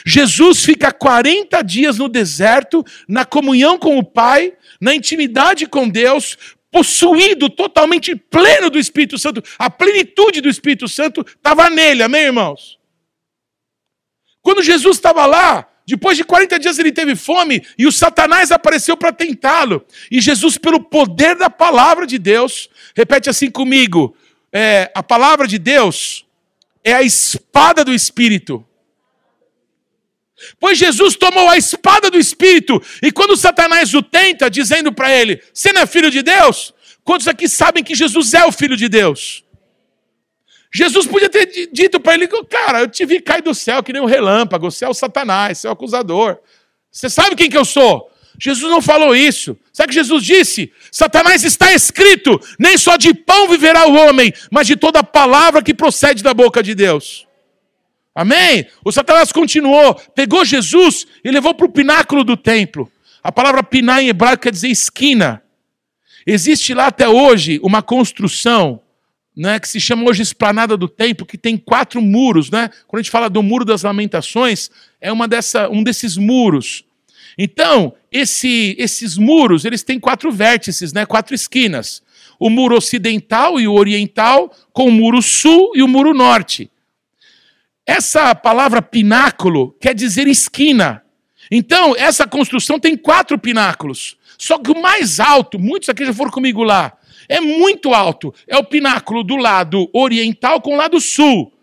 Jesus 0.06 0.64
fica 0.64 0.92
40 0.92 1.62
dias 1.64 1.98
no 1.98 2.08
deserto, 2.08 2.84
na 3.08 3.26
comunhão 3.26 3.80
com 3.80 3.98
o 3.98 4.04
Pai, 4.04 4.54
na 4.80 4.94
intimidade 4.94 5.66
com 5.66 5.90
Deus, 5.90 6.38
possuído 6.72 7.50
totalmente 7.50 8.16
pleno 8.16 8.70
do 8.70 8.78
Espírito 8.78 9.18
Santo, 9.18 9.44
a 9.58 9.70
plenitude 9.70 10.42
do 10.42 10.50
Espírito 10.50 10.88
Santo 10.88 11.26
estava 11.28 11.70
nele, 11.70 12.04
amém, 12.04 12.26
irmãos? 12.26 12.79
Quando 14.50 14.64
Jesus 14.64 14.98
estava 14.98 15.28
lá, 15.28 15.68
depois 15.86 16.18
de 16.18 16.24
40 16.24 16.58
dias 16.58 16.80
ele 16.80 16.92
teve 16.92 17.16
fome 17.16 17.64
e 17.78 17.86
o 17.86 17.92
Satanás 17.92 18.52
apareceu 18.52 18.98
para 18.98 19.12
tentá-lo. 19.12 19.86
E 20.10 20.20
Jesus, 20.20 20.58
pelo 20.58 20.80
poder 20.80 21.36
da 21.36 21.52
palavra 21.52 22.08
de 22.08 22.18
Deus, 22.18 22.68
repete 22.96 23.30
assim 23.30 23.52
comigo: 23.52 24.18
é, 24.52 24.92
a 24.96 25.04
palavra 25.04 25.48
de 25.48 25.60
Deus 25.60 26.26
é 26.84 26.94
a 26.94 27.04
espada 27.04 27.86
do 27.86 27.94
Espírito. 27.94 28.66
Pois 30.60 30.80
Jesus 30.80 31.16
tomou 31.16 31.48
a 31.48 31.56
espada 31.56 32.10
do 32.10 32.18
Espírito, 32.18 32.82
e 33.04 33.12
quando 33.12 33.38
Satanás 33.38 33.94
o 33.94 34.02
tenta, 34.02 34.50
dizendo 34.50 34.92
para 34.92 35.16
ele: 35.16 35.44
Você 35.54 35.72
não 35.72 35.82
é 35.82 35.86
filho 35.86 36.10
de 36.10 36.24
Deus? 36.24 36.74
Quantos 37.04 37.28
aqui 37.28 37.48
sabem 37.48 37.84
que 37.84 37.94
Jesus 37.94 38.34
é 38.34 38.44
o 38.48 38.52
filho 38.52 38.76
de 38.76 38.90
Deus? 38.90 39.44
Jesus 40.72 41.08
podia 41.08 41.30
ter 41.30 41.70
dito 41.72 42.00
para 42.00 42.14
ele: 42.14 42.28
Cara, 42.28 42.82
eu 42.82 42.88
te 42.88 43.06
vi 43.06 43.20
cair 43.20 43.42
do 43.42 43.56
céu 43.56 43.82
que 43.82 43.92
nem 43.92 44.02
um 44.02 44.06
relâmpago, 44.06 44.70
você 44.70 44.86
é 44.86 44.90
o 44.90 44.94
Satanás, 44.94 45.58
você 45.58 45.68
é 45.68 45.70
o 45.70 45.74
acusador. 45.74 46.38
Você 46.92 47.10
sabe 47.10 47.36
quem 47.36 47.50
que 47.50 47.58
eu 47.58 47.66
sou? 47.66 48.10
Jesus 48.40 48.72
não 48.72 48.82
falou 48.82 49.16
isso. 49.16 49.58
Sabe 49.74 49.88
o 49.88 49.90
que 49.90 49.96
Jesus 49.96 50.24
disse? 50.24 50.72
Satanás 50.92 51.44
está 51.44 51.74
escrito: 51.74 52.40
nem 52.58 52.78
só 52.78 52.98
de 52.98 53.14
pão 53.14 53.50
viverá 53.50 53.88
o 53.88 53.96
homem, 53.96 54.32
mas 54.50 54.68
de 54.68 54.76
toda 54.76 55.04
palavra 55.04 55.62
que 55.62 55.74
procede 55.74 56.24
da 56.24 56.34
boca 56.34 56.62
de 56.62 56.76
Deus. 56.76 57.28
Amém? 58.14 58.68
O 58.84 58.92
Satanás 58.92 59.32
continuou, 59.32 59.96
pegou 60.16 60.44
Jesus 60.44 61.08
e 61.24 61.32
levou 61.32 61.54
para 61.54 61.66
o 61.66 61.72
pináculo 61.72 62.24
do 62.24 62.36
templo. 62.36 62.92
A 63.24 63.32
palavra 63.32 63.64
piná 63.64 64.02
em 64.02 64.10
hebraico 64.10 64.44
quer 64.44 64.52
dizer 64.52 64.70
esquina. 64.70 65.44
Existe 66.26 66.74
lá 66.74 66.88
até 66.88 67.08
hoje 67.08 67.60
uma 67.64 67.82
construção 67.82 68.82
né, 69.40 69.58
que 69.58 69.70
se 69.70 69.80
chama 69.80 70.04
hoje 70.04 70.22
Esplanada 70.22 70.76
do 70.76 70.90
Templo, 70.90 71.26
que 71.26 71.38
tem 71.38 71.56
quatro 71.56 72.02
muros. 72.02 72.52
Né? 72.52 72.70
Quando 72.86 73.00
a 73.00 73.04
gente 73.04 73.12
fala 73.12 73.30
do 73.30 73.42
Muro 73.42 73.64
das 73.64 73.84
Lamentações, 73.84 74.70
é 75.00 75.14
uma 75.14 75.30
dessa, 75.30 75.70
um 75.70 75.82
desses 75.82 76.18
muros. 76.18 76.84
Então, 77.38 77.94
esse, 78.12 78.76
esses 78.78 79.18
muros, 79.18 79.64
eles 79.64 79.82
têm 79.82 79.98
quatro 79.98 80.30
vértices, 80.30 80.92
né, 80.92 81.06
quatro 81.06 81.34
esquinas. 81.34 82.04
O 82.38 82.50
muro 82.50 82.76
ocidental 82.76 83.62
e 83.62 83.66
o 83.66 83.76
oriental, 83.76 84.54
com 84.74 84.90
o 84.90 84.92
muro 84.92 85.22
sul 85.22 85.72
e 85.74 85.82
o 85.82 85.88
muro 85.88 86.14
norte. 86.14 86.70
Essa 87.88 88.36
palavra 88.36 88.82
pináculo 88.82 89.74
quer 89.80 89.96
dizer 89.96 90.28
esquina. 90.28 91.02
Então, 91.50 91.96
essa 91.96 92.28
construção 92.28 92.78
tem 92.78 92.98
quatro 92.98 93.40
pináculos. 93.40 94.18
Só 94.38 94.60
que 94.60 94.70
o 94.70 94.82
mais 94.82 95.22
alto, 95.22 95.58
muitos 95.58 95.88
aqui 95.88 96.06
já 96.06 96.14
foram 96.14 96.30
comigo 96.30 96.62
lá, 96.62 96.99
é 97.30 97.40
muito 97.40 97.94
alto. 97.94 98.34
É 98.48 98.58
o 98.58 98.64
pináculo 98.64 99.24
do 99.24 99.36
lado 99.36 99.88
oriental 99.94 100.60
com 100.60 100.74
o 100.74 100.76
lado 100.76 101.00
sul. 101.00 101.54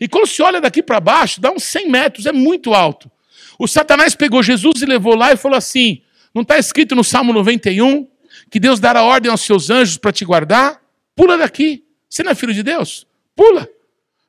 E 0.00 0.06
quando 0.06 0.26
se 0.26 0.40
olha 0.40 0.60
daqui 0.60 0.82
para 0.82 1.00
baixo, 1.00 1.40
dá 1.40 1.50
uns 1.50 1.64
100 1.64 1.90
metros, 1.90 2.26
é 2.26 2.32
muito 2.32 2.72
alto. 2.72 3.10
O 3.58 3.66
Satanás 3.66 4.14
pegou 4.14 4.42
Jesus 4.42 4.80
e 4.82 4.86
levou 4.86 5.16
lá 5.16 5.32
e 5.32 5.36
falou 5.36 5.58
assim: 5.58 6.02
não 6.32 6.42
está 6.42 6.58
escrito 6.58 6.94
no 6.94 7.02
Salmo 7.02 7.32
91 7.32 8.06
que 8.50 8.60
Deus 8.60 8.78
dará 8.78 9.02
ordem 9.02 9.30
aos 9.30 9.40
seus 9.40 9.70
anjos 9.70 9.96
para 9.96 10.12
te 10.12 10.24
guardar? 10.24 10.80
Pula 11.14 11.36
daqui. 11.36 11.84
Você 12.08 12.22
não 12.22 12.30
é 12.30 12.34
filho 12.34 12.54
de 12.54 12.62
Deus? 12.62 13.06
Pula. 13.34 13.68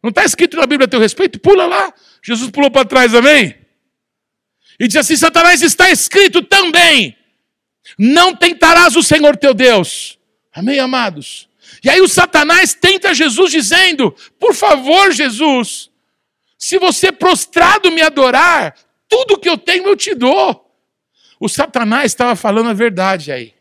Não 0.01 0.09
está 0.09 0.23
escrito 0.23 0.57
na 0.57 0.65
Bíblia 0.65 0.85
a 0.85 0.89
teu 0.89 0.99
respeito? 0.99 1.39
Pula 1.39 1.67
lá. 1.67 1.93
Jesus 2.23 2.49
pulou 2.49 2.71
para 2.71 2.85
trás, 2.85 3.13
amém? 3.13 3.55
E 4.79 4.87
diz 4.87 4.95
assim: 4.95 5.15
Satanás 5.15 5.61
está 5.61 5.91
escrito 5.91 6.41
também: 6.41 7.15
não 7.99 8.35
tentarás 8.35 8.95
o 8.95 9.03
Senhor 9.03 9.35
teu 9.35 9.53
Deus. 9.53 10.16
Amém, 10.57 10.79
amados? 10.79 11.47
E 11.83 11.89
aí 11.89 12.01
o 12.01 12.07
Satanás 12.07 12.73
tenta 12.73 13.13
Jesus 13.13 13.51
dizendo: 13.51 14.11
Por 14.39 14.55
favor, 14.55 15.11
Jesus, 15.11 15.91
se 16.57 16.79
você 16.79 17.11
prostrado 17.11 17.91
me 17.91 18.01
adorar, 18.01 18.75
tudo 19.07 19.37
que 19.37 19.47
eu 19.47 19.55
tenho 19.55 19.87
eu 19.87 19.95
te 19.95 20.15
dou. 20.15 20.67
O 21.39 21.47
Satanás 21.47 22.05
estava 22.11 22.35
falando 22.35 22.71
a 22.71 22.73
verdade 22.73 23.31
aí. 23.31 23.53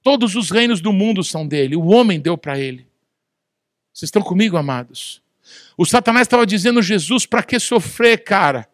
Todos 0.00 0.36
os 0.36 0.52
reinos 0.52 0.80
do 0.80 0.92
mundo 0.92 1.24
são 1.24 1.44
dele, 1.44 1.74
o 1.74 1.86
homem 1.86 2.20
deu 2.20 2.38
para 2.38 2.56
ele. 2.56 2.86
Vocês 3.92 4.06
estão 4.06 4.22
comigo, 4.22 4.56
amados? 4.56 5.20
O 5.76 5.84
Satanás 5.84 6.28
estava 6.28 6.46
dizendo, 6.46 6.80
Jesus, 6.80 7.26
para 7.26 7.42
que 7.42 7.58
sofrer, 7.58 8.22
cara? 8.22 8.68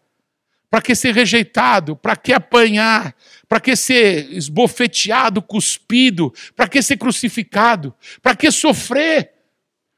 Para 0.75 0.83
que 0.83 0.97
ser 0.97 1.15
rejeitado? 1.15 1.95
Para 1.95 2.17
que 2.17 2.33
apanhar? 2.33 3.15
Para 3.49 3.61
que 3.61 3.77
ser 3.77 4.29
esbofeteado, 4.33 5.41
cuspido? 5.41 6.35
Para 6.57 6.67
que 6.67 6.83
ser 6.83 6.97
crucificado? 6.97 7.95
Para 8.21 8.35
que 8.35 8.51
sofrer? 8.51 9.35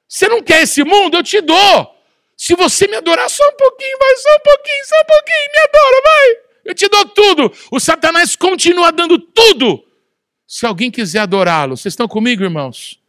Você 0.06 0.28
não 0.28 0.42
quer 0.42 0.64
esse 0.64 0.84
mundo? 0.84 1.16
Eu 1.16 1.22
te 1.22 1.40
dou. 1.40 1.96
Se 2.36 2.54
você 2.54 2.86
me 2.88 2.94
adorar 2.94 3.30
só 3.30 3.42
um 3.48 3.56
pouquinho, 3.56 3.96
vai 3.98 4.16
só 4.16 4.28
um 4.36 4.40
pouquinho, 4.44 4.84
só 4.84 4.96
um 5.00 5.06
pouquinho, 5.06 5.50
me 5.50 5.58
adora, 5.60 6.02
vai. 6.04 6.36
Eu 6.66 6.74
te 6.74 6.88
dou 6.90 7.04
tudo. 7.06 7.52
O 7.70 7.80
Satanás 7.80 8.36
continua 8.36 8.92
dando 8.92 9.18
tudo. 9.18 9.82
Se 10.46 10.66
alguém 10.66 10.90
quiser 10.90 11.20
adorá-lo, 11.20 11.78
vocês 11.78 11.92
estão 11.92 12.06
comigo, 12.06 12.42
irmãos? 12.42 13.00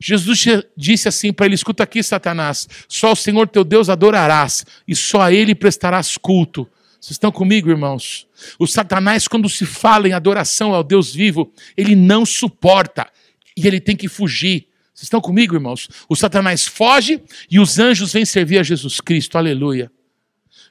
Jesus 0.00 0.46
disse 0.76 1.06
assim 1.06 1.32
para 1.32 1.46
ele: 1.46 1.54
escuta 1.54 1.84
aqui, 1.84 2.02
Satanás, 2.02 2.68
só 2.88 3.12
o 3.12 3.16
Senhor 3.16 3.46
teu 3.46 3.62
Deus 3.62 3.88
adorarás, 3.88 4.66
e 4.88 4.96
só 4.96 5.20
a 5.20 5.32
ele 5.32 5.54
prestarás 5.54 6.18
culto. 6.18 6.68
Vocês 7.04 7.16
estão 7.16 7.30
comigo, 7.30 7.68
irmãos? 7.68 8.26
O 8.58 8.66
Satanás, 8.66 9.28
quando 9.28 9.46
se 9.46 9.66
fala 9.66 10.08
em 10.08 10.14
adoração 10.14 10.72
ao 10.72 10.82
Deus 10.82 11.14
vivo, 11.14 11.52
ele 11.76 11.94
não 11.94 12.24
suporta 12.24 13.06
e 13.54 13.66
ele 13.66 13.78
tem 13.78 13.94
que 13.94 14.08
fugir. 14.08 14.68
Vocês 14.94 15.02
estão 15.02 15.20
comigo, 15.20 15.54
irmãos? 15.54 15.86
O 16.08 16.16
Satanás 16.16 16.66
foge 16.66 17.22
e 17.50 17.60
os 17.60 17.78
anjos 17.78 18.14
vêm 18.14 18.24
servir 18.24 18.58
a 18.58 18.62
Jesus 18.62 19.02
Cristo, 19.02 19.36
aleluia. 19.36 19.92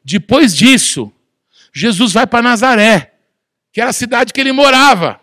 Depois 0.04 0.56
disso, 0.56 1.14
Jesus 1.72 2.14
vai 2.14 2.26
para 2.26 2.42
Nazaré, 2.42 3.14
que 3.72 3.80
era 3.80 3.92
a 3.92 3.94
cidade 3.94 4.34
que 4.34 4.42
ele 4.42 4.52
morava. 4.52 5.22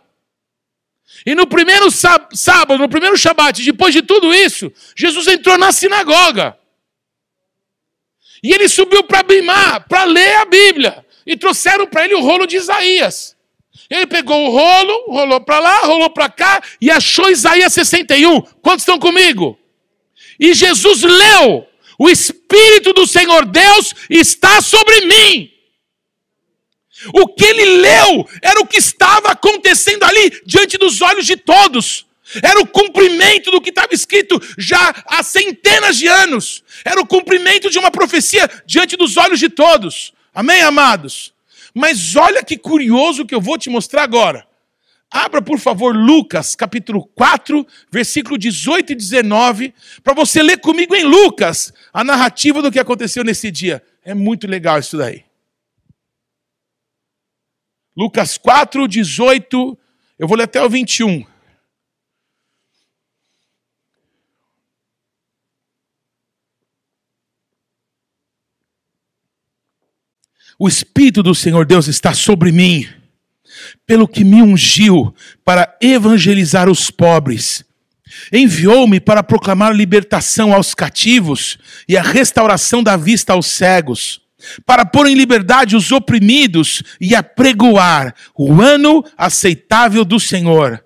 E 1.27 1.35
no 1.35 1.44
primeiro 1.44 1.90
sábado, 1.90 2.79
no 2.79 2.88
primeiro 2.88 3.18
Shabat, 3.18 3.64
depois 3.64 3.92
de 3.92 4.03
tudo 4.03 4.33
isso, 4.33 4.73
Jesus 4.94 5.27
entrou 5.27 5.59
na 5.59 5.73
sinagoga. 5.73 6.57
E 8.42 8.53
ele 8.53 8.68
subiu 8.68 9.03
para 9.05 9.22
Bimá 9.22 9.81
para 9.81 10.05
ler 10.05 10.37
a 10.37 10.44
Bíblia. 10.44 11.05
E 11.26 11.37
trouxeram 11.37 11.87
para 11.87 12.05
ele 12.05 12.14
o 12.14 12.20
rolo 12.20 12.46
de 12.46 12.57
Isaías. 12.57 13.37
Ele 13.88 14.07
pegou 14.07 14.46
o 14.46 14.50
rolo, 14.50 15.05
rolou 15.09 15.40
para 15.40 15.59
lá, 15.59 15.79
rolou 15.81 16.11
para 16.11 16.29
cá 16.29 16.62
e 16.81 16.90
achou 16.90 17.31
Isaías 17.31 17.72
61. 17.72 18.40
Quantos 18.62 18.83
estão 18.83 18.98
comigo? 18.98 19.59
E 20.38 20.55
Jesus 20.55 21.03
leu: 21.03 21.66
O 21.98 22.09
Espírito 22.09 22.92
do 22.92 23.07
Senhor 23.07 23.44
Deus 23.44 23.94
está 24.09 24.61
sobre 24.61 25.00
mim 25.03 25.50
o 27.14 27.26
que 27.29 27.44
ele 27.44 27.64
leu 27.64 28.29
era 28.42 28.61
o 28.61 28.66
que 28.66 28.79
estava 28.79 29.31
acontecendo 29.31 30.05
ali 30.05 30.42
diante 30.44 30.76
dos 30.76 31.00
olhos 31.00 31.26
de 31.26 31.37
todos. 31.37 32.07
Era 32.43 32.61
o 32.61 32.66
cumprimento 32.66 33.51
do 33.51 33.61
que 33.61 33.71
estava 33.71 33.93
escrito 33.93 34.40
já 34.57 34.95
há 35.07 35.23
centenas 35.23 35.97
de 35.97 36.07
anos. 36.07 36.62
Era 36.85 37.01
o 37.01 37.07
cumprimento 37.07 37.71
de 37.71 37.79
uma 37.79 37.90
profecia 37.90 38.49
diante 38.64 38.97
dos 38.97 39.16
olhos 39.16 39.38
de 39.38 39.49
todos. 39.49 40.12
Amém, 40.35 40.62
amados? 40.62 41.33
Mas 41.75 42.14
olha 42.16 42.43
que 42.43 42.57
curioso 42.57 43.25
que 43.25 43.35
eu 43.35 43.40
vou 43.40 43.59
te 43.59 43.71
mostrar 43.71 44.03
agora. 44.03 44.47
Abra, 45.11 45.43
por 45.43 45.59
favor, 45.59 45.95
Lucas, 45.95 46.55
capítulo 46.55 47.05
4, 47.16 47.66
versículo 47.90 48.38
18 48.38 48.93
e 48.93 48.95
19, 48.95 49.75
para 50.05 50.14
você 50.14 50.40
ler 50.40 50.59
comigo 50.59 50.95
em 50.95 51.03
Lucas 51.03 51.73
a 51.93 52.05
narrativa 52.05 52.62
do 52.62 52.71
que 52.71 52.79
aconteceu 52.79 53.25
nesse 53.25 53.51
dia. 53.51 53.83
É 54.05 54.14
muito 54.14 54.47
legal 54.47 54.79
isso 54.79 54.97
daí. 54.97 55.25
Lucas 57.97 58.38
4, 58.38 58.87
18, 58.87 59.79
eu 60.16 60.29
vou 60.29 60.37
ler 60.37 60.45
até 60.45 60.62
o 60.62 60.71
21. 60.71 61.27
O 70.62 70.68
Espírito 70.68 71.23
do 71.23 71.35
Senhor 71.35 71.64
Deus 71.64 71.88
está 71.88 72.12
sobre 72.12 72.53
mim, 72.53 72.87
pelo 73.87 74.07
que 74.07 74.23
me 74.23 74.42
ungiu 74.42 75.14
para 75.42 75.75
evangelizar 75.81 76.68
os 76.68 76.90
pobres. 76.90 77.64
Enviou-me 78.31 79.01
para 79.01 79.23
proclamar 79.23 79.75
libertação 79.75 80.53
aos 80.53 80.75
cativos 80.75 81.57
e 81.88 81.96
a 81.96 82.03
restauração 82.03 82.83
da 82.83 82.94
vista 82.94 83.33
aos 83.33 83.46
cegos 83.46 84.20
para 84.66 84.85
pôr 84.85 85.07
em 85.07 85.14
liberdade 85.14 85.75
os 85.75 85.92
oprimidos 85.92 86.83
e 87.01 87.14
apregoar 87.14 88.14
o 88.37 88.61
ano 88.61 89.03
aceitável 89.16 90.05
do 90.05 90.20
Senhor. 90.20 90.85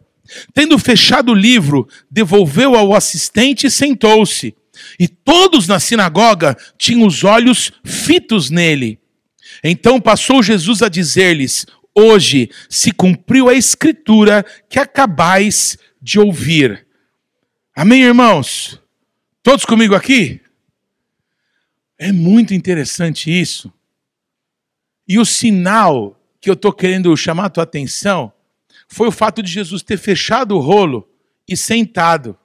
Tendo 0.52 0.78
fechado 0.78 1.32
o 1.32 1.34
livro, 1.34 1.88
devolveu 2.08 2.76
ao 2.76 2.94
assistente 2.94 3.66
e 3.66 3.70
sentou-se. 3.72 4.54
E 5.00 5.08
todos 5.08 5.66
na 5.66 5.80
sinagoga 5.80 6.56
tinham 6.78 7.04
os 7.04 7.24
olhos 7.24 7.72
fitos 7.84 8.50
nele. 8.50 9.00
Então 9.66 9.98
passou 9.98 10.42
Jesus 10.42 10.82
a 10.82 10.90
dizer-lhes: 10.90 11.64
Hoje 11.94 12.50
se 12.68 12.92
cumpriu 12.92 13.48
a 13.48 13.54
escritura 13.54 14.44
que 14.68 14.78
acabais 14.78 15.78
de 16.02 16.20
ouvir. 16.20 16.86
Amém, 17.74 18.02
irmãos? 18.02 18.78
Todos 19.42 19.64
comigo 19.64 19.94
aqui? 19.94 20.40
É 21.98 22.12
muito 22.12 22.52
interessante 22.52 23.30
isso. 23.30 23.72
E 25.08 25.18
o 25.18 25.24
sinal 25.24 26.20
que 26.40 26.50
eu 26.50 26.54
estou 26.54 26.72
querendo 26.72 27.16
chamar 27.16 27.46
a 27.46 27.50
tua 27.50 27.62
atenção 27.62 28.32
foi 28.86 29.08
o 29.08 29.12
fato 29.12 29.42
de 29.42 29.50
Jesus 29.50 29.82
ter 29.82 29.96
fechado 29.96 30.56
o 30.56 30.60
rolo 30.60 31.08
e 31.48 31.56
sentado. 31.56 32.36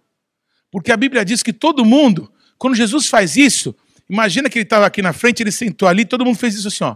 Porque 0.71 0.91
a 0.91 0.97
Bíblia 0.97 1.25
diz 1.25 1.43
que 1.43 1.51
todo 1.51 1.84
mundo, 1.84 2.32
quando 2.58 2.75
Jesus 2.75 3.08
faz 3.08 3.36
isso, 3.36 3.75
imagina 4.10 4.49
que 4.49 4.58
ele 4.58 4.63
estava 4.63 4.86
aqui 4.86 5.01
na 5.01 5.12
frente, 5.12 5.41
ele 5.41 5.51
sentou 5.51 5.88
ali, 5.88 6.05
todo 6.05 6.25
mundo 6.25 6.38
fez 6.38 6.55
isso 6.55 6.67
assim, 6.67 6.84
ó. 6.84 6.95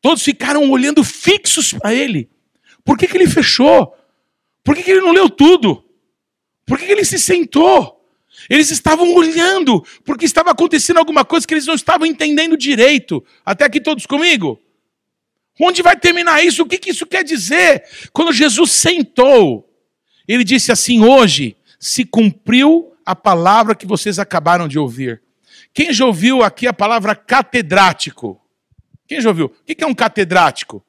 Todos 0.00 0.22
ficaram 0.22 0.70
olhando 0.70 1.02
fixos 1.02 1.72
para 1.72 1.94
ele. 1.94 2.28
Por 2.84 2.96
que, 2.96 3.06
que 3.06 3.16
ele 3.16 3.26
fechou? 3.26 3.94
Por 4.62 4.76
que, 4.76 4.82
que 4.82 4.90
ele 4.90 5.00
não 5.00 5.12
leu 5.12 5.28
tudo? 5.28 5.84
Por 6.64 6.78
que, 6.78 6.86
que 6.86 6.92
ele 6.92 7.04
se 7.04 7.18
sentou? 7.18 7.98
Eles 8.48 8.70
estavam 8.70 9.12
olhando, 9.14 9.84
porque 10.04 10.24
estava 10.24 10.50
acontecendo 10.50 10.98
alguma 10.98 11.24
coisa 11.24 11.46
que 11.46 11.54
eles 11.54 11.66
não 11.66 11.74
estavam 11.74 12.06
entendendo 12.06 12.56
direito. 12.56 13.24
Até 13.44 13.64
aqui 13.64 13.80
todos 13.80 14.06
comigo? 14.06 14.60
Onde 15.60 15.82
vai 15.82 15.96
terminar 15.98 16.44
isso? 16.44 16.62
O 16.62 16.66
que, 16.66 16.78
que 16.78 16.90
isso 16.90 17.04
quer 17.04 17.24
dizer? 17.24 17.82
Quando 18.12 18.32
Jesus 18.32 18.70
sentou, 18.70 19.68
ele 20.26 20.44
disse 20.44 20.70
assim: 20.70 21.02
Hoje 21.02 21.56
se 21.80 22.04
cumpriu 22.04 22.92
a 23.04 23.16
palavra 23.16 23.74
que 23.74 23.86
vocês 23.86 24.18
acabaram 24.18 24.68
de 24.68 24.78
ouvir. 24.78 25.22
Quem 25.74 25.92
já 25.92 26.06
ouviu 26.06 26.42
aqui 26.42 26.66
a 26.66 26.72
palavra 26.72 27.14
catedrático? 27.14 28.40
Quem 29.08 29.20
já 29.20 29.30
ouviu? 29.30 29.46
O 29.46 29.64
que 29.64 29.82
é 29.82 29.86
um 29.86 29.94
catedrático? 29.94 30.84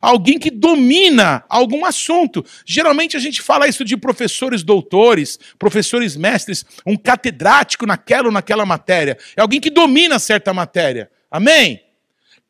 Alguém 0.00 0.38
que 0.38 0.50
domina 0.50 1.44
algum 1.48 1.84
assunto. 1.84 2.44
Geralmente 2.64 3.16
a 3.16 3.20
gente 3.20 3.42
fala 3.42 3.66
isso 3.66 3.84
de 3.84 3.96
professores 3.96 4.62
doutores, 4.62 5.38
professores 5.58 6.16
mestres, 6.16 6.64
um 6.86 6.96
catedrático 6.96 7.86
naquela 7.86 8.26
ou 8.26 8.32
naquela 8.32 8.64
matéria. 8.64 9.18
É 9.36 9.40
alguém 9.40 9.60
que 9.60 9.70
domina 9.70 10.18
certa 10.18 10.54
matéria. 10.54 11.10
Amém? 11.30 11.82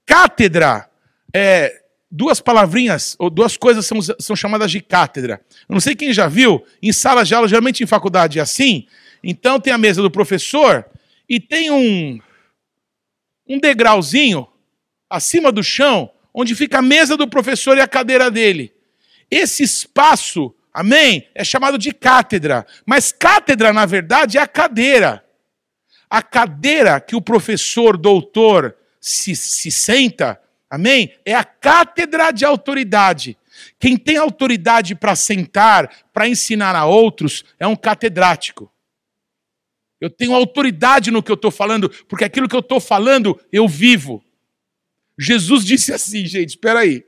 Cátedra 0.05 0.91
é, 1.35 1.83
duas 2.09 2.41
palavrinhas, 2.41 3.17
ou 3.19 3.29
duas 3.29 3.57
coisas 3.57 3.85
são, 3.85 4.01
são 4.01 4.37
chamadas 4.37 4.71
de 4.71 4.81
cátedra. 4.81 5.41
Eu 5.69 5.75
não 5.75 5.81
sei 5.81 5.97
quem 5.97 6.13
já 6.13 6.29
viu, 6.29 6.65
em 6.81 6.93
sala 6.93 7.25
de 7.25 7.35
aula, 7.35 7.49
geralmente 7.49 7.83
em 7.83 7.87
faculdade 7.87 8.39
é 8.39 8.43
assim. 8.43 8.87
Então 9.23 9.59
tem 9.59 9.73
a 9.73 9.79
mesa 9.79 10.01
do 10.01 10.11
professor 10.11 10.87
e 11.29 11.41
tem 11.41 11.73
um, 11.73 12.21
um 13.49 13.59
degrauzinho 13.59 14.47
acima 15.09 15.51
do 15.51 15.63
chão, 15.63 16.11
onde 16.33 16.55
fica 16.55 16.79
a 16.79 16.83
mesa 16.83 17.17
do 17.17 17.29
professor 17.29 17.77
e 17.77 17.81
a 17.81 17.89
cadeira 17.89 18.31
dele. 18.31 18.73
Esse 19.31 19.63
espaço, 19.63 20.55
amém, 20.73 21.29
é 21.35 21.45
chamado 21.45 21.79
de 21.79 21.93
cátedra. 21.93 22.67
Mas 22.87 23.13
cátedra, 23.13 23.73
na 23.73 23.87
verdade, 23.87 24.39
é 24.39 24.41
a 24.41 24.47
cadeira. 24.47 25.25
A 26.09 26.23
cadeira 26.23 27.01
que 27.01 27.17
o 27.17 27.23
professor, 27.23 27.97
doutor, 27.97 28.77
se, 29.01 29.35
se 29.35 29.71
senta 29.71 30.41
Amém? 30.75 31.15
É 31.25 31.33
a 31.33 31.45
cátedra 31.45 32.33
de 32.33 32.45
autoridade. 32.45 33.39
Quem 33.79 33.97
tem 33.97 34.17
autoridade 34.17 34.97
para 34.97 35.15
sentar, 35.15 35.89
para 36.13 36.27
ensinar 36.27 36.75
a 36.75 36.85
outros, 36.85 37.45
é 37.61 37.67
um 37.67 37.77
catedrático. 37.77 38.69
Eu 40.01 40.11
tenho 40.11 40.35
autoridade 40.35 41.13
no 41.13 41.23
que 41.23 41.31
eu 41.31 41.37
estou 41.37 41.53
falando, 41.53 41.89
porque 42.09 42.25
aquilo 42.25 42.49
que 42.49 42.57
eu 42.57 42.61
estou 42.61 42.81
falando, 42.81 43.41
eu 43.53 43.69
vivo. 43.69 44.21
Jesus 45.19 45.65
disse 45.65 45.93
assim, 45.93 46.27
gente, 46.27 46.51
espera 46.51 46.81
aí. 46.81 47.05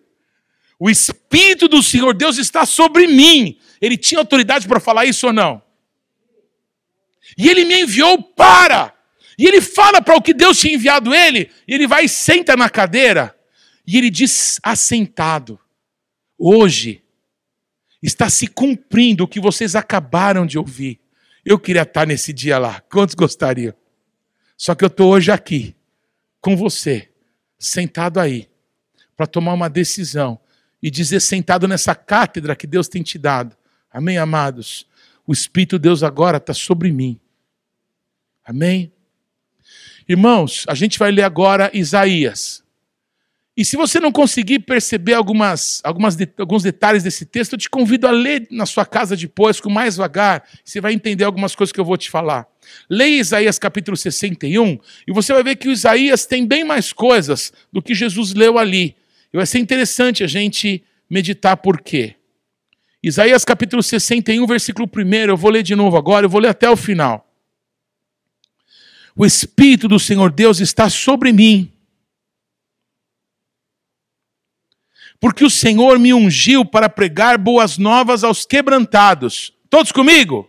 O 0.79 0.91
Espírito 0.91 1.69
do 1.69 1.83
Senhor 1.83 2.15
Deus 2.15 2.39
está 2.39 2.67
sobre 2.67 3.07
mim. 3.07 3.59
Ele 3.81 3.97
tinha 3.97 4.21
autoridade 4.21 4.69
para 4.69 4.81
falar 4.81 5.07
isso 5.07 5.27
ou 5.27 5.33
não? 5.33 5.63
E 7.37 7.49
ele 7.49 7.65
me 7.65 7.83
enviou 7.83 8.23
para. 8.23 8.95
E 9.39 9.47
ele 9.47 9.61
fala 9.61 10.01
para 10.01 10.17
o 10.17 10.23
que 10.23 10.33
Deus 10.33 10.59
tinha 10.59 10.75
enviado 10.75 11.15
ele, 11.15 11.51
e 11.69 11.75
ele 11.75 11.87
vai 11.87 12.07
e 12.07 12.09
senta 12.09 12.57
na 12.57 12.71
cadeira. 12.71 13.37
E 13.87 13.99
ele 13.99 14.11
diz 14.11 14.59
assentado: 14.63 15.59
hoje 16.39 17.03
está 18.03 18.31
se 18.31 18.47
cumprindo 18.47 19.25
o 19.25 19.29
que 19.29 19.41
vocês 19.41 19.75
acabaram 19.75 20.47
de 20.47 20.59
ouvir. 20.59 21.01
Eu 21.45 21.59
queria 21.59 21.83
estar 21.83 22.07
nesse 22.07 22.33
dia 22.33 22.59
lá. 22.59 22.81
Quantos 22.91 23.15
gostariam? 23.15 23.75
Só 24.57 24.75
que 24.75 24.85
eu 24.85 24.89
estou 24.89 25.13
hoje 25.13 25.31
aqui, 25.31 25.77
com 26.41 26.57
você, 26.57 27.11
sentado 27.59 28.21
aí, 28.21 28.49
para 29.17 29.27
tomar 29.27 29.55
uma 29.55 29.69
decisão 29.69 30.39
e 30.83 30.91
dizer, 30.91 31.21
sentado 31.21 31.67
nessa 31.67 31.95
cátedra 31.95 32.55
que 32.55 32.67
Deus 32.67 32.89
tem 32.89 33.03
te 33.03 33.19
dado. 33.19 33.57
Amém, 33.91 34.19
amados? 34.19 34.87
O 35.27 35.33
Espírito 35.33 35.79
de 35.79 35.85
Deus 35.85 36.03
agora 36.03 36.37
está 36.37 36.53
sobre 36.53 36.93
mim. 36.93 37.19
Amém? 38.45 38.93
Irmãos, 40.09 40.65
a 40.69 40.75
gente 40.75 40.99
vai 40.99 41.11
ler 41.11 41.23
agora 41.23 41.71
Isaías. 41.75 42.63
E 43.57 43.65
se 43.65 43.75
você 43.75 43.99
não 43.99 44.13
conseguir 44.13 44.61
perceber 44.61 45.15
algumas, 45.15 45.81
algumas 45.83 46.15
de, 46.15 46.29
alguns 46.39 46.63
detalhes 46.63 47.03
desse 47.03 47.25
texto, 47.25 47.55
eu 47.55 47.59
te 47.59 47.71
convido 47.71 48.07
a 48.07 48.11
ler 48.11 48.47
na 48.51 48.67
sua 48.67 48.85
casa 48.85 49.17
depois, 49.17 49.61
com 49.61 49.71
mais 49.71 49.97
vagar, 49.97 50.47
você 50.63 50.79
vai 50.79 50.93
entender 50.93 51.25
algumas 51.25 51.57
coisas 51.57 51.73
que 51.73 51.81
eu 51.81 51.85
vou 51.85 51.97
te 51.97 52.11
falar. 52.11 52.47
Leia 52.89 53.21
Isaías 53.21 53.59
capítulo 53.59 53.97
61, 53.97 54.79
e 55.07 55.13
você 55.13 55.33
vai 55.33 55.43
ver 55.43 55.57
que 55.57 55.69
o 55.69 55.73
Isaías 55.73 56.27
tem 56.27 56.47
bem 56.47 56.65
mais 56.65 56.93
coisas 56.93 57.53
do 57.73 57.83
que 57.83 57.95
Jesus 57.95 58.35
leu 58.35 58.59
ali. 58.59 58.97
E 59.33 59.37
vai 59.37 59.47
ser 59.47 59.59
interessante 59.59 60.25
a 60.25 60.27
gente 60.27 60.83
meditar 61.09 61.57
por 61.57 61.81
quê. 61.81 62.15
Isaías 63.03 63.45
capítulo 63.45 63.83
61, 63.83 64.47
versículo 64.47 64.91
1, 64.95 65.15
eu 65.29 65.37
vou 65.37 65.51
ler 65.51 65.63
de 65.63 65.75
novo 65.75 65.97
agora, 65.97 66.27
eu 66.27 66.31
vou 66.31 66.41
ler 66.41 66.49
até 66.49 66.69
o 66.69 66.77
final. 66.77 67.27
O 69.15 69.25
Espírito 69.25 69.89
do 69.89 69.99
Senhor 69.99 70.31
Deus 70.31 70.61
está 70.61 70.91
sobre 70.91 71.33
mim 71.33 71.73
porque 75.21 75.45
o 75.45 75.51
Senhor 75.51 75.99
me 75.99 76.13
ungiu 76.13 76.65
para 76.65 76.89
pregar 76.89 77.39
boas 77.39 77.79
novas 77.79 78.23
aos 78.23 78.45
quebrantados. 78.45 79.53
Todos 79.69 79.93
comigo? 79.93 80.49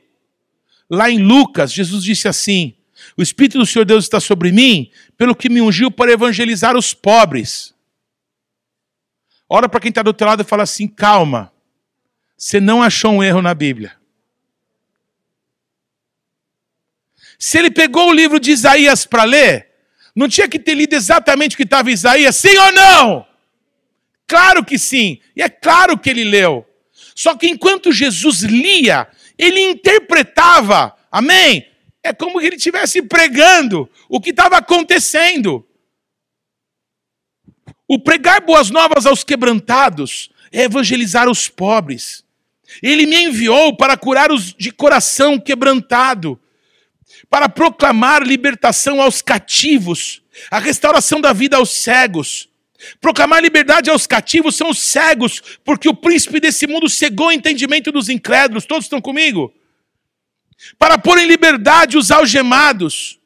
Lá 0.90 1.10
em 1.10 1.20
Lucas, 1.20 1.72
Jesus 1.72 2.04
disse 2.04 2.28
assim: 2.28 2.76
O 3.18 3.22
Espírito 3.22 3.58
do 3.58 3.66
Senhor 3.66 3.86
Deus 3.86 4.06
está 4.06 4.20
sobre 4.20 4.52
mim, 4.52 4.92
pelo 5.18 5.36
que 5.36 5.50
me 5.50 5.62
ungiu 5.62 5.92
para 5.92 6.12
evangelizar 6.12 6.78
os 6.78 6.94
pobres. 6.94 7.76
Ora 9.50 9.70
para 9.70 9.80
quem 9.80 9.90
está 9.90 10.02
do 10.02 10.08
outro 10.08 10.28
lado 10.28 10.42
e 10.42 10.46
fala 10.46 10.64
assim: 10.64 10.88
calma, 10.88 11.52
você 12.38 12.60
não 12.60 12.82
achou 12.82 13.12
um 13.12 13.24
erro 13.24 13.42
na 13.42 13.54
Bíblia. 13.54 13.96
Se 17.40 17.58
ele 17.60 17.70
pegou 17.70 18.10
o 18.10 18.14
livro 18.14 18.40
de 18.40 18.52
Isaías 18.52 19.06
para 19.06 19.24
ler, 19.24 19.68
não 20.16 20.28
tinha 20.28 20.48
que 20.48 20.58
ter 20.58 20.74
lido 20.74 20.94
exatamente 20.94 21.54
o 21.54 21.58
que 21.58 21.64
estava 21.64 21.90
em 21.90 21.94
Isaías, 21.94 22.36
sim 22.36 22.58
ou 22.58 22.72
não? 22.72 23.28
Claro 24.26 24.66
que 24.66 24.80
sim, 24.80 25.22
e 25.36 25.42
é 25.42 25.48
claro 25.48 25.98
que 25.98 26.10
ele 26.10 26.24
leu. 26.24 26.66
Só 27.16 27.36
que 27.36 27.48
enquanto 27.48 27.92
Jesus 27.92 28.42
lia, 28.42 29.08
ele 29.38 29.60
interpretava, 29.62 30.96
amém? 31.12 31.68
É 32.04 32.14
como 32.14 32.40
que 32.40 32.46
ele 32.46 32.56
estivesse 32.56 33.02
pregando 33.02 33.90
o 34.10 34.20
que 34.20 34.30
estava 34.32 34.58
acontecendo. 34.58 35.66
O 37.88 38.00
pregar 38.00 38.42
boas 38.42 38.70
novas 38.70 39.06
aos 39.06 39.24
quebrantados 39.24 40.30
é 40.52 40.64
evangelizar 40.64 41.30
os 41.30 41.48
pobres. 41.48 42.24
Ele 42.82 43.06
me 43.06 43.24
enviou 43.24 43.76
para 43.76 43.96
curar 43.96 44.32
os 44.32 44.54
de 44.54 44.72
coração 44.72 45.40
quebrantado, 45.40 46.40
para 47.30 47.48
proclamar 47.48 48.24
libertação 48.24 49.02
aos 49.02 49.22
cativos, 49.22 50.22
a 50.52 50.60
restauração 50.60 51.22
da 51.22 51.34
vida 51.34 51.58
aos 51.58 51.70
cegos, 51.70 52.50
Proclamar 53.02 53.42
liberdade 53.42 53.90
aos 53.90 54.06
cativos 54.06 54.56
são 54.56 54.70
os 54.70 54.80
cegos, 54.80 55.42
porque 55.64 55.90
o 55.90 55.96
príncipe 55.96 56.40
desse 56.40 56.68
mundo 56.68 56.88
cegou 56.88 57.28
o 57.28 57.32
entendimento 57.32 57.92
dos 57.92 58.10
incrédulos. 58.10 58.66
Todos 58.66 58.86
estão 58.86 59.02
comigo? 59.02 59.54
Para 60.78 60.98
pôr 60.98 61.18
em 61.18 61.26
liberdade 61.26 61.98
os 61.98 62.12
algemados, 62.12 63.20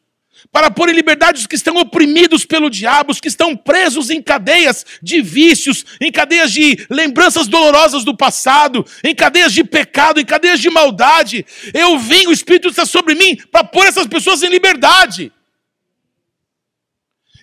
para 0.52 0.72
pôr 0.72 0.89
em 0.89 0.93
liberdade 0.93 1.39
os 1.39 1.47
que 1.47 1.56
estão 1.56 1.76
oprimidos 1.78 2.45
pelo 2.45 2.70
diabo, 2.70 3.12
os 3.12 3.20
que 3.20 3.28
estão 3.28 3.56
presos 3.56 4.10
em 4.10 4.22
cadeias 4.22 4.86
de 5.02 5.22
vícios, 5.22 5.86
em 5.99 6.12
cadeias 6.12 6.52
de 6.52 6.86
lembranças 6.89 7.47
dolorosas 7.47 8.04
do 8.04 8.16
passado, 8.16 8.86
em 9.04 9.14
cadeias 9.14 9.54
de 9.54 9.64
pecado, 9.64 10.20
em 10.20 10.26
cadeias 10.26 10.60
de 10.60 10.70
maldade. 10.70 11.45
Eu 11.74 11.99
vim, 11.99 12.28
o 12.28 12.32
Espírito 12.32 12.70
está 12.70 12.86
sobre 12.86 13.16
mim, 13.16 13.36
para 13.52 13.64
pôr 13.64 13.86
essas 13.86 14.08
pessoas 14.08 14.43
em 14.43 14.49
liberdade. 14.49 15.32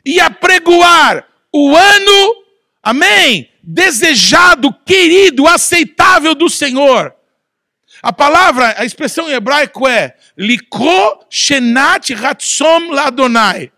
E 0.04 0.20
apregoar 0.20 1.27
o 1.52 1.76
ano, 1.76 2.44
amém, 2.82 3.50
desejado, 3.62 4.72
querido, 4.84 5.46
aceitável 5.46 6.34
do 6.34 6.48
Senhor. 6.48 7.14
A 8.02 8.12
palavra, 8.12 8.74
a 8.78 8.84
expressão 8.84 9.28
em 9.28 9.34
hebraico 9.34 9.86
é 9.86 10.14
Likro 10.36 11.20
Shenat 11.28 12.14
Ratsom 12.14 12.92
Ladonai. 12.92 13.72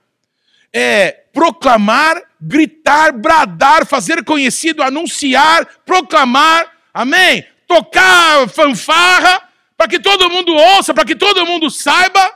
É 0.73 1.21
proclamar, 1.33 2.23
gritar, 2.41 3.13
bradar, 3.13 3.87
fazer 3.87 4.23
conhecido, 4.25 4.83
anunciar, 4.83 5.67
proclamar, 5.85 6.71
amém? 6.95 7.45
Tocar 7.67 8.49
fanfarra, 8.49 9.43
para 9.77 9.89
que 9.89 9.99
todo 9.99 10.31
mundo 10.31 10.55
ouça, 10.55 10.93
para 10.93 11.05
que 11.05 11.17
todo 11.17 11.47
mundo 11.47 11.71
saiba. 11.71 12.35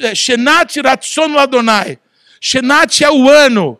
É, 0.00 0.14
Shenat 0.14 0.76
Ratsom 0.80 1.34
Ladonai. 1.34 1.98
Shenat 2.40 3.04
é 3.04 3.10
o 3.10 3.28
ano, 3.28 3.78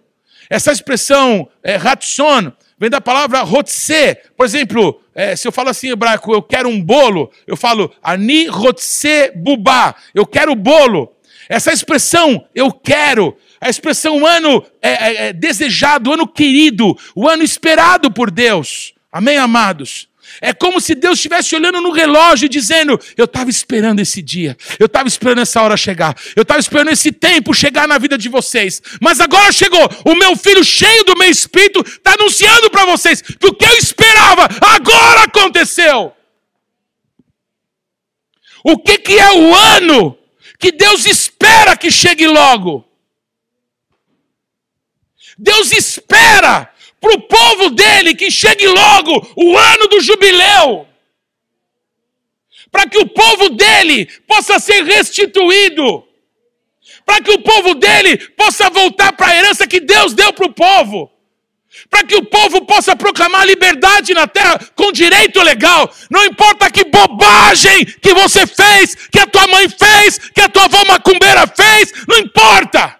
Essa 0.51 0.73
expressão 0.73 1.49
é, 1.63 1.77
ratson 1.77 2.53
vem 2.77 2.91
da 2.91 3.01
palavra 3.01 3.41
rotse. 3.43 4.19
Por 4.37 4.45
exemplo, 4.45 5.01
é, 5.15 5.37
se 5.37 5.47
eu 5.47 5.53
falo 5.53 5.69
assim 5.69 5.87
em 5.87 5.91
hebraico, 5.93 6.35
eu 6.35 6.43
quero 6.43 6.69
um 6.69 6.83
bolo, 6.83 7.31
eu 7.47 7.57
falo 7.57 7.95
ani 8.03 8.49
rotse 8.49 9.31
bubá, 9.37 9.95
eu 10.13 10.27
quero 10.27 10.57
bolo. 10.57 11.15
Essa 11.49 11.73
expressão, 11.73 12.45
eu 12.53 12.73
quero, 12.73 13.37
a 13.61 13.69
expressão 13.71 14.27
ano 14.27 14.65
é, 14.83 14.91
é, 14.91 15.29
é 15.29 15.33
desejado, 15.33 16.13
ano 16.13 16.27
querido, 16.27 16.97
o 17.15 17.29
ano 17.29 17.45
esperado 17.45 18.11
por 18.11 18.31
Deus. 18.31 18.93
Amém, 19.13 19.37
amados? 19.37 20.10
É 20.41 20.53
como 20.53 20.81
se 20.81 20.95
Deus 20.95 21.19
estivesse 21.19 21.55
olhando 21.55 21.81
no 21.81 21.91
relógio 21.91 22.47
e 22.47 22.49
dizendo: 22.49 22.99
Eu 23.17 23.25
estava 23.25 23.49
esperando 23.49 24.01
esse 24.01 24.21
dia, 24.21 24.57
eu 24.79 24.87
estava 24.87 25.09
esperando 25.09 25.41
essa 25.41 25.63
hora 25.63 25.77
chegar, 25.77 26.15
eu 26.37 26.43
estava 26.43 26.61
esperando 26.61 26.91
esse 26.91 27.11
tempo 27.13 27.55
chegar 27.55 27.89
na 27.89 27.99
vida 27.99 28.19
de 28.19 28.29
vocês, 28.29 28.83
mas 29.01 29.21
agora 29.21 29.51
chegou, 29.53 29.89
o 30.05 30.15
meu 30.15 30.37
filho 30.37 30.63
cheio 30.65 31.05
do 31.05 31.17
meu 31.17 31.29
espírito 31.31 31.81
está 31.81 32.15
anunciando 32.15 32.71
para 32.71 32.85
vocês 32.85 33.23
que 33.23 33.47
o 33.47 33.55
que 33.55 33.65
eu 33.65 33.77
esperava 33.77 34.49
agora 34.61 35.25
aconteceu. 35.25 36.13
O 38.63 38.79
que, 38.79 38.99
que 38.99 39.19
é 39.19 39.33
o 39.33 39.55
ano 39.55 40.19
que 40.59 40.71
Deus 40.71 41.07
espera 41.07 41.77
que 41.77 41.91
chegue 41.91 42.27
logo? 42.27 42.85
Deus 45.39 45.73
espera 45.73 46.71
para 47.01 47.15
o 47.15 47.21
povo 47.23 47.71
dele 47.71 48.15
que 48.15 48.31
chegue 48.31 48.67
logo 48.67 49.33
o 49.35 49.57
ano 49.57 49.87
do 49.89 50.01
jubileu, 50.01 50.87
para 52.71 52.87
que 52.87 52.99
o 52.99 53.07
povo 53.07 53.51
dele 53.51 54.07
possa 54.29 54.59
ser 54.59 54.85
restituído, 54.85 56.05
para 57.07 57.23
que 57.23 57.31
o 57.31 57.43
povo 57.43 57.75
dele 57.75 58.19
possa 58.37 58.69
voltar 58.69 59.13
para 59.13 59.29
a 59.29 59.37
herança 59.37 59.67
que 59.67 59.81
Deus 59.81 60.13
deu 60.13 60.33
para 60.33 60.47
o 60.47 60.53
povo. 60.53 61.11
Para 61.89 62.05
que 62.05 62.17
o 62.17 62.25
povo 62.25 62.65
possa 62.67 62.97
proclamar 62.97 63.47
liberdade 63.47 64.13
na 64.13 64.27
terra 64.27 64.59
com 64.75 64.91
direito 64.91 65.41
legal. 65.41 65.89
Não 66.11 66.25
importa 66.25 66.71
que 66.71 66.85
bobagem 66.85 67.85
que 67.85 68.13
você 68.13 68.45
fez, 68.45 68.97
que 69.11 69.21
a 69.21 69.27
tua 69.27 69.47
mãe 69.47 69.69
fez, 69.69 70.19
que 70.19 70.41
a 70.41 70.49
tua 70.49 70.65
avó 70.65 70.85
macumbeira 70.85 71.47
fez, 71.47 71.93
não 72.09 72.19
importa. 72.19 73.00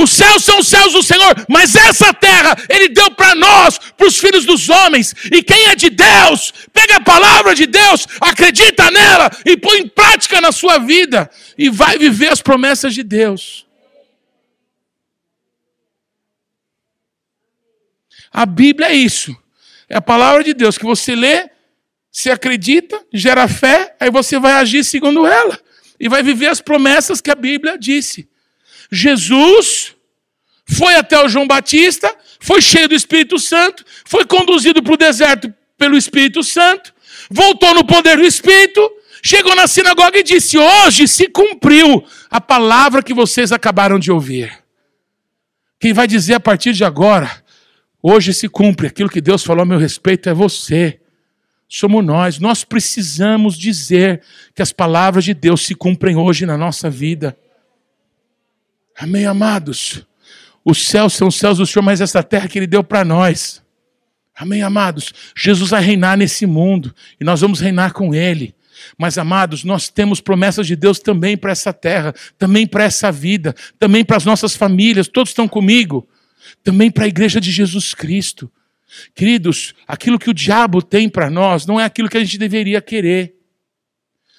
Os 0.00 0.10
céus 0.10 0.44
são 0.44 0.60
os 0.60 0.68
céus 0.68 0.92
do 0.92 1.02
Senhor, 1.02 1.34
mas 1.48 1.74
essa 1.74 2.14
terra 2.14 2.56
Ele 2.68 2.88
deu 2.88 3.10
para 3.10 3.34
nós, 3.34 3.78
para 3.78 4.06
os 4.06 4.16
filhos 4.16 4.44
dos 4.44 4.68
homens. 4.68 5.12
E 5.32 5.42
quem 5.42 5.66
é 5.66 5.74
de 5.74 5.90
Deus, 5.90 6.54
pega 6.72 6.98
a 6.98 7.00
palavra 7.00 7.52
de 7.52 7.66
Deus, 7.66 8.06
acredita 8.20 8.92
nela 8.92 9.28
e 9.44 9.56
põe 9.56 9.80
em 9.80 9.88
prática 9.88 10.40
na 10.40 10.52
sua 10.52 10.78
vida 10.78 11.28
e 11.56 11.68
vai 11.68 11.98
viver 11.98 12.28
as 12.28 12.40
promessas 12.40 12.94
de 12.94 13.02
Deus. 13.02 13.66
A 18.30 18.46
Bíblia 18.46 18.90
é 18.90 18.94
isso. 18.94 19.36
É 19.88 19.96
a 19.96 20.00
palavra 20.00 20.44
de 20.44 20.54
Deus 20.54 20.78
que 20.78 20.84
você 20.84 21.16
lê, 21.16 21.50
se 22.12 22.30
acredita, 22.30 23.04
gera 23.12 23.48
fé, 23.48 23.96
aí 23.98 24.12
você 24.12 24.38
vai 24.38 24.52
agir 24.52 24.84
segundo 24.84 25.26
ela 25.26 25.58
e 25.98 26.08
vai 26.08 26.22
viver 26.22 26.46
as 26.46 26.60
promessas 26.60 27.20
que 27.20 27.32
a 27.32 27.34
Bíblia 27.34 27.76
disse. 27.76 28.28
Jesus 28.90 29.94
foi 30.66 30.94
até 30.94 31.22
o 31.22 31.28
João 31.28 31.46
Batista, 31.46 32.14
foi 32.40 32.60
cheio 32.60 32.88
do 32.88 32.94
Espírito 32.94 33.38
Santo, 33.38 33.84
foi 34.04 34.24
conduzido 34.24 34.82
para 34.82 34.94
o 34.94 34.96
deserto 34.96 35.52
pelo 35.76 35.96
Espírito 35.96 36.42
Santo, 36.42 36.92
voltou 37.30 37.74
no 37.74 37.84
poder 37.84 38.16
do 38.16 38.24
Espírito, 38.24 38.80
chegou 39.22 39.54
na 39.54 39.66
sinagoga 39.66 40.18
e 40.18 40.22
disse: 40.22 40.58
Hoje 40.58 41.08
se 41.08 41.28
cumpriu 41.28 42.04
a 42.30 42.40
palavra 42.40 43.02
que 43.02 43.14
vocês 43.14 43.52
acabaram 43.52 43.98
de 43.98 44.10
ouvir. 44.10 44.52
Quem 45.80 45.92
vai 45.92 46.06
dizer 46.06 46.34
a 46.34 46.40
partir 46.40 46.72
de 46.72 46.84
agora, 46.84 47.30
hoje 48.02 48.34
se 48.34 48.48
cumpre 48.48 48.88
aquilo 48.88 49.08
que 49.08 49.20
Deus 49.20 49.44
falou 49.44 49.62
a 49.62 49.66
meu 49.66 49.78
respeito 49.78 50.28
é 50.28 50.34
você. 50.34 51.00
Somos 51.68 52.04
nós. 52.04 52.38
Nós 52.38 52.64
precisamos 52.64 53.56
dizer 53.56 54.22
que 54.54 54.62
as 54.62 54.72
palavras 54.72 55.24
de 55.24 55.34
Deus 55.34 55.64
se 55.64 55.74
cumprem 55.74 56.16
hoje 56.16 56.46
na 56.46 56.56
nossa 56.56 56.88
vida. 56.88 57.36
Amém, 58.98 59.26
amados? 59.26 60.04
Os 60.64 60.84
céus 60.86 61.14
são 61.14 61.28
os 61.28 61.36
céus 61.36 61.58
do 61.58 61.66
Senhor, 61.66 61.84
mas 61.84 62.00
essa 62.00 62.20
terra 62.20 62.48
que 62.48 62.58
Ele 62.58 62.66
deu 62.66 62.82
para 62.82 63.04
nós. 63.04 63.62
Amém, 64.34 64.60
amados? 64.62 65.12
Jesus 65.36 65.70
vai 65.70 65.80
reinar 65.80 66.18
nesse 66.18 66.46
mundo 66.46 66.92
e 67.20 67.24
nós 67.24 67.40
vamos 67.40 67.60
reinar 67.60 67.92
com 67.92 68.12
Ele. 68.12 68.54
Mas, 68.96 69.16
amados, 69.16 69.62
nós 69.62 69.88
temos 69.88 70.20
promessas 70.20 70.66
de 70.66 70.74
Deus 70.74 70.98
também 70.98 71.36
para 71.36 71.52
essa 71.52 71.72
terra, 71.72 72.12
também 72.36 72.66
para 72.66 72.84
essa 72.84 73.12
vida, 73.12 73.54
também 73.78 74.04
para 74.04 74.16
as 74.16 74.24
nossas 74.24 74.56
famílias, 74.56 75.06
todos 75.06 75.30
estão 75.30 75.46
comigo, 75.46 76.08
também 76.64 76.90
para 76.90 77.04
a 77.04 77.08
igreja 77.08 77.40
de 77.40 77.52
Jesus 77.52 77.94
Cristo. 77.94 78.50
Queridos, 79.14 79.74
aquilo 79.86 80.18
que 80.18 80.30
o 80.30 80.34
diabo 80.34 80.82
tem 80.82 81.08
para 81.08 81.30
nós 81.30 81.66
não 81.66 81.78
é 81.78 81.84
aquilo 81.84 82.08
que 82.08 82.16
a 82.16 82.24
gente 82.24 82.38
deveria 82.38 82.80
querer. 82.80 83.34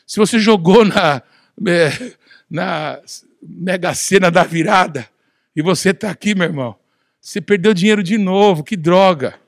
Se 0.06 0.18
você 0.18 0.38
jogou 0.38 0.84
na, 0.84 1.22
é, 1.66 2.14
na 2.50 3.00
mega 3.42 3.94
cena 3.94 4.30
da 4.30 4.44
virada 4.44 5.10
e 5.56 5.62
você 5.62 5.90
está 5.90 6.10
aqui, 6.10 6.34
meu 6.34 6.46
irmão, 6.46 6.76
você 7.20 7.42
perdeu 7.42 7.74
dinheiro 7.74 8.02
de 8.02 8.18
novo, 8.18 8.64
que 8.64 8.78
droga. 8.78 9.40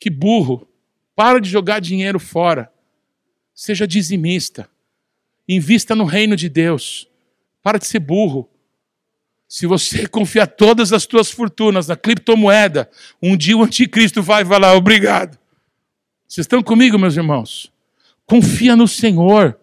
Que 0.00 0.10
burro. 0.10 0.66
Para 1.14 1.40
de 1.40 1.48
jogar 1.48 1.80
dinheiro 1.80 2.18
fora. 2.18 2.72
Seja 3.54 3.86
dizimista. 3.86 4.68
Invista 5.48 5.94
no 5.94 6.04
reino 6.04 6.34
de 6.34 6.48
Deus. 6.48 7.08
Para 7.62 7.78
de 7.78 7.86
ser 7.86 8.00
burro. 8.00 8.50
Se 9.46 9.64
você 9.64 10.06
confiar 10.10 10.48
todas 10.48 10.92
as 10.92 11.04
suas 11.04 11.30
fortunas 11.30 11.86
na 11.86 11.94
criptomoeda, 11.94 12.90
um 13.22 13.36
dia 13.36 13.56
o 13.56 13.62
anticristo 13.62 14.22
vai 14.22 14.44
falar 14.44 14.74
obrigado. 14.74 15.38
Vocês 16.26 16.44
estão 16.44 16.62
comigo, 16.64 16.98
meus 16.98 17.16
irmãos? 17.16 17.70
Confia 18.26 18.74
no 18.74 18.88
Senhor. 18.88 19.56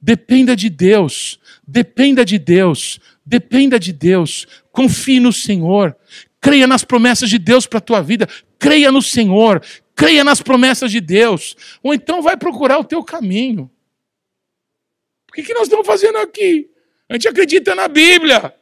Dependa 0.00 0.54
de 0.54 0.70
Deus. 0.70 1.40
Dependa 1.66 2.24
de 2.24 2.38
Deus, 2.38 2.98
dependa 3.24 3.78
de 3.78 3.92
Deus, 3.92 4.46
confie 4.72 5.20
no 5.20 5.32
Senhor, 5.32 5.96
creia 6.40 6.66
nas 6.66 6.84
promessas 6.84 7.30
de 7.30 7.38
Deus 7.38 7.66
para 7.66 7.78
a 7.78 7.82
tua 7.82 8.02
vida, 8.02 8.28
creia 8.58 8.90
no 8.90 9.00
Senhor, 9.00 9.62
creia 9.94 10.24
nas 10.24 10.42
promessas 10.42 10.90
de 10.90 11.00
Deus, 11.00 11.56
ou 11.82 11.94
então 11.94 12.20
vai 12.20 12.36
procurar 12.36 12.78
o 12.78 12.84
teu 12.84 13.02
caminho. 13.04 13.70
O 15.30 15.34
que, 15.34 15.42
que 15.42 15.54
nós 15.54 15.62
estamos 15.64 15.86
fazendo 15.86 16.18
aqui? 16.18 16.68
A 17.08 17.14
gente 17.14 17.28
acredita 17.28 17.74
na 17.74 17.88
Bíblia. 17.88 18.54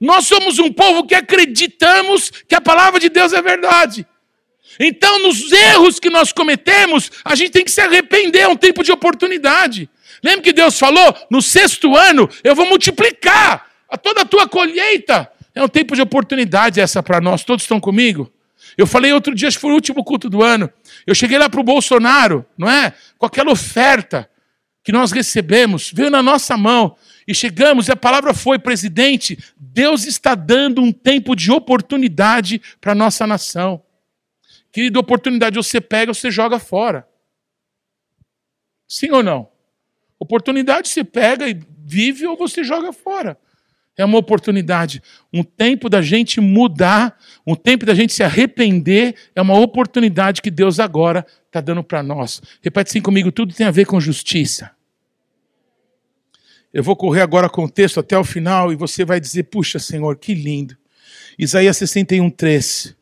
Nós 0.00 0.26
somos 0.26 0.58
um 0.58 0.72
povo 0.72 1.06
que 1.06 1.14
acreditamos 1.14 2.30
que 2.30 2.54
a 2.54 2.60
palavra 2.60 2.98
de 2.98 3.08
Deus 3.08 3.32
é 3.32 3.40
verdade. 3.40 4.06
Então, 4.78 5.18
nos 5.20 5.50
erros 5.52 5.98
que 5.98 6.10
nós 6.10 6.32
cometemos, 6.32 7.10
a 7.24 7.34
gente 7.34 7.50
tem 7.50 7.64
que 7.64 7.70
se 7.70 7.80
arrepender, 7.80 8.42
é 8.42 8.48
um 8.48 8.56
tempo 8.56 8.82
de 8.82 8.92
oportunidade. 8.92 9.88
Lembra 10.22 10.42
que 10.42 10.52
Deus 10.52 10.78
falou? 10.78 11.14
No 11.30 11.40
sexto 11.40 11.96
ano 11.96 12.28
eu 12.44 12.54
vou 12.54 12.66
multiplicar 12.66 13.66
a 13.88 13.96
toda 13.96 14.22
a 14.22 14.24
tua 14.24 14.48
colheita. 14.48 15.30
É 15.54 15.62
um 15.62 15.68
tempo 15.68 15.94
de 15.94 16.02
oportunidade 16.02 16.80
essa 16.80 17.02
para 17.02 17.20
nós. 17.20 17.44
Todos 17.44 17.64
estão 17.64 17.80
comigo? 17.80 18.32
Eu 18.76 18.86
falei 18.86 19.12
outro 19.12 19.34
dia, 19.34 19.48
acho 19.48 19.56
que 19.56 19.62
foi 19.62 19.72
o 19.72 19.74
último 19.74 20.04
culto 20.04 20.28
do 20.28 20.42
ano. 20.42 20.70
Eu 21.06 21.14
cheguei 21.14 21.38
lá 21.38 21.48
para 21.48 21.60
o 21.60 21.64
Bolsonaro, 21.64 22.46
não 22.56 22.70
é? 22.70 22.94
Com 23.18 23.26
aquela 23.26 23.50
oferta 23.50 24.30
que 24.82 24.92
nós 24.92 25.12
recebemos, 25.12 25.90
veio 25.92 26.10
na 26.10 26.22
nossa 26.22 26.56
mão. 26.56 26.96
E 27.26 27.34
chegamos, 27.34 27.88
e 27.88 27.92
a 27.92 27.96
palavra 27.96 28.32
foi, 28.32 28.58
presidente, 28.58 29.38
Deus 29.56 30.04
está 30.06 30.34
dando 30.34 30.80
um 30.80 30.92
tempo 30.92 31.36
de 31.36 31.50
oportunidade 31.50 32.60
para 32.80 32.92
a 32.92 32.94
nossa 32.94 33.26
nação. 33.26 33.82
Querido, 34.72 34.98
oportunidade 35.00 35.56
você 35.56 35.80
pega, 35.80 36.14
você 36.14 36.30
joga 36.30 36.58
fora. 36.58 37.06
Sim 38.88 39.10
ou 39.10 39.22
não? 39.22 39.48
Oportunidade 40.20 40.88
se 40.88 41.02
pega 41.02 41.48
e 41.48 41.58
vive 41.84 42.26
ou 42.26 42.36
você 42.36 42.62
joga 42.62 42.92
fora. 42.92 43.38
É 43.96 44.04
uma 44.04 44.18
oportunidade. 44.18 45.02
Um 45.32 45.42
tempo 45.42 45.88
da 45.88 46.00
gente 46.00 46.40
mudar, 46.40 47.18
um 47.46 47.54
tempo 47.54 47.84
da 47.84 47.94
gente 47.94 48.12
se 48.12 48.22
arrepender, 48.22 49.14
é 49.34 49.42
uma 49.42 49.58
oportunidade 49.58 50.40
que 50.42 50.50
Deus 50.50 50.78
agora 50.78 51.26
está 51.46 51.60
dando 51.60 51.82
para 51.82 52.02
nós. 52.02 52.40
Repete 52.62 52.90
assim 52.90 53.00
comigo: 53.00 53.32
tudo 53.32 53.54
tem 53.54 53.66
a 53.66 53.70
ver 53.70 53.86
com 53.86 54.00
justiça. 54.00 54.70
Eu 56.72 56.84
vou 56.84 56.94
correr 56.94 57.22
agora 57.22 57.48
com 57.48 57.64
o 57.64 57.70
texto 57.70 57.98
até 57.98 58.16
o 58.16 58.22
final 58.22 58.72
e 58.72 58.76
você 58.76 59.04
vai 59.04 59.18
dizer: 59.20 59.44
puxa, 59.44 59.78
Senhor, 59.78 60.16
que 60.16 60.34
lindo. 60.34 60.76
Isaías 61.38 61.76
61, 61.78 62.30
3. 62.30 62.96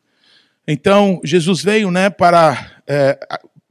Então, 0.67 1.19
Jesus 1.23 1.63
veio 1.63 1.91
né, 1.91 2.09
para 2.09 2.81
é, 2.87 3.19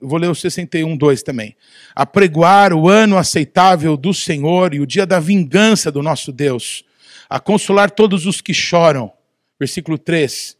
vou 0.00 0.18
ler 0.18 0.28
o 0.28 0.34
61, 0.34 0.96
2 0.96 1.22
também. 1.22 1.56
Apregoar 1.94 2.72
o 2.72 2.88
ano 2.88 3.16
aceitável 3.16 3.96
do 3.96 4.14
Senhor 4.14 4.74
e 4.74 4.80
o 4.80 4.86
dia 4.86 5.06
da 5.06 5.18
vingança 5.18 5.90
do 5.90 6.02
nosso 6.02 6.32
Deus, 6.32 6.84
a 7.28 7.40
consolar 7.40 7.90
todos 7.90 8.26
os 8.26 8.40
que 8.40 8.54
choram. 8.54 9.12
Versículo 9.58 9.98
3. 9.98 10.56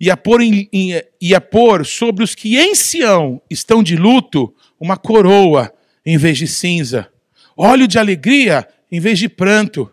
E 0.00 0.10
a 0.10 0.16
pôr, 0.16 0.40
em, 0.42 0.68
e 1.20 1.34
a 1.34 1.40
pôr 1.40 1.84
sobre 1.84 2.22
os 2.22 2.34
que 2.34 2.56
em 2.56 2.74
Sião 2.74 3.40
estão 3.50 3.82
de 3.82 3.96
luto 3.96 4.54
uma 4.78 4.96
coroa 4.96 5.72
em 6.06 6.16
vez 6.16 6.38
de 6.38 6.46
cinza, 6.46 7.08
óleo 7.56 7.86
de 7.86 7.98
alegria 7.98 8.66
em 8.90 9.00
vez 9.00 9.18
de 9.18 9.28
pranto, 9.28 9.92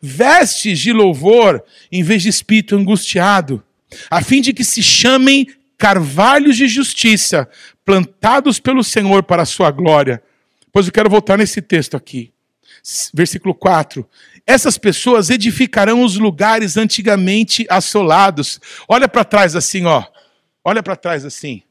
vestes 0.00 0.78
de 0.78 0.92
louvor 0.92 1.62
em 1.90 2.02
vez 2.02 2.22
de 2.22 2.28
espírito 2.28 2.76
angustiado, 2.76 3.62
a 4.10 4.20
fim 4.22 4.40
de 4.40 4.52
que 4.52 4.64
se 4.64 4.82
chamem 4.82 5.46
carvalhos 5.78 6.56
de 6.56 6.68
justiça, 6.68 7.48
plantados 7.84 8.58
pelo 8.58 8.82
Senhor 8.82 9.22
para 9.22 9.42
a 9.42 9.46
sua 9.46 9.70
glória. 9.70 10.22
Pois 10.72 10.86
eu 10.86 10.92
quero 10.92 11.10
voltar 11.10 11.38
nesse 11.38 11.60
texto 11.60 11.96
aqui. 11.96 12.32
Versículo 13.12 13.54
4. 13.54 14.08
Essas 14.46 14.76
pessoas 14.76 15.30
edificarão 15.30 16.02
os 16.02 16.16
lugares 16.16 16.76
antigamente 16.76 17.66
assolados. 17.70 18.60
Olha 18.88 19.08
para 19.08 19.24
trás 19.24 19.56
assim, 19.56 19.84
ó. 19.84 20.04
Olha 20.62 20.82
para 20.82 20.96
trás 20.96 21.24
assim. 21.24 21.62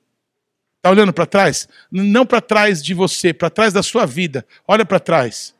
Está 0.77 0.89
olhando 0.89 1.13
para 1.13 1.25
trás? 1.25 1.67
Não 1.91 2.25
para 2.25 2.41
trás 2.41 2.83
de 2.83 2.93
você, 2.93 3.33
para 3.33 3.49
trás 3.49 3.73
da 3.73 3.81
sua 3.83 4.05
vida. 4.05 4.45
Olha 4.67 4.85
para 4.85 4.99
trás. 4.99 5.55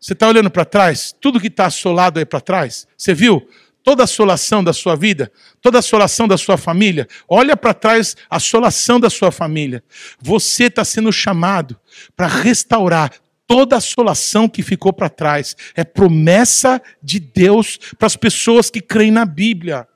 Você 0.00 0.12
está 0.12 0.28
olhando 0.28 0.50
para 0.50 0.64
trás? 0.64 1.14
Tudo 1.20 1.40
que 1.40 1.46
está 1.48 1.66
assolado 1.66 2.18
aí 2.18 2.24
para 2.24 2.40
trás? 2.40 2.86
Você 2.96 3.14
viu? 3.14 3.48
Toda 3.84 4.02
a 4.02 4.04
assolação 4.04 4.64
da 4.64 4.72
sua 4.72 4.96
vida, 4.96 5.30
toda 5.60 5.78
a 5.78 5.80
assolação 5.80 6.26
da 6.26 6.38
sua 6.38 6.56
família. 6.56 7.06
Olha 7.28 7.54
para 7.54 7.74
trás 7.74 8.16
a 8.30 8.36
assolação 8.36 8.98
da 8.98 9.10
sua 9.10 9.30
família. 9.30 9.84
Você 10.18 10.64
está 10.64 10.84
sendo 10.86 11.12
chamado 11.12 11.78
para 12.16 12.26
restaurar 12.26 13.12
toda 13.46 13.76
a 13.76 13.78
assolação 13.78 14.48
que 14.48 14.62
ficou 14.62 14.90
para 14.90 15.10
trás. 15.10 15.54
É 15.76 15.84
promessa 15.84 16.80
de 17.02 17.20
Deus 17.20 17.78
para 17.98 18.06
as 18.06 18.16
pessoas 18.16 18.70
que 18.70 18.80
creem 18.80 19.10
na 19.10 19.26
Bíblia. 19.26 19.86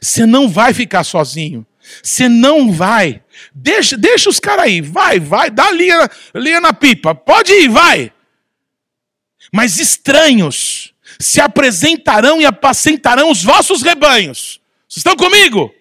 Você 0.00 0.24
não 0.24 0.48
vai 0.48 0.72
ficar 0.72 1.02
sozinho. 1.02 1.66
Você 2.00 2.28
não 2.28 2.72
vai. 2.72 3.22
Deixa, 3.52 3.96
deixa 3.96 4.30
os 4.30 4.38
caras 4.38 4.66
aí. 4.66 4.80
Vai, 4.80 5.18
vai. 5.18 5.50
Dá 5.50 5.70
linha, 5.72 6.08
linha 6.32 6.60
na 6.60 6.72
pipa. 6.72 7.12
Pode 7.12 7.52
ir, 7.52 7.68
vai. 7.68 8.12
Mas 9.52 9.78
estranhos 9.78 10.92
se 11.18 11.40
apresentarão 11.40 12.40
e 12.40 12.46
apacentarão 12.46 13.30
os 13.30 13.42
vossos 13.42 13.82
rebanhos. 13.82 14.60
Vocês 14.88 14.98
estão 14.98 15.16
comigo? 15.16 15.72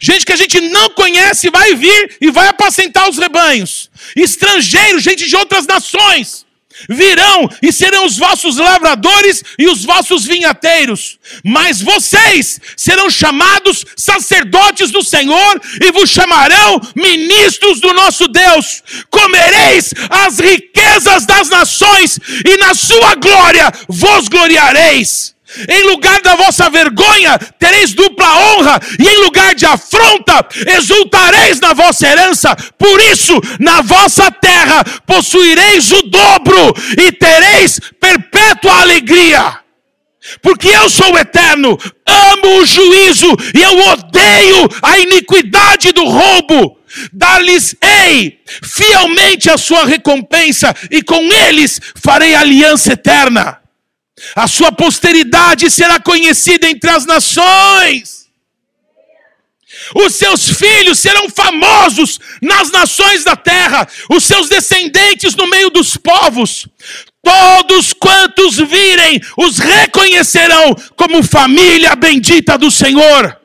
Gente 0.00 0.24
que 0.24 0.32
a 0.32 0.36
gente 0.36 0.60
não 0.60 0.90
conhece 0.90 1.50
vai 1.50 1.74
vir 1.74 2.16
e 2.20 2.30
vai 2.30 2.48
apacentar 2.48 3.08
os 3.08 3.18
rebanhos. 3.18 3.90
Estrangeiros, 4.14 5.02
gente 5.02 5.26
de 5.26 5.36
outras 5.36 5.66
nações 5.66 6.46
virão 6.88 7.48
e 7.62 7.72
serão 7.72 8.06
os 8.06 8.16
vossos 8.16 8.56
lavradores 8.56 9.42
e 9.58 9.66
os 9.66 9.84
vossos 9.84 10.24
vinhateiros, 10.24 11.18
mas 11.44 11.80
vocês 11.80 12.60
serão 12.76 13.10
chamados 13.10 13.84
sacerdotes 13.96 14.90
do 14.90 15.02
Senhor 15.02 15.60
e 15.80 15.92
vos 15.92 16.10
chamarão 16.10 16.80
ministros 16.94 17.80
do 17.80 17.92
nosso 17.92 18.28
Deus. 18.28 18.82
Comereis 19.10 19.92
as 20.08 20.38
riquezas 20.38 21.26
das 21.26 21.48
nações 21.48 22.18
e 22.44 22.56
na 22.56 22.74
sua 22.74 23.14
glória 23.14 23.72
vos 23.88 24.28
gloriareis. 24.28 25.34
Em 25.68 25.82
lugar 25.84 26.20
da 26.22 26.36
vossa 26.36 26.70
vergonha, 26.70 27.38
tereis 27.58 27.92
dupla 27.92 28.26
honra, 28.38 28.80
e 28.98 29.06
em 29.06 29.24
lugar 29.24 29.54
de 29.54 29.66
afronta, 29.66 30.46
exultareis 30.76 31.58
na 31.60 31.72
vossa 31.72 32.06
herança. 32.06 32.54
Por 32.78 33.00
isso, 33.00 33.40
na 33.58 33.80
vossa 33.80 34.30
terra 34.30 34.84
possuireis 35.06 35.90
o 35.90 36.02
dobro, 36.02 36.74
e 36.96 37.10
tereis 37.12 37.80
perpétua 37.98 38.80
alegria. 38.80 39.58
Porque 40.40 40.68
eu 40.68 40.88
sou 40.88 41.14
o 41.14 41.18
eterno, 41.18 41.76
amo 42.06 42.60
o 42.60 42.66
juízo, 42.66 43.34
e 43.54 43.60
eu 43.60 43.78
odeio 43.88 44.68
a 44.82 44.98
iniquidade 44.98 45.92
do 45.92 46.04
roubo. 46.04 46.78
Dar-lhes-ei 47.12 48.40
fielmente 48.62 49.50
a 49.50 49.56
sua 49.56 49.84
recompensa, 49.84 50.74
e 50.90 51.02
com 51.02 51.20
eles 51.32 51.80
farei 51.96 52.34
aliança 52.34 52.92
eterna 52.92 53.59
a 54.34 54.46
sua 54.46 54.72
posteridade 54.72 55.70
será 55.70 55.98
conhecida 55.98 56.68
entre 56.68 56.90
as 56.90 57.06
nações. 57.06 58.20
Os 59.94 60.14
seus 60.14 60.48
filhos 60.50 60.98
serão 60.98 61.28
famosos 61.28 62.18
nas 62.42 62.70
nações 62.70 63.24
da 63.24 63.34
terra, 63.34 63.88
os 64.10 64.24
seus 64.24 64.48
descendentes 64.48 65.34
no 65.34 65.46
meio 65.46 65.70
dos 65.70 65.96
povos. 65.96 66.66
Todos 67.22 67.92
quantos 67.92 68.56
virem 68.56 69.20
os 69.36 69.58
reconhecerão 69.58 70.74
como 70.96 71.22
família 71.22 71.94
bendita 71.94 72.56
do 72.56 72.70
Senhor. 72.70 73.39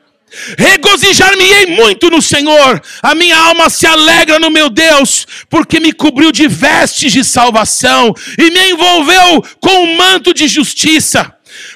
Regozijar-me-ei 0.58 1.66
muito 1.66 2.10
no 2.10 2.20
Senhor, 2.20 2.82
a 3.02 3.14
minha 3.14 3.36
alma 3.36 3.70
se 3.70 3.86
alegra 3.86 4.38
no 4.38 4.50
meu 4.50 4.68
Deus, 4.68 5.26
porque 5.48 5.80
me 5.80 5.92
cobriu 5.92 6.30
de 6.30 6.46
vestes 6.46 7.12
de 7.12 7.24
salvação 7.24 8.14
e 8.38 8.50
me 8.50 8.70
envolveu 8.70 9.42
com 9.60 9.84
um 9.84 9.96
manto 9.96 10.34
de 10.34 10.46
justiça. 10.46 11.32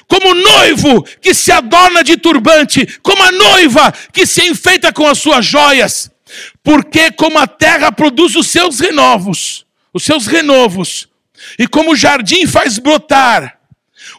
Como 0.07 0.35
noivo 0.35 1.03
que 1.21 1.33
se 1.33 1.51
adorna 1.51 2.03
de 2.03 2.17
turbante, 2.17 2.85
como 3.01 3.23
a 3.23 3.31
noiva 3.31 3.93
que 4.13 4.25
se 4.25 4.45
enfeita 4.45 4.93
com 4.93 5.07
as 5.07 5.17
suas 5.17 5.45
joias, 5.45 6.11
porque 6.63 7.11
como 7.11 7.39
a 7.39 7.47
terra 7.47 7.91
produz 7.91 8.35
os 8.35 8.47
seus 8.47 8.79
renovos, 8.79 9.65
os 9.93 10.03
seus 10.03 10.27
renovos, 10.27 11.07
e 11.57 11.67
como 11.67 11.91
o 11.91 11.95
jardim 11.95 12.45
faz 12.45 12.77
brotar, 12.77 13.60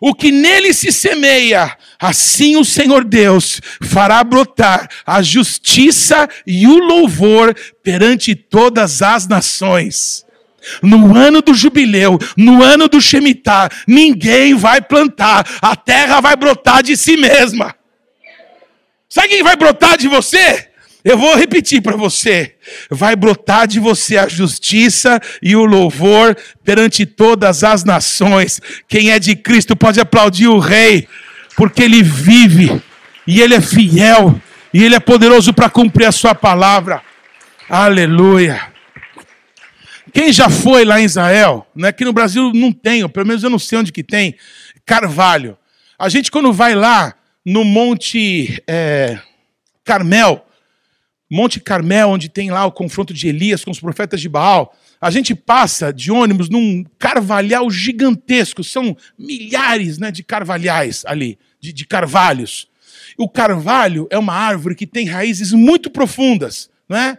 o 0.05 0.13
que 0.13 0.33
nele 0.33 0.75
se 0.75 0.91
semeia, 0.91 1.79
assim 1.97 2.57
o 2.57 2.65
Senhor 2.65 3.05
Deus 3.05 3.61
fará 3.81 4.25
brotar 4.25 4.89
a 5.07 5.23
justiça 5.23 6.29
e 6.45 6.67
o 6.67 6.77
louvor 6.77 7.55
perante 7.85 8.35
todas 8.35 9.01
as 9.01 9.29
nações. 9.29 10.27
No 10.83 11.17
ano 11.17 11.41
do 11.41 11.55
jubileu, 11.55 12.19
no 12.37 12.65
ano 12.65 12.89
do 12.89 13.01
Shemitah, 13.01 13.69
ninguém 13.87 14.55
vai 14.57 14.81
plantar, 14.81 15.47
a 15.63 15.77
terra 15.77 16.21
vai 16.21 16.35
brotar 16.35 16.83
de 16.83 16.97
si 16.97 17.17
mesma. 17.17 17.73
Sabe 19.09 19.29
quem 19.29 19.43
vai 19.45 19.55
brotar 19.55 19.97
de 19.97 20.09
você? 20.09 20.69
Eu 21.05 21.19
vou 21.19 21.37
repetir 21.37 21.83
para 21.83 21.97
você. 21.97 22.55
Vai 22.89 23.17
brotar 23.17 23.67
de 23.67 23.81
você 23.81 24.17
a 24.17 24.29
justiça 24.29 25.21
e 25.43 25.57
o 25.57 25.65
louvor 25.65 26.37
perante 26.65 27.05
todas 27.05 27.65
as 27.65 27.83
nações. 27.83 28.61
Quem 28.87 29.11
é 29.11 29.19
de 29.19 29.35
Cristo 29.35 29.75
pode 29.75 30.01
aplaudir 30.01 30.47
o 30.47 30.59
Rei, 30.59 31.09
porque 31.57 31.83
ele 31.83 32.03
vive 32.03 32.81
e 33.27 33.41
ele 33.41 33.55
é 33.55 33.61
fiel 33.61 34.41
e 34.73 34.83
ele 34.83 34.95
é 34.95 35.01
poderoso 35.01 35.53
para 35.53 35.69
cumprir 35.69 36.07
a 36.07 36.13
sua 36.13 36.35
palavra. 36.35 37.03
Aleluia. 37.69 38.73
Quem 40.13 40.33
já 40.33 40.49
foi 40.49 40.85
lá 40.85 41.01
em 41.01 41.05
Israel, 41.05 41.67
né, 41.75 41.91
que 41.91 42.05
no 42.05 42.13
Brasil 42.13 42.53
não 42.55 42.71
tem, 42.71 43.09
pelo 43.09 43.27
menos 43.27 43.43
eu 43.43 43.51
não 43.51 43.59
sei 43.59 43.79
onde 43.79 43.91
que 43.91 44.05
tem, 44.05 44.37
Carvalho. 44.85 45.57
A 45.99 46.09
gente 46.09 46.31
quando 46.31 46.53
vai 46.53 46.75
lá 46.75 47.15
no 47.45 47.65
Monte 47.65 48.63
é, 48.67 49.19
Carmel, 49.85 50.47
Monte 51.35 51.61
Carmel, 51.61 52.11
onde 52.11 52.29
tem 52.29 52.51
lá 52.51 52.67
o 52.67 52.71
confronto 52.71 53.15
de 53.15 53.27
Elias 53.27 53.65
com 53.65 53.71
os 53.71 53.81
profetas 53.81 54.21
de 54.21 54.29
Baal, 54.29 54.77
a 55.01 55.11
gente 55.11 55.35
passa 55.35 55.91
de 55.91 56.13
ônibus 56.13 56.51
num 56.51 56.85
carvalhal 56.99 57.71
gigantesco, 57.71 58.63
são 58.63 58.95
milhares 59.19 59.97
né, 59.97 60.11
de 60.11 60.23
carvalhais 60.23 61.05
ali, 61.07 61.39
de, 61.59 61.73
de 61.73 61.87
carvalhos. 61.87 62.69
O 63.17 63.31
carvalho 63.31 64.07
é 64.11 64.19
uma 64.19 64.35
árvore 64.35 64.75
que 64.75 64.87
tem 64.87 65.07
raízes 65.07 65.53
muito 65.53 65.89
profundas, 65.89 66.69
não 66.87 66.99
é? 66.99 67.17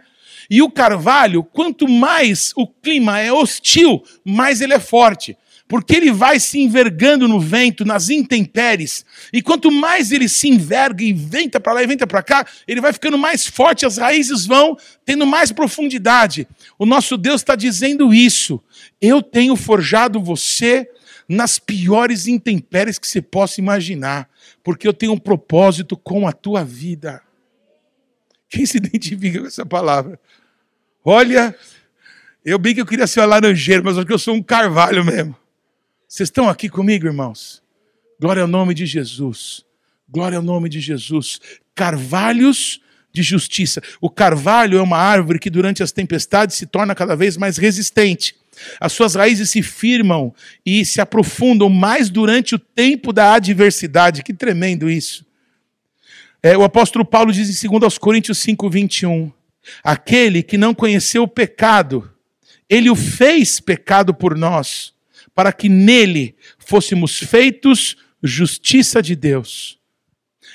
E 0.48 0.62
o 0.62 0.70
carvalho, 0.70 1.42
quanto 1.42 1.88
mais 1.88 2.52
o 2.54 2.68
clima 2.68 3.18
é 3.18 3.32
hostil, 3.32 4.00
mais 4.24 4.60
ele 4.60 4.74
é 4.74 4.78
forte 4.78 5.36
porque 5.66 5.96
ele 5.96 6.12
vai 6.12 6.38
se 6.38 6.58
envergando 6.58 7.26
no 7.26 7.40
vento, 7.40 7.84
nas 7.84 8.10
intempéries, 8.10 9.04
e 9.32 9.40
quanto 9.40 9.70
mais 9.70 10.12
ele 10.12 10.28
se 10.28 10.48
enverga 10.48 11.02
e 11.02 11.12
venta 11.12 11.58
para 11.58 11.72
lá 11.72 11.82
e 11.82 11.86
venta 11.86 12.06
para 12.06 12.22
cá, 12.22 12.46
ele 12.68 12.80
vai 12.80 12.92
ficando 12.92 13.16
mais 13.16 13.46
forte, 13.46 13.86
as 13.86 13.96
raízes 13.96 14.44
vão 14.46 14.76
tendo 15.04 15.26
mais 15.26 15.50
profundidade. 15.52 16.46
O 16.78 16.84
nosso 16.84 17.16
Deus 17.16 17.40
está 17.40 17.56
dizendo 17.56 18.12
isso. 18.12 18.62
Eu 19.00 19.22
tenho 19.22 19.56
forjado 19.56 20.22
você 20.22 20.88
nas 21.26 21.58
piores 21.58 22.26
intempéries 22.26 22.98
que 22.98 23.06
você 23.06 23.22
possa 23.22 23.60
imaginar, 23.60 24.28
porque 24.62 24.86
eu 24.86 24.92
tenho 24.92 25.12
um 25.12 25.18
propósito 25.18 25.96
com 25.96 26.28
a 26.28 26.32
tua 26.32 26.62
vida. 26.62 27.22
Quem 28.50 28.66
se 28.66 28.76
identifica 28.76 29.40
com 29.40 29.46
essa 29.46 29.64
palavra? 29.64 30.20
Olha, 31.02 31.54
eu 32.44 32.58
bem 32.58 32.74
que 32.74 32.80
eu 32.82 32.86
queria 32.86 33.06
ser 33.06 33.20
um 33.22 33.26
laranjeiro, 33.26 33.82
mas 33.82 33.96
acho 33.96 34.06
que 34.06 34.12
eu 34.12 34.18
sou 34.18 34.34
um 34.34 34.42
carvalho 34.42 35.02
mesmo. 35.02 35.43
Vocês 36.14 36.28
estão 36.28 36.48
aqui 36.48 36.68
comigo, 36.68 37.08
irmãos? 37.08 37.60
Glória 38.20 38.42
ao 38.42 38.46
nome 38.46 38.72
de 38.72 38.86
Jesus. 38.86 39.64
Glória 40.08 40.38
ao 40.38 40.44
nome 40.44 40.68
de 40.68 40.80
Jesus. 40.80 41.40
Carvalhos 41.74 42.80
de 43.12 43.20
justiça. 43.20 43.82
O 44.00 44.08
carvalho 44.08 44.78
é 44.78 44.80
uma 44.80 44.96
árvore 44.96 45.40
que 45.40 45.50
durante 45.50 45.82
as 45.82 45.90
tempestades 45.90 46.54
se 46.54 46.66
torna 46.66 46.94
cada 46.94 47.16
vez 47.16 47.36
mais 47.36 47.56
resistente. 47.56 48.36
As 48.78 48.92
suas 48.92 49.16
raízes 49.16 49.50
se 49.50 49.60
firmam 49.60 50.32
e 50.64 50.84
se 50.84 51.00
aprofundam 51.00 51.68
mais 51.68 52.08
durante 52.08 52.54
o 52.54 52.60
tempo 52.60 53.12
da 53.12 53.34
adversidade. 53.34 54.22
Que 54.22 54.32
tremendo 54.32 54.88
isso. 54.88 55.26
É, 56.40 56.56
o 56.56 56.62
apóstolo 56.62 57.04
Paulo 57.04 57.32
diz 57.32 57.64
em 57.64 57.68
2 57.68 57.98
Coríntios 57.98 58.38
5, 58.38 58.70
21. 58.70 59.32
Aquele 59.82 60.44
que 60.44 60.56
não 60.56 60.76
conheceu 60.76 61.24
o 61.24 61.28
pecado, 61.28 62.08
ele 62.70 62.88
o 62.88 62.94
fez 62.94 63.58
pecado 63.58 64.14
por 64.14 64.38
nós 64.38 64.93
para 65.34 65.52
que 65.52 65.68
nele 65.68 66.36
fôssemos 66.58 67.18
feitos 67.18 67.96
justiça 68.22 69.02
de 69.02 69.16
Deus. 69.16 69.78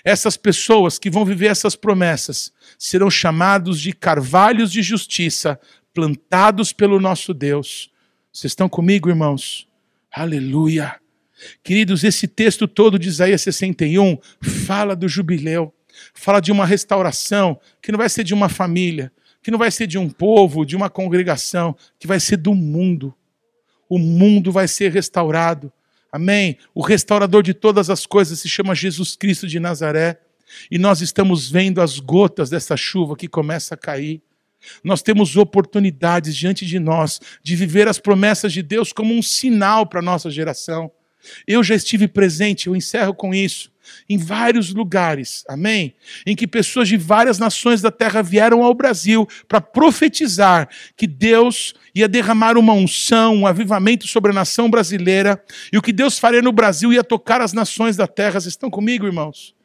Essas 0.04 0.38
pessoas 0.38 0.98
que 0.98 1.10
vão 1.10 1.26
viver 1.26 1.48
essas 1.48 1.76
promessas 1.76 2.52
serão 2.78 3.10
chamados 3.10 3.80
de 3.80 3.92
carvalhos 3.92 4.72
de 4.72 4.82
justiça, 4.82 5.60
plantados 5.94 6.72
pelo 6.72 7.00
nosso 7.00 7.34
Deus. 7.34 7.92
Vocês 8.32 8.52
estão 8.52 8.70
comigo, 8.70 9.10
irmãos? 9.10 9.68
Aleluia. 10.12 10.96
Queridos, 11.64 12.04
esse 12.04 12.28
texto 12.28 12.68
todo 12.68 13.00
de 13.00 13.10
Isaías 13.10 13.42
61 13.42 14.18
fala 14.42 14.96
do 14.96 15.08
jubileu, 15.08 15.74
fala 16.14 16.40
de 16.40 16.52
uma 16.52 16.66
restauração 16.66 17.60
que 17.82 17.92
não 17.92 17.98
vai 17.98 18.10
ser 18.10 18.24
de 18.24 18.34
uma 18.34 18.50
família, 18.50 19.12
que 19.42 19.52
não 19.52 19.58
vai 19.58 19.72
ser 19.72 19.88
de 19.88 19.98
um 19.98 20.10
povo, 20.10 20.66
de 20.66 20.76
uma 20.76 20.90
congregação, 20.90 21.76
que 21.98 22.08
vai 22.08 22.20
ser 22.20 22.38
do 22.38 22.54
mundo. 22.54 23.14
O 23.90 23.98
mundo 23.98 24.52
vai 24.52 24.68
ser 24.68 24.92
restaurado. 24.92 25.74
Amém? 26.12 26.58
O 26.74 26.82
restaurador 26.82 27.44
de 27.44 27.54
todas 27.54 27.90
as 27.90 28.06
coisas 28.06 28.40
se 28.40 28.48
chama 28.48 28.74
Jesus 28.74 29.16
Cristo 29.16 29.48
de 29.48 29.60
Nazaré. 29.60 30.20
E 30.70 30.78
nós 30.78 31.02
estamos 31.02 31.50
vendo 31.50 31.82
as 31.82 32.00
gotas 32.00 32.50
dessa 32.50 32.78
chuva 32.78 33.16
que 33.16 33.28
começa 33.28 33.76
a 33.76 33.78
cair. 33.78 34.22
Nós 34.84 35.02
temos 35.02 35.36
oportunidades 35.36 36.36
diante 36.36 36.66
de 36.66 36.80
nós 36.80 37.20
de 37.42 37.56
viver 37.56 37.88
as 37.88 38.00
promessas 38.00 38.52
de 38.54 38.62
Deus 38.62 38.92
como 38.92 39.14
um 39.14 39.22
sinal 39.22 39.86
para 39.86 40.00
a 40.00 40.04
nossa 40.04 40.30
geração. 40.30 40.92
Eu 41.48 41.64
já 41.64 41.76
estive 41.76 42.08
presente, 42.08 42.68
eu 42.68 42.76
encerro 42.76 43.14
com 43.14 43.34
isso, 43.34 43.72
em 44.10 44.18
vários 44.18 44.74
lugares, 44.74 45.44
amém? 45.48 45.96
Em 46.26 46.36
que 46.36 46.48
pessoas 46.48 46.88
de 46.88 46.98
várias 46.98 47.40
nações 47.40 47.82
da 47.82 47.92
terra 47.92 48.22
vieram 48.22 48.64
ao 48.64 48.74
Brasil 48.74 49.28
para 49.48 49.62
profetizar 49.62 50.70
que 50.96 51.08
Deus 51.08 51.74
ia 51.94 52.08
derramar 52.08 52.58
uma 52.58 52.74
unção, 52.74 53.36
um 53.36 53.48
avivamento 53.48 54.08
sobre 54.08 54.32
a 54.32 54.34
nação 54.34 54.70
brasileira, 54.70 55.44
e 55.72 55.78
o 55.78 55.82
que 55.82 55.94
Deus 55.94 56.18
faria 56.18 56.42
no 56.42 56.52
Brasil 56.52 56.94
ia 56.94 57.04
tocar 57.04 57.42
as 57.42 57.54
nações 57.54 57.96
da 57.96 58.08
terra. 58.08 58.40
Vocês 58.40 58.54
estão 58.54 58.70
comigo, 58.70 59.06
irmãos? 59.06 59.56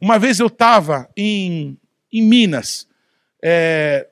Uma 0.00 0.18
vez 0.18 0.40
eu 0.40 0.48
estava 0.48 1.08
em, 1.16 1.76
em 2.12 2.22
Minas, 2.22 2.86
é, 3.42 4.06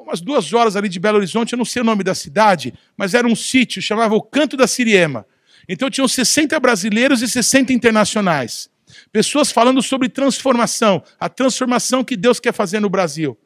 umas 0.00 0.20
duas 0.20 0.52
horas 0.52 0.76
ali 0.76 0.88
de 0.88 0.98
Belo 0.98 1.18
Horizonte, 1.18 1.52
eu 1.52 1.58
não 1.58 1.64
sei 1.64 1.82
o 1.82 1.84
nome 1.84 2.02
da 2.02 2.14
cidade, 2.14 2.72
mas 2.96 3.14
era 3.14 3.26
um 3.26 3.36
sítio, 3.36 3.82
chamava 3.82 4.14
o 4.14 4.22
Canto 4.22 4.56
da 4.56 4.66
Siriema. 4.66 5.26
Então 5.68 5.90
tinham 5.90 6.06
60 6.06 6.58
brasileiros 6.60 7.22
e 7.22 7.28
60 7.28 7.72
internacionais. 7.72 8.70
Pessoas 9.12 9.50
falando 9.50 9.82
sobre 9.82 10.08
transformação, 10.08 11.02
a 11.18 11.28
transformação 11.28 12.04
que 12.04 12.16
Deus 12.16 12.38
quer 12.38 12.52
fazer 12.52 12.80
no 12.80 12.88
Brasil. 12.88 13.36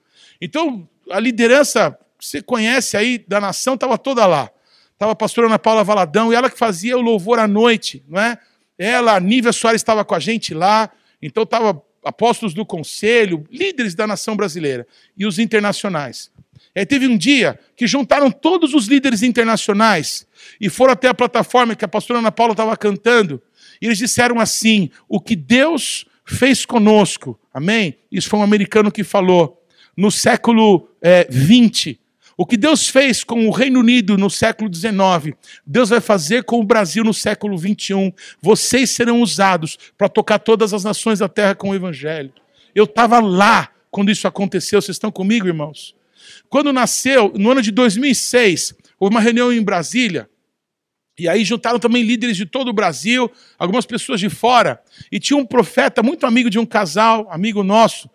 Então, 0.40 0.88
a 1.10 1.20
liderança 1.20 1.96
você 2.20 2.42
conhece 2.42 2.96
aí 2.96 3.18
da 3.26 3.40
nação 3.40 3.74
estava 3.74 3.96
toda 3.96 4.26
lá. 4.26 4.50
Estava 4.92 5.12
a 5.12 5.16
pastora 5.16 5.46
Ana 5.46 5.58
Paula 5.58 5.82
Valadão, 5.82 6.30
e 6.30 6.36
ela 6.36 6.50
que 6.50 6.58
fazia 6.58 6.96
o 6.96 7.00
louvor 7.00 7.38
à 7.38 7.48
noite, 7.48 8.04
não 8.06 8.20
é? 8.20 8.38
Ela, 8.76 9.16
a 9.16 9.20
Nívia 9.20 9.52
Soares 9.52 9.80
estava 9.80 10.04
com 10.04 10.14
a 10.14 10.20
gente 10.20 10.52
lá, 10.52 10.90
então 11.22 11.42
estava 11.42 11.82
apóstolos 12.04 12.54
do 12.54 12.64
conselho, 12.64 13.46
líderes 13.50 13.94
da 13.94 14.06
nação 14.06 14.36
brasileira 14.36 14.86
e 15.16 15.26
os 15.26 15.38
internacionais. 15.38 16.30
É, 16.74 16.84
teve 16.84 17.06
um 17.06 17.16
dia 17.16 17.58
que 17.76 17.86
juntaram 17.86 18.30
todos 18.30 18.74
os 18.74 18.86
líderes 18.86 19.22
internacionais 19.22 20.26
e 20.60 20.68
foram 20.68 20.92
até 20.92 21.08
a 21.08 21.14
plataforma 21.14 21.74
que 21.74 21.84
a 21.84 21.88
pastora 21.88 22.20
Ana 22.20 22.30
Paula 22.30 22.52
estava 22.52 22.76
cantando. 22.76 23.42
E 23.80 23.86
eles 23.86 23.98
disseram 23.98 24.38
assim: 24.38 24.90
o 25.08 25.20
que 25.20 25.34
Deus 25.34 26.04
fez 26.24 26.64
conosco, 26.64 27.38
amém? 27.52 27.96
Isso 28.10 28.28
foi 28.28 28.38
um 28.38 28.42
americano 28.42 28.92
que 28.92 29.02
falou, 29.02 29.62
no 29.96 30.10
século 30.10 30.88
é, 31.00 31.26
20. 31.30 31.98
O 32.36 32.46
que 32.46 32.56
Deus 32.56 32.88
fez 32.88 33.22
com 33.22 33.46
o 33.46 33.50
Reino 33.50 33.80
Unido 33.80 34.16
no 34.16 34.30
século 34.30 34.72
XIX, 34.72 35.36
Deus 35.66 35.90
vai 35.90 36.00
fazer 36.00 36.42
com 36.44 36.58
o 36.58 36.64
Brasil 36.64 37.04
no 37.04 37.12
século 37.12 37.58
XXI. 37.58 38.14
Vocês 38.40 38.90
serão 38.90 39.20
usados 39.20 39.76
para 39.98 40.08
tocar 40.08 40.38
todas 40.38 40.72
as 40.72 40.82
nações 40.82 41.18
da 41.18 41.28
terra 41.28 41.54
com 41.54 41.68
o 41.68 41.74
Evangelho. 41.74 42.32
Eu 42.74 42.84
estava 42.84 43.20
lá 43.20 43.68
quando 43.90 44.10
isso 44.10 44.26
aconteceu. 44.26 44.80
Vocês 44.80 44.94
estão 44.94 45.12
comigo, 45.12 45.46
irmãos? 45.46 45.94
Quando 46.48 46.72
nasceu, 46.72 47.30
no 47.36 47.50
ano 47.50 47.60
de 47.60 47.70
2006, 47.70 48.74
houve 48.98 49.14
uma 49.14 49.20
reunião 49.20 49.52
em 49.52 49.62
Brasília. 49.62 50.26
E 51.20 51.28
aí 51.28 51.44
juntaram 51.44 51.78
também 51.78 52.02
líderes 52.02 52.36
de 52.36 52.46
todo 52.46 52.68
o 52.68 52.72
Brasil, 52.72 53.30
algumas 53.58 53.84
pessoas 53.84 54.18
de 54.18 54.30
fora. 54.30 54.80
E 55.12 55.20
tinha 55.20 55.36
um 55.36 55.44
profeta 55.44 56.02
muito 56.02 56.24
amigo 56.24 56.48
de 56.48 56.58
um 56.58 56.64
casal, 56.64 57.28
amigo 57.30 57.62
nosso, 57.62 58.08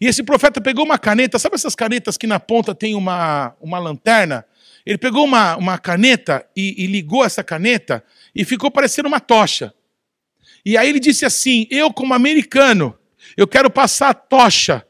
e 0.00 0.06
esse 0.06 0.22
profeta 0.22 0.60
pegou 0.60 0.84
uma 0.84 0.98
caneta, 0.98 1.38
sabe 1.38 1.56
essas 1.56 1.74
canetas 1.74 2.16
que 2.16 2.26
na 2.26 2.38
ponta 2.38 2.74
tem 2.74 2.94
uma, 2.94 3.54
uma 3.60 3.78
lanterna? 3.78 4.44
Ele 4.86 4.96
pegou 4.96 5.24
uma, 5.24 5.56
uma 5.56 5.76
caneta 5.76 6.46
e, 6.56 6.84
e 6.84 6.86
ligou 6.86 7.24
essa 7.24 7.42
caneta 7.42 8.02
e 8.34 8.44
ficou 8.44 8.70
parecendo 8.70 9.08
uma 9.08 9.18
tocha. 9.18 9.74
E 10.64 10.76
aí 10.76 10.88
ele 10.88 11.00
disse 11.00 11.24
assim: 11.24 11.66
Eu, 11.70 11.92
como 11.92 12.14
americano, 12.14 12.96
eu 13.36 13.46
quero 13.46 13.70
passar 13.70 14.10
a 14.10 14.14
tocha 14.14 14.86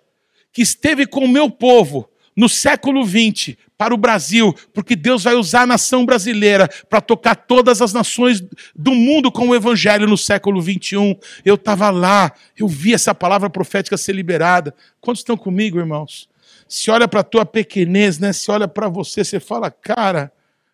que 0.53 0.61
esteve 0.61 1.07
com 1.07 1.25
o 1.25 1.29
meu 1.29 1.51
povo 1.51 2.09
no 2.37 2.49
século 2.49 3.05
XX 3.05 3.57
para 3.79 3.95
o 3.95 3.97
Brasil, 3.97 4.53
porque 4.74 4.97
Deus 4.97 5.22
vai 5.22 5.37
usar 5.37 5.62
a 5.62 5.66
nação 5.66 6.05
brasileira 6.05 6.68
para 6.91 7.01
tocar 7.01 7.37
todas 7.37 7.81
as 7.81 7.93
nações 7.93 8.43
do 8.74 8.93
mundo 8.93 9.31
com 9.31 9.49
o 9.49 9.55
Evangelho 9.55 10.09
no 10.09 10.18
século 10.18 10.61
XXI. 10.61 11.16
Eu 11.45 11.55
estava 11.55 11.89
lá, 11.89 12.33
eu 12.57 12.66
vi 12.66 12.93
essa 12.93 13.14
palavra 13.14 13.49
profética 13.49 13.97
ser 13.97 14.14
liberada. 14.14 14.74
Quantos 15.01 15.20
estão 15.20 15.37
comigo, 15.37 15.79
irmãos? 15.79 16.29
Se 16.68 16.91
olha 16.91 17.07
para 17.07 17.20
a 17.20 17.24
tua 17.24 17.47
pequenez, 17.47 18.18
né? 18.18 18.33
se 18.33 18.51
olha 18.51 18.66
para 18.66 18.89
você, 18.89 19.24
você 19.24 19.39
fala, 19.39 19.70
cara, 19.70 20.33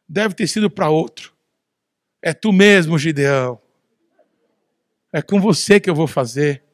deve 0.08 0.34
ter 0.34 0.46
sido 0.46 0.70
para 0.70 0.88
outro. 0.88 1.34
É 2.22 2.32
tu 2.32 2.52
mesmo, 2.52 2.98
Gideão. 2.98 3.60
É 5.12 5.20
com 5.20 5.38
você 5.38 5.78
que 5.78 5.90
eu 5.90 5.94
vou 5.94 6.06
fazer. 6.06 6.64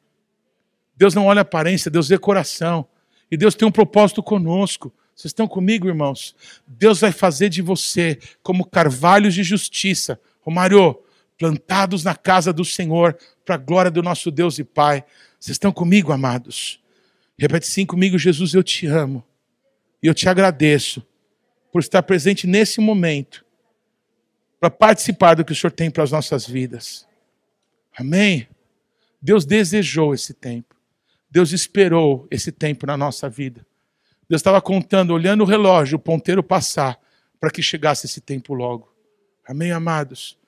Deus 0.97 1.13
não 1.13 1.27
olha 1.27 1.41
aparência, 1.41 1.91
Deus 1.91 2.09
vê 2.09 2.17
coração. 2.17 2.87
E 3.29 3.37
Deus 3.37 3.57
tem 3.57 3.67
um 3.67 3.73
propósito 3.73 4.23
conosco. 4.23 4.93
Vocês 5.21 5.33
estão 5.33 5.47
comigo, 5.47 5.87
irmãos? 5.87 6.35
Deus 6.67 6.99
vai 6.99 7.13
fazer 7.13 7.51
de 7.51 7.61
você 7.61 8.19
como 8.43 8.65
carvalhos 8.65 9.35
de 9.35 9.43
justiça. 9.43 10.19
Romário, 10.41 10.99
plantados 11.37 12.03
na 12.03 12.15
casa 12.15 12.55
do 12.55 12.65
Senhor, 12.65 13.19
para 13.45 13.57
a 13.57 13.59
glória 13.59 13.91
do 13.91 14.03
nosso 14.03 14.31
Deus 14.31 14.59
e 14.59 14.65
Pai. 14.65 15.05
Vocês 15.39 15.57
estão 15.57 15.73
comigo, 15.73 16.11
amados? 16.11 16.81
Repete 17.39 17.67
sim 17.67 17.85
comigo, 17.85 18.17
Jesus, 18.17 18.55
eu 18.55 18.63
te 18.63 18.87
amo. 18.87 19.23
E 20.03 20.07
eu 20.07 20.15
te 20.15 20.27
agradeço 20.27 21.07
por 21.71 21.81
estar 21.81 22.03
presente 22.03 22.47
nesse 22.47 22.81
momento, 22.81 23.45
para 24.59 24.71
participar 24.71 25.35
do 25.35 25.45
que 25.45 25.53
o 25.53 25.55
Senhor 25.55 25.71
tem 25.71 25.91
para 25.91 26.03
as 26.03 26.13
nossas 26.13 26.47
vidas. 26.47 27.07
Amém? 27.95 28.49
Deus 29.21 29.45
desejou 29.45 30.15
esse 30.15 30.33
tempo. 30.33 30.75
Deus 31.31 31.53
esperou 31.53 32.27
esse 32.31 32.51
tempo 32.51 32.87
na 32.87 32.97
nossa 32.97 33.29
vida. 33.29 33.67
Deus 34.31 34.39
estava 34.39 34.63
contando, 34.63 35.13
olhando 35.13 35.43
o 35.43 35.45
relógio, 35.45 35.97
o 35.97 36.01
ponteiro 36.01 36.41
passar, 36.41 36.99
para 37.41 37.51
que 37.51 37.61
chegasse 37.61 38.07
esse 38.07 38.21
tempo 38.21 38.55
logo. 38.55 38.95
Amém, 39.45 39.73
amados? 39.73 40.39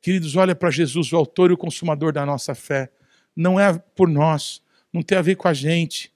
Queridos, 0.00 0.36
olha 0.36 0.54
para 0.54 0.70
Jesus, 0.70 1.12
o 1.12 1.16
autor 1.16 1.50
e 1.50 1.54
o 1.54 1.56
consumador 1.56 2.12
da 2.12 2.26
nossa 2.26 2.54
fé. 2.54 2.92
Não 3.34 3.58
é 3.58 3.76
por 3.96 4.08
nós, 4.08 4.62
não 4.92 5.02
tem 5.02 5.16
a 5.18 5.22
ver 5.22 5.36
com 5.36 5.48
a 5.48 5.54
gente, 5.54 6.12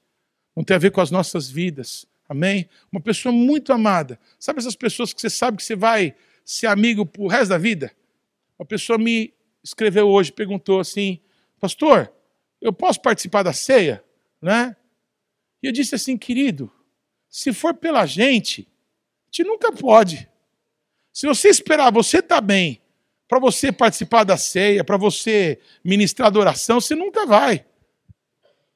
não 0.55 0.63
tem 0.63 0.77
a 0.77 0.79
ver 0.79 0.91
com 0.91 1.01
as 1.01 1.11
nossas 1.11 1.51
vidas. 1.51 2.07
Amém? 2.29 2.69
Uma 2.93 3.01
pessoa 3.01 3.33
muito 3.33 3.73
amada. 3.73 4.21
Sabe 4.39 4.59
essas 4.59 4.77
pessoas 4.77 5.13
que 5.13 5.21
você 5.21 5.31
sabe 5.31 5.57
que 5.57 5.65
você 5.65 5.75
vai 5.75 6.15
ser 6.45 6.67
amigo 6.67 7.07
pro 7.07 7.27
resto 7.27 7.49
da 7.49 7.59
vida? 7.59 7.91
Uma 8.59 8.67
pessoa 8.67 8.99
me 8.99 9.33
escreveu 9.63 10.09
hoje, 10.09 10.31
perguntou 10.31 10.79
assim: 10.79 11.19
Pastor, 11.59 12.13
eu 12.61 12.73
posso 12.73 13.01
participar 13.01 13.43
da 13.43 13.53
ceia? 13.53 14.05
né? 14.45 14.77
E 15.63 15.67
eu 15.67 15.73
disse 15.73 15.95
assim, 15.95 16.19
querido, 16.19 16.71
se 17.37 17.53
for 17.53 17.75
pela 17.75 18.07
gente, 18.07 18.61
a 18.61 19.27
gente 19.27 19.43
nunca 19.43 19.73
pode. 19.73 20.29
Se 21.13 21.27
você 21.27 21.49
esperar 21.49 21.91
você 21.91 22.19
estar 22.19 22.37
tá 22.37 22.41
bem, 22.41 22.81
para 23.27 23.41
você 23.41 23.73
participar 23.73 24.23
da 24.23 24.37
ceia, 24.37 24.85
para 24.85 24.97
você 24.97 25.59
ministrar 25.85 26.29
adoração, 26.29 26.81
você 26.81 26.95
nunca 26.95 27.27
vai. 27.27 27.67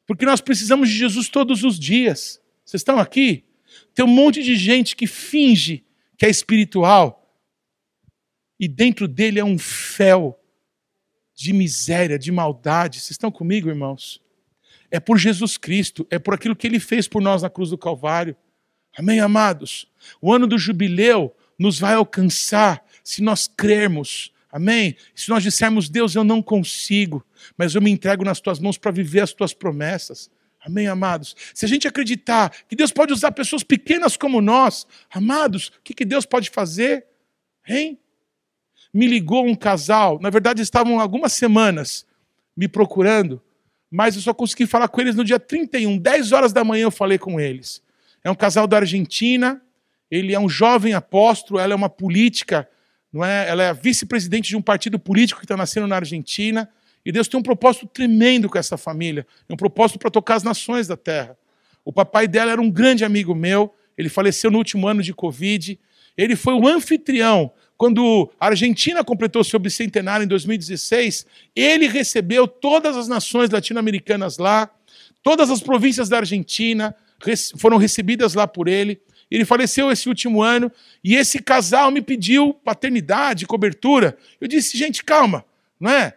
Porque 0.04 0.26
nós 0.26 0.40
precisamos 0.40 0.88
de 0.88 0.96
Jesus 0.96 1.28
todos 1.28 1.62
os 1.62 1.78
dias. 1.78 2.42
Vocês 2.64 2.80
estão 2.80 2.98
aqui? 2.98 3.44
Tem 3.94 4.04
um 4.04 4.08
monte 4.08 4.42
de 4.42 4.56
gente 4.56 4.96
que 4.96 5.06
finge 5.06 5.84
que 6.16 6.26
é 6.26 6.28
espiritual 6.28 7.32
e 8.58 8.66
dentro 8.66 9.06
dele 9.06 9.38
é 9.38 9.44
um 9.44 9.56
fel 9.56 10.36
de 11.32 11.52
miséria, 11.52 12.18
de 12.18 12.32
maldade. 12.32 12.98
Vocês 12.98 13.12
estão 13.12 13.30
comigo, 13.30 13.68
irmãos? 13.68 14.20
É 14.90 14.98
por 14.98 15.16
Jesus 15.16 15.56
Cristo, 15.56 16.04
é 16.10 16.18
por 16.18 16.34
aquilo 16.34 16.56
que 16.56 16.66
ele 16.66 16.80
fez 16.80 17.06
por 17.06 17.22
nós 17.22 17.42
na 17.42 17.48
cruz 17.48 17.70
do 17.70 17.78
Calvário. 17.78 18.36
Amém, 18.96 19.20
amados? 19.20 19.86
O 20.20 20.32
ano 20.32 20.46
do 20.46 20.58
jubileu 20.58 21.34
nos 21.58 21.78
vai 21.78 21.94
alcançar 21.94 22.84
se 23.02 23.22
nós 23.22 23.46
crermos. 23.46 24.32
Amém? 24.50 24.96
Se 25.14 25.28
nós 25.28 25.42
dissermos, 25.42 25.88
Deus, 25.88 26.14
eu 26.14 26.24
não 26.24 26.42
consigo, 26.42 27.24
mas 27.56 27.74
eu 27.74 27.82
me 27.82 27.90
entrego 27.90 28.24
nas 28.24 28.40
tuas 28.40 28.58
mãos 28.58 28.78
para 28.78 28.90
viver 28.90 29.20
as 29.20 29.32
tuas 29.32 29.52
promessas. 29.52 30.30
Amém, 30.60 30.86
amados? 30.88 31.36
Se 31.54 31.64
a 31.64 31.68
gente 31.68 31.86
acreditar 31.86 32.50
que 32.68 32.74
Deus 32.74 32.92
pode 32.92 33.12
usar 33.12 33.32
pessoas 33.32 33.62
pequenas 33.62 34.16
como 34.16 34.40
nós, 34.40 34.86
amados, 35.10 35.68
o 35.68 35.82
que, 35.84 35.94
que 35.94 36.04
Deus 36.04 36.26
pode 36.26 36.50
fazer? 36.50 37.06
Hein? 37.66 37.98
me 38.92 39.06
ligou 39.06 39.46
um 39.46 39.54
casal, 39.54 40.18
na 40.20 40.30
verdade 40.30 40.62
estavam 40.62 41.00
algumas 41.00 41.32
semanas 41.32 42.06
me 42.56 42.66
procurando, 42.66 43.40
mas 43.90 44.16
eu 44.16 44.22
só 44.22 44.34
consegui 44.34 44.66
falar 44.66 44.88
com 44.88 45.00
eles 45.00 45.14
no 45.14 45.24
dia 45.24 45.38
31, 45.38 45.98
10 45.98 46.32
horas 46.32 46.52
da 46.52 46.64
manhã 46.64 46.84
eu 46.84 46.90
falei 46.90 47.18
com 47.18 47.38
eles. 47.38 47.82
É 48.24 48.30
um 48.30 48.34
casal 48.34 48.66
da 48.66 48.78
Argentina, 48.78 49.62
ele 50.10 50.34
é 50.34 50.40
um 50.40 50.48
jovem 50.48 50.94
apóstolo, 50.94 51.60
ela 51.60 51.72
é 51.72 51.76
uma 51.76 51.88
política, 51.88 52.68
não 53.12 53.24
é? 53.24 53.48
Ela 53.48 53.62
é 53.64 53.74
vice-presidente 53.74 54.48
de 54.48 54.56
um 54.56 54.62
partido 54.62 54.98
político 54.98 55.40
que 55.40 55.44
está 55.44 55.56
nascendo 55.56 55.86
na 55.86 55.96
Argentina. 55.96 56.68
E 57.04 57.12
Deus 57.12 57.28
tem 57.28 57.38
um 57.38 57.42
propósito 57.42 57.86
tremendo 57.86 58.48
com 58.48 58.58
essa 58.58 58.76
família, 58.76 59.26
um 59.48 59.56
propósito 59.56 59.98
para 59.98 60.10
tocar 60.10 60.34
as 60.34 60.42
nações 60.42 60.86
da 60.86 60.96
terra. 60.96 61.36
O 61.84 61.92
papai 61.92 62.28
dela 62.28 62.52
era 62.52 62.60
um 62.60 62.70
grande 62.70 63.04
amigo 63.04 63.34
meu, 63.34 63.74
ele 63.96 64.08
faleceu 64.08 64.50
no 64.50 64.58
último 64.58 64.86
ano 64.86 65.02
de 65.02 65.12
Covid. 65.14 65.78
Ele 66.16 66.36
foi 66.36 66.54
o 66.54 66.66
anfitrião. 66.66 67.50
Quando 67.76 68.30
a 68.40 68.46
Argentina 68.46 69.04
completou 69.04 69.42
seu 69.44 69.58
bicentenário 69.58 70.24
em 70.24 70.28
2016, 70.28 71.24
ele 71.54 71.86
recebeu 71.86 72.46
todas 72.46 72.96
as 72.96 73.08
nações 73.08 73.50
latino-americanas 73.50 74.36
lá, 74.36 74.68
todas 75.22 75.50
as 75.50 75.60
províncias 75.60 76.08
da 76.08 76.18
Argentina 76.18 76.94
foram 77.56 77.76
recebidas 77.76 78.34
lá 78.34 78.46
por 78.46 78.68
ele. 78.68 79.00
Ele 79.30 79.44
faleceu 79.44 79.90
esse 79.90 80.08
último 80.08 80.42
ano 80.42 80.72
e 81.04 81.14
esse 81.14 81.40
casal 81.40 81.90
me 81.90 82.00
pediu 82.00 82.54
paternidade, 82.54 83.46
cobertura. 83.46 84.16
Eu 84.40 84.48
disse, 84.48 84.76
gente, 84.76 85.04
calma, 85.04 85.44
não 85.78 85.90
é? 85.90 86.16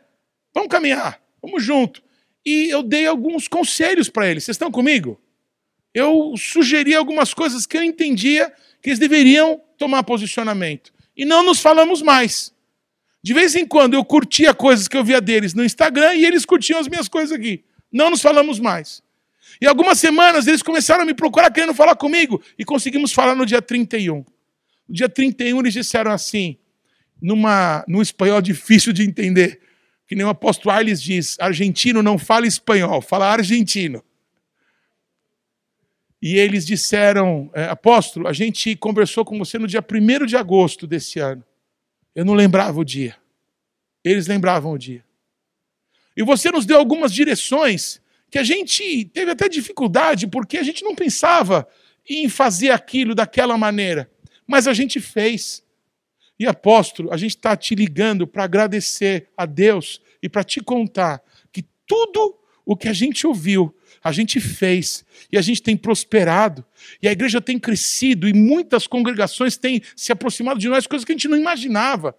Vamos 0.53 0.69
caminhar, 0.69 1.21
vamos 1.41 1.63
junto. 1.63 2.01
E 2.45 2.69
eu 2.69 2.81
dei 2.81 3.05
alguns 3.05 3.47
conselhos 3.47 4.09
para 4.09 4.27
eles. 4.27 4.43
Vocês 4.43 4.55
estão 4.55 4.71
comigo? 4.71 5.19
Eu 5.93 6.33
sugeri 6.37 6.95
algumas 6.95 7.33
coisas 7.33 7.65
que 7.65 7.77
eu 7.77 7.83
entendia 7.83 8.51
que 8.81 8.89
eles 8.89 8.99
deveriam 8.99 9.61
tomar 9.77 10.03
posicionamento. 10.03 10.93
E 11.15 11.25
não 11.25 11.43
nos 11.43 11.59
falamos 11.59 12.01
mais. 12.01 12.53
De 13.21 13.33
vez 13.33 13.55
em 13.55 13.65
quando 13.67 13.93
eu 13.93 14.03
curtia 14.03 14.53
coisas 14.53 14.87
que 14.87 14.97
eu 14.97 15.03
via 15.03 15.21
deles 15.21 15.53
no 15.53 15.63
Instagram 15.63 16.15
e 16.15 16.25
eles 16.25 16.45
curtiam 16.45 16.79
as 16.79 16.87
minhas 16.87 17.07
coisas 17.07 17.31
aqui. 17.31 17.63
Não 17.91 18.09
nos 18.09 18.21
falamos 18.21 18.59
mais. 18.59 19.03
E 19.61 19.67
algumas 19.67 19.99
semanas 19.99 20.47
eles 20.47 20.63
começaram 20.63 21.03
a 21.03 21.05
me 21.05 21.13
procurar 21.13 21.51
querendo 21.51 21.75
falar 21.75 21.95
comigo 21.95 22.41
e 22.57 22.65
conseguimos 22.65 23.13
falar 23.13 23.35
no 23.35 23.45
dia 23.45 23.61
31. 23.61 24.25
No 24.89 24.95
dia 24.95 25.07
31 25.07 25.59
eles 25.59 25.73
disseram 25.73 26.11
assim, 26.11 26.57
numa, 27.21 27.85
num 27.87 28.01
espanhol 28.01 28.41
difícil 28.41 28.91
de 28.91 29.03
entender, 29.03 29.61
que 30.07 30.15
nem 30.15 30.25
o 30.25 30.29
apóstolo 30.29 30.73
Arles 30.73 30.99
diz, 30.99 31.37
argentino 31.39 32.01
não 32.01 32.17
fala 32.17 32.47
espanhol, 32.47 33.01
fala 33.03 33.31
argentino. 33.31 34.03
E 36.19 36.37
eles 36.37 36.65
disseram, 36.65 37.49
é, 37.53 37.65
apóstolo, 37.65 38.27
a 38.27 38.33
gente 38.33 38.75
conversou 38.75 39.23
com 39.23 39.37
você 39.37 39.59
no 39.59 39.67
dia 39.67 39.83
1 39.83 40.25
de 40.25 40.35
agosto 40.35 40.87
desse 40.87 41.19
ano. 41.19 41.43
Eu 42.15 42.25
não 42.25 42.33
lembrava 42.33 42.79
o 42.79 42.83
dia. 42.83 43.15
Eles 44.03 44.25
lembravam 44.27 44.73
o 44.73 44.77
dia. 44.77 45.03
E 46.17 46.23
você 46.23 46.51
nos 46.51 46.65
deu 46.65 46.77
algumas 46.77 47.13
direções 47.13 48.00
que 48.31 48.39
a 48.39 48.43
gente 48.43 49.05
teve 49.13 49.29
até 49.29 49.49
dificuldade, 49.49 50.25
porque 50.25 50.57
a 50.57 50.63
gente 50.63 50.83
não 50.83 50.95
pensava 50.95 51.67
em 52.09 52.29
fazer 52.29 52.71
aquilo 52.71 53.13
daquela 53.13 53.57
maneira, 53.57 54.09
mas 54.47 54.67
a 54.67 54.73
gente 54.73 55.01
fez. 55.01 55.61
E 56.39 56.47
apóstolo, 56.47 57.13
a 57.13 57.17
gente 57.17 57.35
está 57.35 57.55
te 57.55 57.75
ligando 57.75 58.25
para 58.25 58.45
agradecer 58.45 59.27
a 59.37 59.45
Deus 59.45 60.01
e 60.23 60.29
para 60.29 60.43
te 60.43 60.61
contar 60.61 61.21
que 61.51 61.63
tudo 61.85 62.35
o 62.65 62.75
que 62.75 62.87
a 62.87 62.93
gente 62.93 63.27
ouviu, 63.27 63.75
a 64.03 64.11
gente 64.11 64.39
fez 64.39 65.05
e 65.31 65.37
a 65.37 65.41
gente 65.41 65.61
tem 65.61 65.75
prosperado 65.77 66.65
e 67.01 67.07
a 67.07 67.11
igreja 67.11 67.41
tem 67.41 67.59
crescido 67.59 68.27
e 68.27 68.33
muitas 68.33 68.87
congregações 68.87 69.57
têm 69.57 69.81
se 69.95 70.11
aproximado 70.11 70.59
de 70.59 70.69
nós, 70.69 70.87
coisas 70.87 71.05
que 71.05 71.11
a 71.11 71.15
gente 71.15 71.27
não 71.27 71.37
imaginava. 71.37 72.15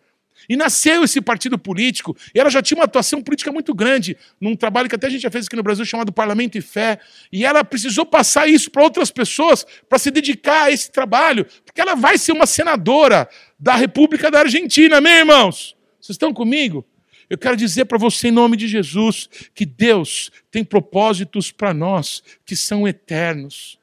E 0.48 0.56
nasceu 0.56 1.04
esse 1.04 1.20
partido 1.20 1.58
político, 1.58 2.16
e 2.34 2.40
ela 2.40 2.50
já 2.50 2.62
tinha 2.62 2.78
uma 2.78 2.84
atuação 2.84 3.22
política 3.22 3.52
muito 3.52 3.74
grande, 3.74 4.16
num 4.40 4.56
trabalho 4.56 4.88
que 4.88 4.94
até 4.94 5.06
a 5.06 5.10
gente 5.10 5.22
já 5.22 5.30
fez 5.30 5.46
aqui 5.46 5.56
no 5.56 5.62
Brasil 5.62 5.84
chamado 5.84 6.12
Parlamento 6.12 6.56
e 6.56 6.60
Fé. 6.60 6.98
E 7.32 7.44
ela 7.44 7.64
precisou 7.64 8.04
passar 8.04 8.48
isso 8.48 8.70
para 8.70 8.82
outras 8.82 9.10
pessoas 9.10 9.66
para 9.88 9.98
se 9.98 10.10
dedicar 10.10 10.64
a 10.64 10.70
esse 10.70 10.90
trabalho, 10.90 11.46
porque 11.64 11.80
ela 11.80 11.94
vai 11.94 12.18
ser 12.18 12.32
uma 12.32 12.46
senadora 12.46 13.28
da 13.58 13.74
República 13.74 14.30
da 14.30 14.40
Argentina, 14.40 14.98
amém, 14.98 15.18
irmãos? 15.18 15.76
Vocês 16.00 16.14
estão 16.14 16.32
comigo? 16.32 16.84
Eu 17.30 17.38
quero 17.38 17.56
dizer 17.56 17.86
para 17.86 17.96
você, 17.96 18.28
em 18.28 18.32
nome 18.32 18.58
de 18.58 18.68
Jesus, 18.68 19.28
que 19.54 19.64
Deus 19.64 20.30
tem 20.50 20.62
propósitos 20.62 21.50
para 21.50 21.72
nós 21.72 22.22
que 22.44 22.54
são 22.54 22.86
eternos. 22.86 23.78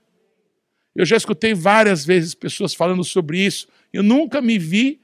Eu 0.96 1.06
já 1.06 1.16
escutei 1.16 1.54
várias 1.54 2.06
vezes 2.06 2.36
pessoas 2.36 2.74
falando 2.74 3.04
sobre 3.04 3.40
isso. 3.40 3.68
Eu 3.92 4.04
nunca 4.04 4.42
me 4.42 4.60
vi 4.60 5.00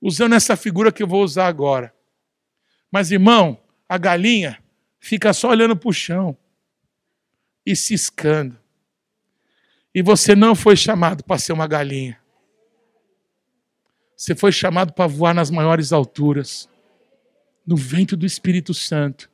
usando 0.00 0.34
essa 0.34 0.56
figura 0.56 0.92
que 0.92 1.02
eu 1.02 1.06
vou 1.06 1.22
usar 1.22 1.46
agora. 1.46 1.94
Mas, 2.90 3.10
irmão, 3.10 3.60
a 3.88 3.98
galinha 3.98 4.62
fica 4.98 5.32
só 5.32 5.50
olhando 5.50 5.76
para 5.76 5.88
o 5.88 5.92
chão 5.92 6.36
e 7.64 7.74
ciscando. 7.74 8.58
E 9.94 10.02
você 10.02 10.34
não 10.36 10.54
foi 10.54 10.76
chamado 10.76 11.24
para 11.24 11.38
ser 11.38 11.52
uma 11.52 11.66
galinha. 11.66 12.20
Você 14.16 14.34
foi 14.34 14.52
chamado 14.52 14.92
para 14.92 15.06
voar 15.06 15.34
nas 15.34 15.50
maiores 15.50 15.92
alturas, 15.92 16.68
no 17.66 17.76
vento 17.76 18.16
do 18.16 18.24
Espírito 18.24 18.72
Santo. 18.72 19.30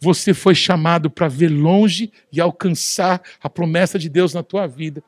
Você 0.00 0.34
foi 0.34 0.54
chamado 0.54 1.10
para 1.10 1.28
ver 1.28 1.48
longe 1.48 2.12
e 2.32 2.40
alcançar 2.40 3.22
a 3.40 3.48
promessa 3.48 3.98
de 3.98 4.08
Deus 4.08 4.34
na 4.34 4.42
tua 4.42 4.66
vida. 4.66 5.02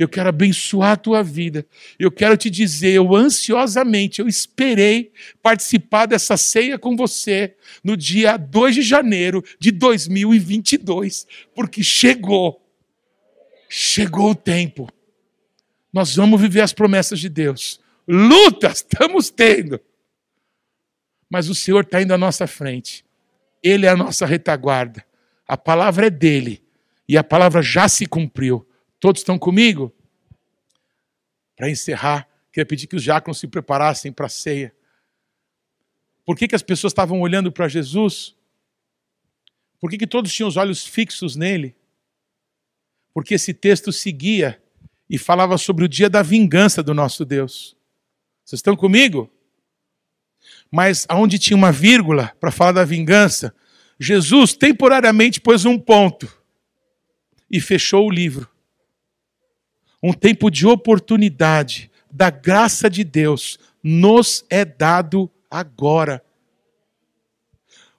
Eu 0.00 0.08
quero 0.08 0.30
abençoar 0.30 0.92
a 0.92 0.96
tua 0.96 1.22
vida. 1.22 1.66
Eu 1.98 2.10
quero 2.10 2.34
te 2.34 2.48
dizer, 2.48 2.92
eu 2.92 3.14
ansiosamente, 3.14 4.18
eu 4.18 4.26
esperei 4.26 5.12
participar 5.42 6.06
dessa 6.06 6.38
ceia 6.38 6.78
com 6.78 6.96
você 6.96 7.54
no 7.84 7.98
dia 7.98 8.38
2 8.38 8.76
de 8.76 8.80
janeiro 8.80 9.44
de 9.58 9.70
2022, 9.70 11.26
porque 11.54 11.82
chegou. 11.82 12.66
Chegou 13.68 14.30
o 14.30 14.34
tempo. 14.34 14.90
Nós 15.92 16.16
vamos 16.16 16.40
viver 16.40 16.62
as 16.62 16.72
promessas 16.72 17.20
de 17.20 17.28
Deus. 17.28 17.78
Lutas 18.08 18.78
estamos 18.78 19.28
tendo. 19.28 19.78
Mas 21.28 21.50
o 21.50 21.54
Senhor 21.54 21.82
está 21.82 22.00
indo 22.00 22.14
à 22.14 22.18
nossa 22.18 22.46
frente. 22.46 23.04
Ele 23.62 23.84
é 23.84 23.90
a 23.90 23.96
nossa 23.96 24.24
retaguarda. 24.24 25.04
A 25.46 25.58
palavra 25.58 26.06
é 26.06 26.10
dele. 26.10 26.62
E 27.06 27.18
a 27.18 27.22
palavra 27.22 27.60
já 27.60 27.86
se 27.86 28.06
cumpriu. 28.06 28.66
Todos 29.00 29.22
estão 29.22 29.38
comigo? 29.38 29.92
Para 31.56 31.70
encerrar, 31.70 32.28
queria 32.52 32.66
pedir 32.66 32.86
que 32.86 32.94
os 32.94 33.02
diáconos 33.02 33.38
se 33.38 33.48
preparassem 33.48 34.12
para 34.12 34.26
a 34.26 34.28
ceia. 34.28 34.74
Por 36.24 36.36
que, 36.36 36.46
que 36.46 36.54
as 36.54 36.62
pessoas 36.62 36.92
estavam 36.92 37.20
olhando 37.22 37.50
para 37.50 37.66
Jesus? 37.66 38.36
Por 39.80 39.90
que, 39.90 39.96
que 39.96 40.06
todos 40.06 40.32
tinham 40.32 40.48
os 40.48 40.58
olhos 40.58 40.86
fixos 40.86 41.34
nele? 41.34 41.74
Porque 43.14 43.34
esse 43.34 43.54
texto 43.54 43.90
seguia 43.90 44.62
e 45.08 45.16
falava 45.16 45.56
sobre 45.56 45.84
o 45.84 45.88
dia 45.88 46.10
da 46.10 46.22
vingança 46.22 46.82
do 46.82 46.92
nosso 46.92 47.24
Deus. 47.24 47.74
Vocês 48.44 48.58
estão 48.58 48.76
comigo? 48.76 49.30
Mas 50.70 51.06
aonde 51.08 51.38
tinha 51.38 51.56
uma 51.56 51.72
vírgula 51.72 52.36
para 52.38 52.52
falar 52.52 52.72
da 52.72 52.84
vingança, 52.84 53.54
Jesus 53.98 54.52
temporariamente 54.52 55.40
pôs 55.40 55.64
um 55.64 55.78
ponto 55.78 56.30
e 57.50 57.60
fechou 57.60 58.06
o 58.06 58.10
livro 58.10 58.48
um 60.02 60.12
tempo 60.12 60.50
de 60.50 60.66
oportunidade, 60.66 61.90
da 62.10 62.30
graça 62.30 62.88
de 62.90 63.04
Deus, 63.04 63.58
nos 63.82 64.44
é 64.50 64.64
dado 64.64 65.30
agora. 65.50 66.22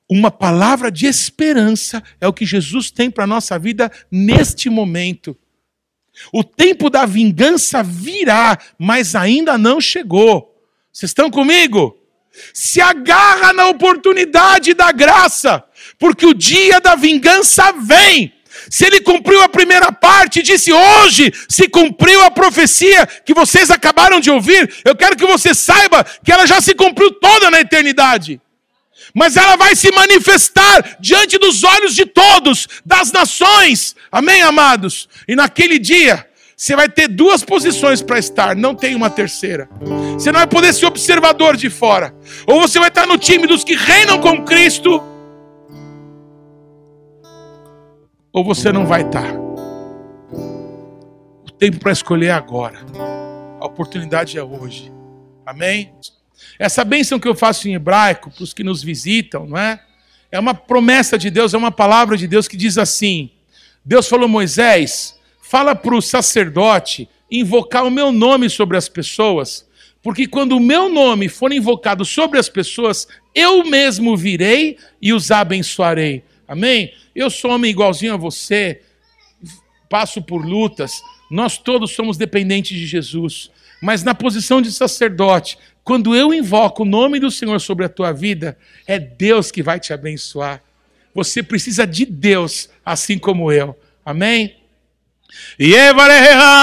Uma 0.10 0.30
palavra 0.30 0.92
de 0.92 1.06
esperança 1.06 2.04
é 2.20 2.28
o 2.28 2.34
que 2.34 2.46
Jesus 2.46 2.92
tem 2.92 3.10
para 3.10 3.24
a 3.24 3.28
nossa 3.28 3.58
vida 3.58 3.90
neste 4.12 4.70
momento. 4.70 5.38
O 6.34 6.44
tempo 6.44 6.90
da 6.90 7.06
vingança 7.06 7.82
virá, 7.82 8.58
mas 8.78 9.16
ainda 9.16 9.58
não 9.58 9.80
chegou. 9.80 10.62
Vocês 10.92 11.12
estão 11.12 11.32
comigo? 11.32 11.98
Se 12.54 12.82
agarra 12.82 13.54
na 13.54 13.68
oportunidade 13.68 14.74
da 14.74 14.92
graça, 14.92 15.64
porque 15.98 16.26
o 16.26 16.34
dia 16.34 16.82
da 16.82 16.96
vingança 16.96 17.72
vem. 17.72 18.34
Se 18.72 18.86
ele 18.86 19.02
cumpriu 19.02 19.44
a 19.44 19.50
primeira 19.50 19.92
parte, 19.92 20.42
disse 20.42 20.72
hoje 20.72 21.34
se 21.50 21.68
cumpriu 21.68 22.24
a 22.24 22.32
profecia 22.32 23.06
que 23.06 23.34
vocês 23.34 23.70
acabaram 23.70 24.22
de 24.22 24.32
ouvir, 24.32 24.74
eu 24.86 24.96
quero 24.96 25.18
que 25.18 25.26
você 25.26 25.54
saiba 25.54 26.06
que 26.24 26.32
ela 26.32 26.48
já 26.48 26.62
se 26.62 26.74
cumpriu 26.74 27.12
toda 27.12 27.52
na 27.52 27.60
eternidade. 27.60 28.40
Mas 29.14 29.36
ela 29.36 29.58
vai 29.58 29.76
se 29.76 29.92
manifestar 29.92 30.96
diante 31.02 31.38
dos 31.38 31.66
olhos 31.66 31.94
de 31.94 32.06
todos, 32.06 32.66
das 32.86 33.12
nações. 33.12 33.94
Amém, 34.10 34.42
amados? 34.42 35.10
E 35.28 35.36
naquele 35.36 35.78
dia, 35.78 36.26
você 36.56 36.74
vai 36.74 36.88
ter 36.88 37.10
duas 37.10 37.44
posições 37.44 38.02
para 38.02 38.20
estar, 38.20 38.56
não 38.56 38.74
tem 38.74 38.96
uma 38.96 39.10
terceira. 39.10 39.68
Você 40.14 40.32
não 40.32 40.40
vai 40.40 40.48
poder 40.48 40.72
ser 40.74 40.86
observador 40.86 41.58
de 41.58 41.70
fora. 41.70 42.16
Ou 42.48 42.62
você 42.62 42.80
vai 42.80 42.88
estar 42.88 43.06
no 43.06 43.18
time 43.18 43.48
dos 43.48 43.66
que 43.66 43.76
reinam 43.76 44.18
com 44.22 44.46
Cristo 44.46 45.04
ou 48.34 48.44
você 48.44 48.72
não 48.72 48.86
vai 48.86 49.02
estar. 49.02 49.36
O 51.44 51.52
tempo 51.52 51.80
para 51.80 51.92
escolher 51.92 52.28
é 52.28 52.32
agora. 52.32 52.80
A 53.60 53.66
oportunidade 53.66 54.38
é 54.38 54.44
hoje. 54.44 54.92
Amém? 55.46 55.92
Essa 56.58 56.84
bênção 56.84 57.20
que 57.20 57.28
eu 57.28 57.36
faço 57.36 57.68
em 57.68 57.74
hebraico, 57.74 58.32
para 58.32 58.44
os 58.44 58.54
que 58.54 58.64
nos 58.64 58.82
visitam, 58.82 59.46
não 59.46 59.58
é? 59.58 59.80
É 60.32 60.40
uma 60.40 60.54
promessa 60.54 61.18
de 61.18 61.30
Deus, 61.30 61.54
é 61.54 61.58
uma 61.58 61.72
palavra 61.72 62.16
de 62.16 62.28
Deus 62.28 62.48
que 62.48 62.56
diz 62.56 62.78
assim: 62.78 63.30
Deus 63.84 64.08
falou, 64.08 64.30
Moisés, 64.30 65.20
fala 65.42 65.76
para 65.76 65.96
o 65.96 66.02
sacerdote 66.02 67.10
invocar 67.30 67.86
o 67.86 67.92
meu 67.92 68.12
nome 68.12 68.50
sobre 68.50 68.78
as 68.78 68.88
pessoas, 68.88 69.68
porque 70.02 70.26
quando 70.26 70.54
o 70.54 70.60
meu 70.60 70.90
nome 70.90 71.28
for 71.28 71.52
invocado 71.52 72.06
sobre 72.06 72.40
as 72.40 72.48
pessoas, 72.48 73.08
eu 73.36 73.64
mesmo 73.66 74.16
virei 74.16 74.78
e 75.02 75.14
os 75.14 75.32
abençoarei. 75.32 76.24
Amém? 76.52 76.94
Eu 77.16 77.30
sou 77.30 77.52
homem 77.52 77.72
igualzinho 77.72 78.14
a 78.14 78.18
você, 78.18 78.82
passo 79.90 80.22
por 80.22 80.46
lutas, 80.46 81.02
nós 81.32 81.58
todos 81.58 81.92
somos 81.92 82.18
dependentes 82.18 82.78
de 82.78 82.86
Jesus. 82.86 83.50
Mas 83.82 84.04
na 84.04 84.14
posição 84.14 84.62
de 84.62 84.70
sacerdote, 84.70 85.58
quando 85.82 86.14
eu 86.14 86.34
invoco 86.34 86.84
o 86.84 86.86
nome 86.86 87.22
do 87.22 87.32
Senhor 87.32 87.62
sobre 87.62 87.86
a 87.86 87.90
tua 87.90 88.12
vida, 88.12 88.58
é 88.86 89.00
Deus 89.00 89.50
que 89.50 89.64
vai 89.64 89.80
te 89.80 89.94
abençoar. 89.94 90.62
Você 91.16 91.42
precisa 91.42 91.88
de 91.88 92.06
Deus, 92.06 92.70
assim 92.86 93.18
como 93.18 93.50
eu. 93.50 93.74
Amém? 94.06 94.58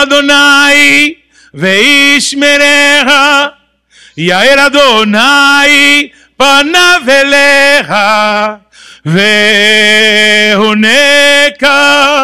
Adonai 0.02 1.16
veishmereha 1.50 3.54
Yair 4.18 4.58
Adonai 4.58 6.12
panaveleha 6.36 7.88
והונקה 10.55 12.23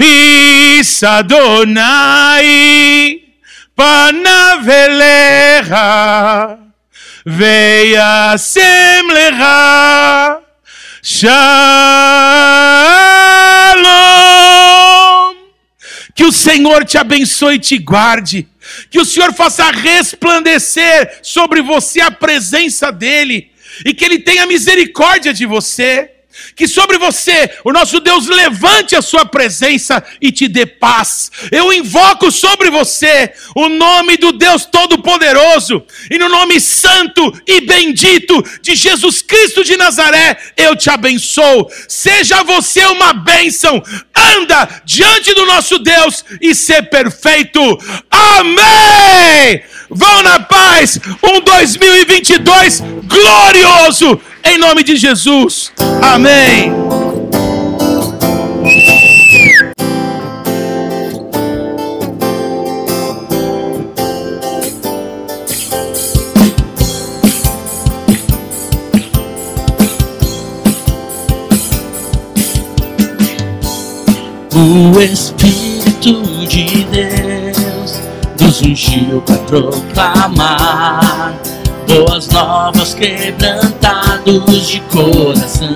איס 0.00 1.04
אדוני 1.04 1.82
פניו 3.74 4.58
אליך, 4.68 5.74
וישם 7.26 9.04
לך 9.14 9.44
Shalom. 11.02 11.32
Que 16.14 16.24
o 16.24 16.30
Senhor 16.30 16.84
te 16.84 16.96
abençoe 16.96 17.56
e 17.56 17.58
te 17.58 17.76
guarde. 17.76 18.48
Que 18.88 19.00
o 19.00 19.04
Senhor 19.04 19.32
faça 19.34 19.68
resplandecer 19.72 21.18
sobre 21.20 21.60
você 21.60 22.00
a 22.00 22.12
presença 22.12 22.92
dEle. 22.92 23.50
e 23.85 23.93
que 23.93 24.05
Ele 24.05 24.19
tenha 24.19 24.45
misericórdia 24.45 25.33
de 25.33 25.45
você 25.45 26.11
que 26.55 26.67
sobre 26.67 26.97
você 26.97 27.49
o 27.63 27.71
nosso 27.71 27.99
Deus 27.99 28.27
levante 28.27 28.95
a 28.95 29.01
sua 29.01 29.25
presença 29.25 30.03
e 30.21 30.31
te 30.31 30.47
dê 30.47 30.65
paz. 30.65 31.31
Eu 31.51 31.71
invoco 31.73 32.31
sobre 32.31 32.69
você 32.69 33.31
o 33.55 33.69
nome 33.69 34.17
do 34.17 34.31
Deus 34.31 34.65
Todo-Poderoso, 34.65 35.83
e 36.09 36.17
no 36.17 36.29
nome 36.29 36.59
santo 36.59 37.33
e 37.45 37.61
bendito 37.61 38.43
de 38.61 38.75
Jesus 38.75 39.21
Cristo 39.21 39.63
de 39.63 39.77
Nazaré, 39.77 40.37
eu 40.55 40.75
te 40.75 40.89
abençoo. 40.89 41.67
Seja 41.87 42.43
você 42.43 42.85
uma 42.85 43.13
bênção, 43.13 43.81
anda 44.15 44.81
diante 44.85 45.33
do 45.33 45.45
nosso 45.45 45.79
Deus 45.79 46.23
e 46.41 46.53
ser 46.53 46.83
perfeito. 46.89 47.59
Amém! 48.09 49.63
Vão 49.89 50.23
na 50.23 50.39
paz, 50.39 50.99
um 51.23 51.39
2022 51.41 52.83
glorioso 53.05 54.19
em 54.43 54.57
nome 54.57 54.83
de 54.83 54.95
Jesus. 54.95 55.71
Amém. 56.01 56.71
O 74.53 74.99
Espírito 74.99 76.47
de 76.47 76.83
Deus 76.85 77.26
nos 78.47 78.61
ungiu 78.61 79.21
para 79.23 79.37
proclamar 79.39 81.35
boas 81.85 82.29
novas 82.29 82.93
quebrantados 82.93 84.69
de 84.69 84.79
coração. 84.81 85.75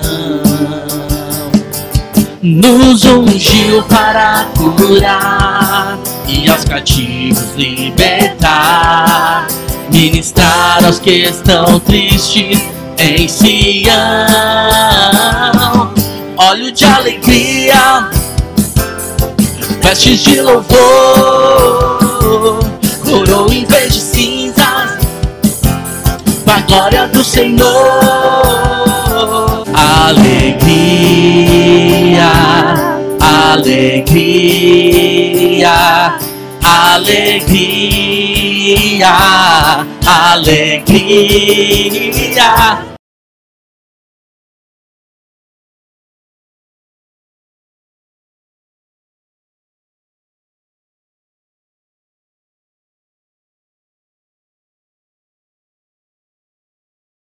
Nos 2.40 3.04
ungiu 3.04 3.82
para 3.82 4.46
curar 4.56 5.98
e 6.26 6.48
aos 6.48 6.64
cativos 6.64 7.54
libertar, 7.58 9.46
ministrar 9.92 10.82
aos 10.82 10.98
que 10.98 11.24
estão 11.24 11.78
tristes 11.80 12.58
em 12.96 13.28
Sião. 13.28 13.92
Óleo 16.38 16.72
de 16.72 16.86
alegria, 16.86 18.08
vestes 19.82 20.20
de 20.20 20.40
louvor, 20.40 22.01
coroa 23.04 23.54
em 23.54 23.64
vez 23.64 23.94
de 23.94 24.00
a 26.52 26.60
glória 26.60 27.06
do 27.08 27.24
Senhor. 27.24 27.66
Alegria, 29.74 30.62
alegria, 33.20 34.58
alegria, 36.62 37.88
alegria 40.06 40.82